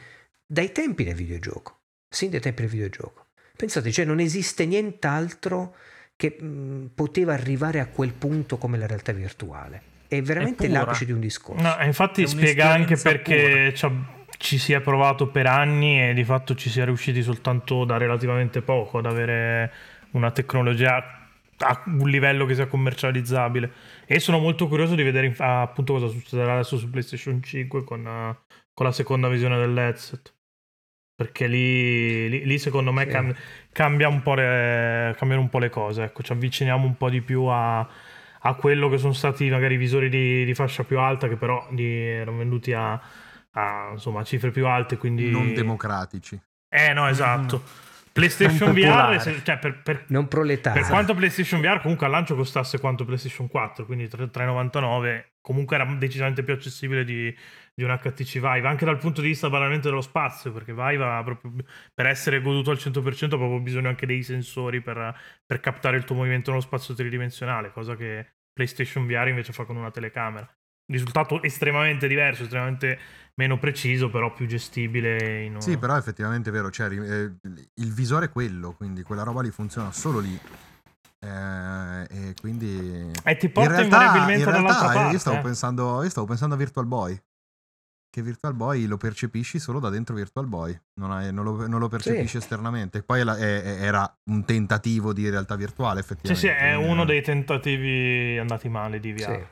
[0.45, 3.27] dai tempi del videogioco, sin dai tempi del videogioco.
[3.55, 5.75] Pensate, cioè non esiste nient'altro
[6.15, 9.93] che mh, poteva arrivare a quel punto come la realtà virtuale.
[10.07, 11.61] È veramente è l'apice di un discorso.
[11.61, 13.73] No, infatti spiega anche perché
[14.37, 17.97] ci si è provato per anni e di fatto ci si è riusciti soltanto da
[17.97, 19.71] relativamente poco ad avere
[20.11, 21.25] una tecnologia
[21.57, 23.71] a un livello che sia commercializzabile.
[24.07, 28.53] E sono molto curioso di vedere appunto cosa succederà adesso su PlayStation 5 con, uh,
[28.73, 30.33] con la seconda visione dell'headset.
[31.15, 33.09] Perché lì, lì, lì secondo me sì.
[33.09, 33.35] cam-
[33.71, 36.03] cambia un po le, cambiano un po' le cose.
[36.03, 39.77] Ecco, ci avviciniamo un po' di più a, a quello che sono stati magari i
[39.77, 43.01] visori di, di fascia più alta, che però di, erano venduti a,
[43.51, 44.97] a insomma, cifre più alte.
[44.97, 45.29] Quindi...
[45.29, 46.39] Non democratici.
[46.67, 47.63] Eh no, esatto.
[47.63, 47.84] Mm.
[48.15, 50.79] PlayStation VR, cioè per, per, non proletario.
[50.79, 55.83] Per quanto PlayStation VR comunque al lancio costasse quanto PlayStation 4, quindi 3,99, comunque era
[55.95, 57.35] decisamente più accessibile di,
[57.73, 61.21] di un HTC Vive, anche dal punto di vista banalmente dello spazio, perché Vive ha
[61.23, 61.55] proprio,
[61.93, 65.13] per essere goduto al 100% ha proprio bisogno anche dei sensori per,
[65.45, 69.75] per captare il tuo movimento nello spazio tridimensionale, cosa che PlayStation VR invece fa con
[69.75, 70.49] una telecamera
[70.87, 72.99] risultato estremamente diverso, estremamente
[73.35, 75.43] meno preciso, però più gestibile.
[75.43, 75.61] In...
[75.61, 77.31] Sì, però effettivamente è vero, cioè, eh,
[77.75, 80.39] il visore è quello, quindi quella roba lì funziona solo lì.
[81.19, 85.13] Eh, e quindi e ti porta in realtà, in realtà dall'altra parte.
[85.13, 85.41] Io stavo, eh.
[85.41, 87.19] pensando, io stavo pensando a Virtual Boy.
[88.09, 91.81] Che Virtual Boy lo percepisci solo da dentro Virtual Boy, non, hai, non, lo, non
[91.81, 92.37] lo, percepisci sì.
[92.37, 93.03] esternamente.
[93.03, 96.47] Poi è, è, era un tentativo di realtà virtuale, effettivamente.
[96.47, 99.17] Sì, sì, è uno dei tentativi andati male di VR.
[99.19, 99.47] Sì.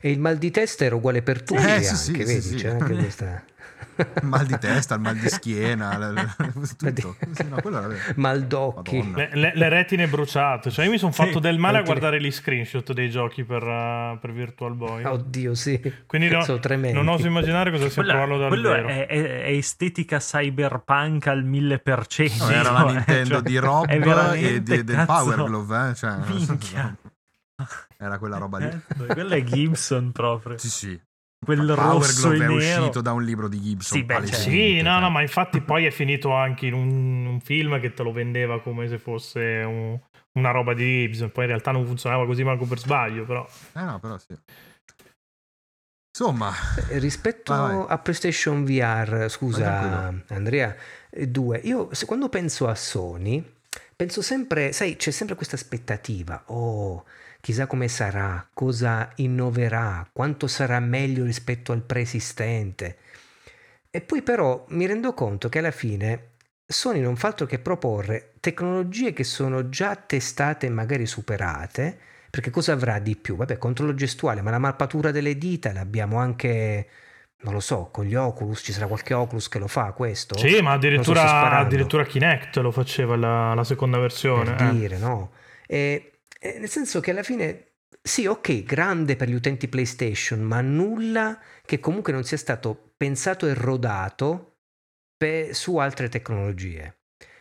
[0.00, 2.40] E il mal di testa era uguale per tutti, eh, sì, anche, sì, vedi?
[2.40, 3.44] Sì, C'è anche questa...
[4.22, 6.24] mal di testa, il mal di schiena,
[6.76, 7.16] tutto.
[7.32, 7.58] Sì, no,
[8.16, 9.12] mal d'occhi.
[9.14, 10.70] Le, le, le, retine bruciate.
[10.70, 14.18] Cioè, io mi sono fatto del male a guardare gli screenshot dei giochi per, uh,
[14.18, 15.04] per Virtual Boy.
[15.04, 15.80] Oddio, sì.
[16.06, 16.44] Quindi no,
[16.92, 22.38] non oso immaginare cosa sia provarlo da Quello è, è, è, estetica cyberpunk al 1000%.
[22.38, 25.90] No, era la Nintendo cioè, di Rob e di, del Power Glove.
[25.90, 25.94] Eh?
[25.94, 26.96] Cioè, Minchia.
[27.96, 28.66] Era quella roba lì.
[28.66, 30.58] Eh, quello è Gibson proprio.
[30.58, 31.00] sì, sì.
[31.44, 32.80] Quel Power rosso Glove è nero.
[32.80, 33.98] uscito da un libro di Gibson.
[33.98, 37.80] Sì, beh, sì no, no, ma infatti poi è finito anche in un, un film
[37.80, 39.98] che te lo vendeva come se fosse un,
[40.34, 41.32] una roba di Gibson.
[41.32, 43.44] Poi in realtà non funzionava così manco per sbaglio, però.
[43.72, 44.38] Eh no, però sì.
[46.16, 46.52] Insomma,
[46.90, 47.86] eh, rispetto vai, vai.
[47.88, 50.76] a PlayStation VR, scusa Andrea,
[51.10, 53.42] 2, io quando penso a Sony
[53.96, 57.04] penso sempre, sai, c'è sempre questa aspettativa, oh,
[57.42, 62.98] chissà come sarà, cosa innoverà, quanto sarà meglio rispetto al preesistente.
[63.90, 68.34] E poi però mi rendo conto che alla fine Sony non fa altro che proporre
[68.38, 71.98] tecnologie che sono già testate e magari superate,
[72.30, 73.34] perché cosa avrà di più?
[73.34, 76.88] Vabbè, controllo gestuale, ma la mappatura delle dita l'abbiamo anche
[77.42, 80.38] non lo so, con gli Oculus ci sarà qualche Oculus che lo fa questo?
[80.38, 84.54] Sì, ma addirittura, addirittura Kinect lo faceva la, la seconda versione.
[84.54, 84.70] Per eh.
[84.70, 85.32] dire, no?
[85.66, 86.11] E,
[86.44, 91.40] e nel senso che alla fine, sì, ok, grande per gli utenti PlayStation, ma nulla
[91.64, 94.56] che comunque non sia stato pensato e rodato
[95.16, 96.96] per, su altre tecnologie.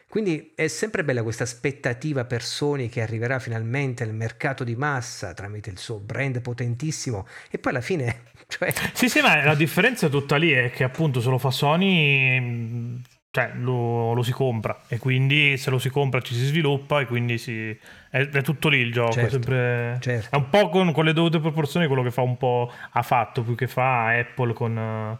[0.07, 5.33] Quindi è sempre bella questa aspettativa per Sony che arriverà finalmente al mercato di massa
[5.33, 8.25] tramite il suo brand potentissimo e poi alla fine...
[8.51, 8.73] Cioè...
[8.93, 13.01] Sì, sì, ma la differenza tutta lì è che appunto se lo fa Sony
[13.31, 17.05] cioè, lo, lo, si compra e quindi se lo si compra ci si sviluppa e
[17.05, 17.69] quindi si,
[18.09, 19.13] è, è, tutto lì il gioco.
[19.13, 20.35] Certo, è, sempre, certo.
[20.35, 23.41] è, un po' con, con, le dovute proporzioni quello che fa un po' ha fatto
[23.41, 25.19] più che fa Apple con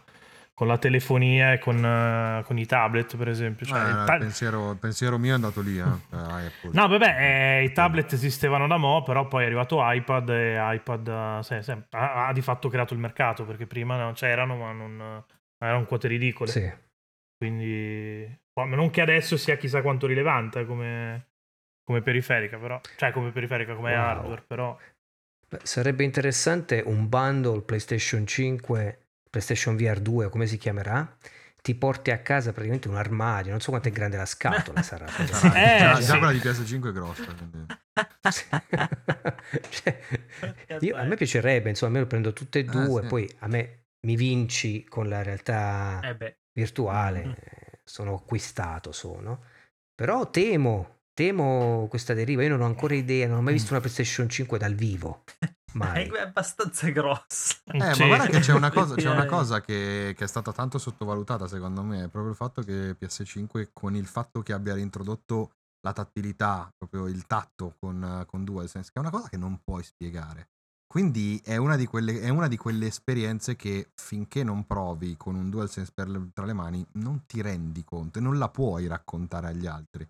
[0.54, 3.66] con la telefonia e con, uh, con i tablet, per esempio.
[3.66, 5.76] Cioè, eh, il, ta- il, pensiero, il, pensiero, mio è andato lì.
[5.76, 10.56] Eh, no, vabbè, eh, i tablet esistevano da mo', però poi è arrivato iPad e
[10.74, 14.70] iPad se, se, ha, ha, di fatto creato il mercato, perché prima no, c'erano, ma
[14.72, 15.24] non
[15.58, 16.50] erano quote ridicole.
[16.50, 16.70] Sì.
[17.42, 21.30] Quindi, non che adesso sia chissà quanto rilevante come,
[21.82, 24.00] come periferica, però, cioè come periferica, come wow.
[24.00, 24.78] hardware, però...
[25.48, 31.16] Beh, sarebbe interessante un bundle PlayStation 5 PlayStation VR 2 come si chiamerà,
[31.60, 35.06] ti porti a casa praticamente un armadio, non so quanto è grande la scatola sarà.
[35.06, 36.04] eh, già, sì.
[36.04, 37.34] già quella di PS5 è grossa.
[39.68, 40.00] cioè,
[40.78, 43.08] io, a me piacerebbe, insomma, me lo prendo tutte e eh, due, eh, sì.
[43.08, 47.34] poi a me mi vinci con la realtà eh virtuale, mm-hmm.
[47.84, 49.44] sono acquistato, sono.
[49.94, 53.80] Però temo, temo questa deriva, io non ho ancora idea, non ho mai visto una
[53.80, 55.24] PlayStation 5 dal vivo.
[55.74, 56.06] Mai.
[56.06, 57.56] È abbastanza grossa.
[57.64, 58.00] Eh, sì.
[58.02, 61.46] ma guarda che c'è una cosa, c'è una cosa che, che, è stata tanto sottovalutata
[61.46, 65.92] secondo me, è proprio il fatto che PS5 con il fatto che abbia reintrodotto la
[65.92, 70.50] tattilità, proprio il tatto con, con DualSense, che è una cosa che non puoi spiegare.
[70.92, 75.48] Quindi è una, quelle, è una, di quelle, esperienze che finché non provi con un
[75.48, 79.66] DualSense per, tra le mani non ti rendi conto e non la puoi raccontare agli
[79.66, 80.06] altri.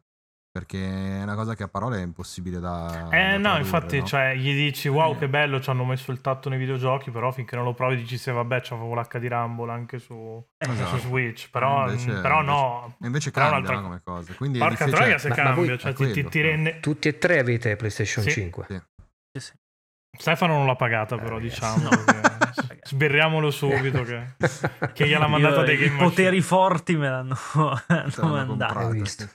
[0.50, 3.09] Perché è una cosa che a parole è impossibile da.
[3.12, 4.06] Eh da no, infatti, no?
[4.06, 7.54] Cioè, gli dici wow, che bello, ci hanno messo il tatto nei videogiochi, però finché
[7.54, 10.98] non lo provi dici se vabbè, c'avevo l'H di Rumble anche su, esatto.
[10.98, 11.48] su Switch.
[11.48, 12.96] Però, invece, però invece, no.
[13.02, 14.32] Invece cambia come cosa.
[14.32, 16.80] Quindi Porca troia se cambia, cioè, ti, ti, ti rende...
[16.80, 18.32] Tutti e tre avete PlayStation sì.
[18.32, 18.66] 5?
[18.68, 18.80] Sì.
[19.38, 19.60] sì, sì.
[20.18, 21.89] Stefano non l'ha pagata, però, eh, diciamo.
[22.84, 24.34] sberriamolo subito che,
[24.93, 27.36] che gliel'ha mandata dei game I poteri forti me l'hanno,
[27.86, 28.89] l'hanno mandato.
[28.90, 29.26] Visto.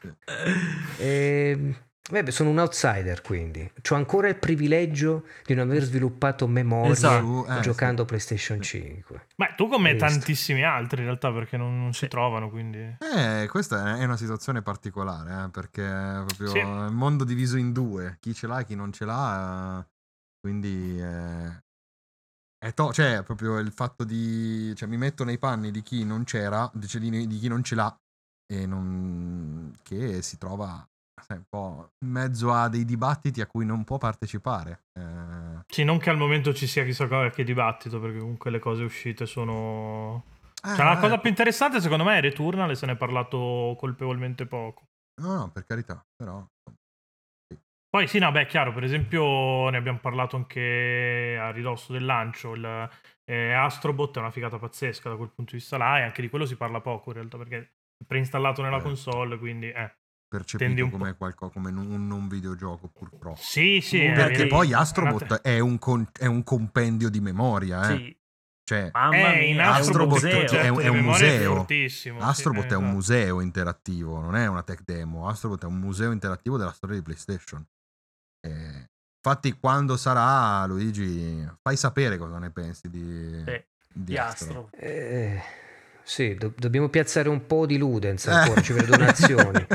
[0.97, 1.75] E,
[2.11, 3.69] vabbè, sono un outsider, quindi.
[3.89, 7.47] Ho ancora il privilegio di non aver sviluppato memoria esatto.
[7.47, 8.07] eh, giocando sì.
[8.07, 9.27] PlayStation 5.
[9.37, 12.01] Ma tu come tantissimi altri, in realtà, perché non, non sì.
[12.01, 12.97] si trovano, quindi...
[12.99, 16.59] Eh, questa è una situazione particolare, eh, perché è proprio sì.
[16.59, 18.17] il mondo diviso in due.
[18.19, 19.83] Chi ce l'ha e chi non ce l'ha...
[20.47, 21.61] Quindi eh,
[22.57, 26.23] è to- cioè proprio il fatto di cioè, mi metto nei panni di chi non
[26.23, 27.93] c'era, cioè di, di chi non ce l'ha
[28.49, 30.87] e non, che si trova
[31.21, 34.83] sai, un po' in mezzo a dei dibattiti a cui non può partecipare.
[34.93, 35.65] Eh...
[35.67, 39.25] Sì, non che al momento ci sia chissà qualche dibattito, perché comunque le cose uscite
[39.25, 40.23] sono.
[40.63, 43.75] Eh, cioè, la cosa più interessante, secondo me, è Returnal e se ne è parlato
[43.77, 44.85] colpevolmente poco.
[45.21, 46.41] No, no, per carità, però
[47.89, 52.53] poi sì, no, beh, chiaro, per esempio ne abbiamo parlato anche a ridosso del lancio,
[52.53, 52.89] il
[53.25, 56.29] eh, Astrobot è una figata pazzesca da quel punto di vista là e anche di
[56.29, 58.89] quello si parla poco in realtà perché è preinstallato nella certo.
[58.89, 59.95] console, quindi eh,
[60.27, 63.39] percepito come, qualcosa, come un non videogioco purtroppo.
[63.39, 63.99] Sì, sì.
[64.13, 67.97] Perché è, poi Astrobot è un, con, è un, compendio di memoria, eh.
[67.97, 68.17] Sì.
[68.67, 71.65] Cioè, Mamma eh, mia, Astrobot è, è, un, è un museo.
[72.19, 72.81] Astrobot sì, è un esatto.
[72.81, 75.29] museo interattivo, non è una tech demo.
[75.29, 77.65] Astrobot è un museo interattivo della storia di PlayStation.
[78.41, 78.85] Eh,
[79.17, 84.69] infatti, quando sarà, Luigi, fai sapere cosa ne pensi di, sì, di, di Astro.
[84.71, 84.79] Astro.
[84.79, 85.41] Eh,
[86.03, 89.67] sì, do- dobbiamo piazzare un po' di Ludens ancora, ci vedo donazioni.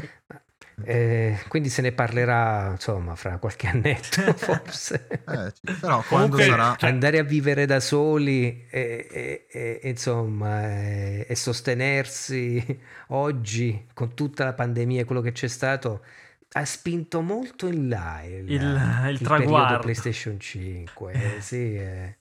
[0.85, 6.75] Eh, quindi se ne parlerà insomma fra qualche annetto forse eh, però quando Comunque, sarà
[6.77, 14.15] cioè andare a vivere da soli e, e, e insomma e, e, sostenersi oggi con
[14.15, 16.05] tutta la pandemia e quello che c'è stato
[16.53, 22.17] ha spinto molto in là il, il, il, il traguardo PlayStation 5 eh, sì, eh.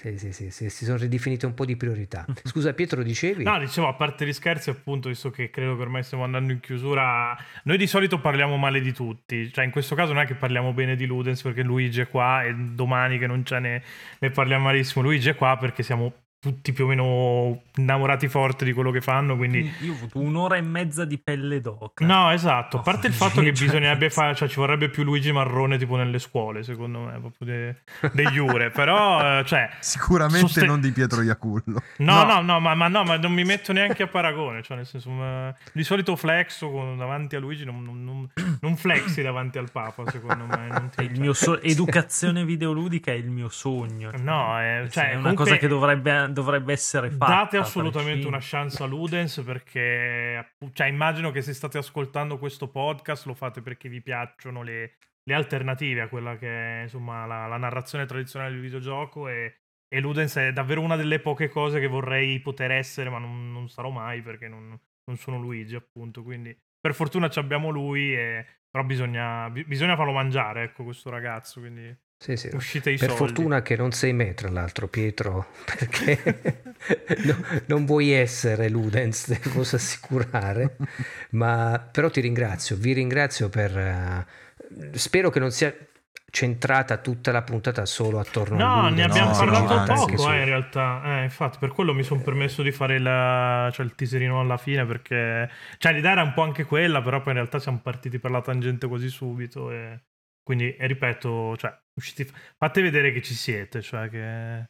[0.00, 2.24] Sì, sì, sì, sì, si sono ridefinite un po' di priorità.
[2.44, 3.44] Scusa Pietro, dicevi?
[3.44, 6.60] No, dicevo, a parte gli scherzi, appunto, visto che credo che ormai stiamo andando in
[6.60, 10.36] chiusura, noi di solito parliamo male di tutti, cioè in questo caso non è che
[10.36, 13.82] parliamo bene di Ludens perché Luigi è qua e domani che non c'è ne,
[14.20, 16.10] ne parliamo malissimo, Luigi è qua perché siamo
[16.40, 19.36] tutti più o meno innamorati forti di quello che fanno.
[19.36, 19.70] Quindi...
[19.80, 22.06] Io ho avuto un'ora e mezza di pelle d'oca.
[22.06, 22.78] No, esatto.
[22.78, 26.18] A parte il fatto che bisognerebbe fare, cioè ci vorrebbe più Luigi Marrone tipo nelle
[26.18, 27.76] scuole, secondo me, proprio de,
[28.12, 28.70] degli Ure.
[28.70, 31.82] Però, eh, cioè, Sicuramente sosten- non di Pietro Iacullo.
[31.98, 34.62] No, no, no, no ma, ma, no, ma non mi metto neanche a paragone.
[34.62, 38.28] Cioè, nel senso, ma, di solito flexo con, davanti a Luigi, non, non, non,
[38.60, 40.88] non, flexi davanti al Papa, secondo me.
[40.96, 44.10] Ti, il mio so- educazione videoludica è il mio sogno.
[44.22, 45.44] No, è, cioè, è una comunque...
[45.44, 47.34] cosa che dovrebbe dovrebbe essere fatta.
[47.34, 53.26] Date assolutamente una chance a Ludens perché cioè, immagino che se state ascoltando questo podcast
[53.26, 57.56] lo fate perché vi piacciono le, le alternative a quella che è insomma la, la
[57.56, 59.56] narrazione tradizionale del videogioco e,
[59.88, 63.68] e, Ludens è davvero una delle poche cose che vorrei poter essere ma non, non
[63.68, 64.68] sarò mai perché non,
[65.04, 70.64] non, sono Luigi appunto quindi per fortuna abbiamo lui e, però bisogna, bisogna farlo mangiare
[70.64, 72.50] ecco questo ragazzo quindi sì, sì.
[72.52, 73.24] Uscite i per soldi.
[73.24, 76.64] fortuna che non sei me, tra l'altro, Pietro, perché
[77.24, 80.76] no, non vuoi essere Ludens, te lo posso assicurare.
[81.30, 83.74] Ma però ti ringrazio, vi ringrazio per...
[83.74, 85.74] Uh, spero che non sia
[86.28, 90.40] centrata tutta la puntata solo attorno no, a No, ne abbiamo no, parlato poco, eh,
[90.40, 91.00] in realtà.
[91.04, 94.84] Eh, infatti, per quello mi sono permesso di fare la, cioè, il teaserino alla fine,
[94.84, 95.50] perché...
[95.78, 98.42] Cioè, l'idea era un po' anche quella, però poi in realtà siamo partiti per la
[98.42, 100.00] tangente così subito e...
[100.50, 102.28] Quindi, ripeto, cioè, usciti,
[102.58, 104.68] fate vedere che ci siete, cioè che...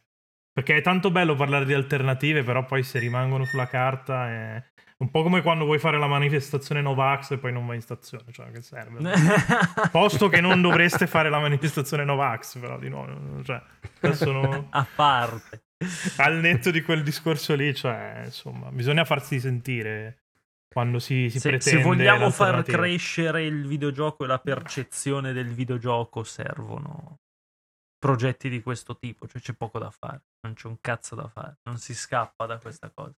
[0.53, 4.63] Perché è tanto bello parlare di alternative, però poi se rimangono sulla carta è
[4.99, 8.25] un po' come quando vuoi fare la manifestazione Novax e poi non vai in stazione,
[8.31, 8.99] cioè che serve?
[9.89, 13.59] Posto che non dovreste fare la manifestazione Novax, però di nuovo, cioè,
[14.01, 14.67] adesso no...
[14.69, 15.63] A parte.
[16.17, 20.20] Al netto di quel discorso lì, cioè, insomma, bisogna farsi sentire
[20.73, 26.23] quando si, si se, se vogliamo far crescere il videogioco e la percezione del videogioco
[26.23, 27.19] servono
[27.99, 31.57] progetti di questo tipo, cioè c'è poco da fare, non c'è un cazzo da fare,
[31.63, 33.13] non si scappa da questa cosa.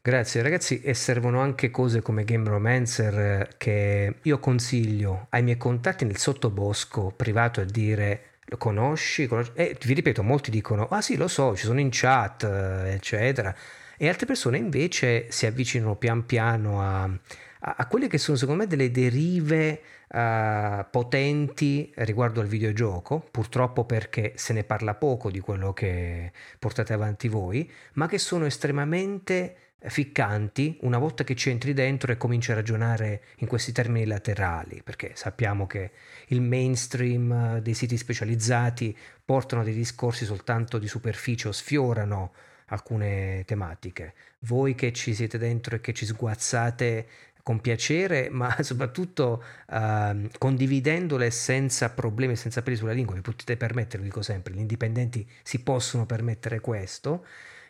[0.00, 5.56] Grazie ragazzi e servono anche cose come Game Romancer eh, che io consiglio ai miei
[5.56, 9.26] contatti nel sottobosco privato a dire lo conosci?
[9.26, 9.52] conosci?
[9.54, 13.54] E vi ripeto, molti dicono ah sì lo so, ci sono in chat eccetera
[13.96, 18.62] e altre persone invece si avvicinano pian piano a, a, a quelle che sono secondo
[18.62, 25.40] me delle derive uh, potenti riguardo al videogioco, purtroppo perché se ne parla poco di
[25.40, 29.56] quello che portate avanti voi, ma che sono estremamente
[29.86, 34.80] ficcanti una volta che ci entri dentro e cominci a ragionare in questi termini laterali,
[34.82, 35.90] perché sappiamo che
[36.28, 42.32] il mainstream dei siti specializzati portano dei discorsi soltanto di superficie o sfiorano
[42.74, 44.14] alcune tematiche.
[44.40, 47.06] Voi che ci siete dentro e che ci sguazzate
[47.42, 53.98] con piacere, ma soprattutto uh, condividendole senza problemi, senza peli sulla lingua, vi potete permettere,
[53.98, 57.24] lo dico sempre, gli indipendenti si possono permettere questo.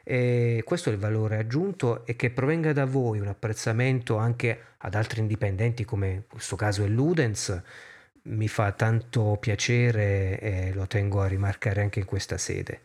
[0.06, 4.94] E questo è il valore aggiunto e che provenga da voi un apprezzamento anche ad
[4.94, 7.62] altri indipendenti come in questo caso è Ludens
[8.24, 12.80] mi fa tanto piacere e lo tengo a rimarcare anche in questa sede.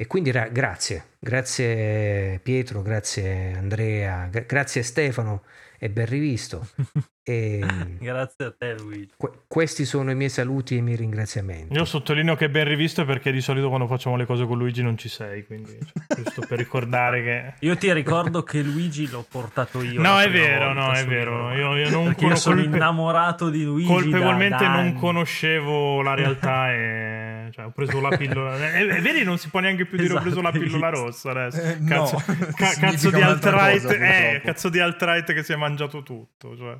[0.00, 5.42] E quindi ra- grazie, grazie Pietro, grazie Andrea, gra- grazie Stefano
[5.76, 6.68] e ben rivisto.
[7.28, 7.60] E,
[8.00, 9.10] Grazie a te, Luigi.
[9.16, 11.74] Que- questi sono i miei saluti e i miei ringraziamenti.
[11.74, 14.82] Io sottolineo che è ben rivisto perché di solito quando facciamo le cose con Luigi
[14.82, 17.66] non ci sei, quindi cioè, giusto per ricordare che...
[17.66, 20.00] Io ti ricordo che Luigi l'ho portato io.
[20.00, 21.52] No, è vero, no, è vero.
[21.52, 22.76] Io, io non io sono colpe...
[22.76, 23.88] innamorato di Luigi.
[23.88, 28.72] Colpevolmente da, da non conoscevo la realtà e cioè, ho preso la pillola.
[28.72, 31.30] e, e, vedi, non si può neanche più dire esatto, ho preso la pillola rossa
[31.30, 31.60] adesso.
[31.60, 36.02] Eh, cazzo, no, ca- cazzo di alt-right, eh, cazzo di alt-right che si è mangiato
[36.02, 36.56] tutto.
[36.56, 36.78] Cioè.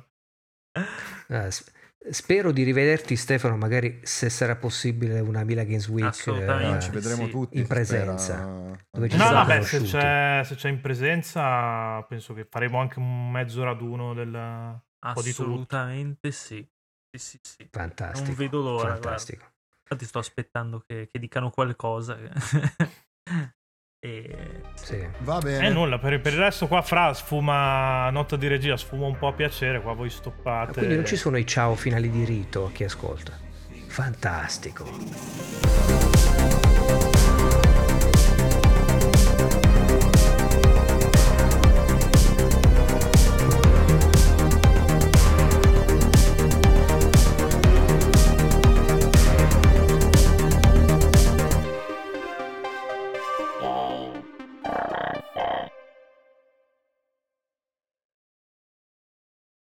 [0.71, 1.47] Uh,
[2.11, 7.25] spero di rivederti Stefano, magari se sarà possibile una Mila Games Week eh, ci vedremo
[7.25, 7.29] sì.
[7.29, 8.77] tutti in presenza.
[8.89, 13.31] Dove ci no, vabbè, se c'è, se c'è, in presenza penso che faremo anche un
[13.31, 16.65] mezzo raduno del Assolutamente sì.
[17.11, 17.67] Sì, sì, sì.
[17.71, 18.27] Fantastico.
[18.27, 18.93] Non vedo l'ora.
[18.93, 19.39] Fantastico.
[19.39, 19.57] Guarda.
[19.81, 22.17] Infatti sto aspettando che, che dicano qualcosa.
[24.01, 24.33] E...
[24.75, 25.05] Sì.
[25.19, 25.67] Va bene.
[25.67, 29.27] E nulla, per, per, il resto qua Fra sfuma, nota di regia, sfuma un po'
[29.27, 30.71] a piacere, qua voi stoppate.
[30.71, 33.37] quindi non ci sono i ciao finali di rito a chi ascolta.
[33.87, 34.87] Fantastico.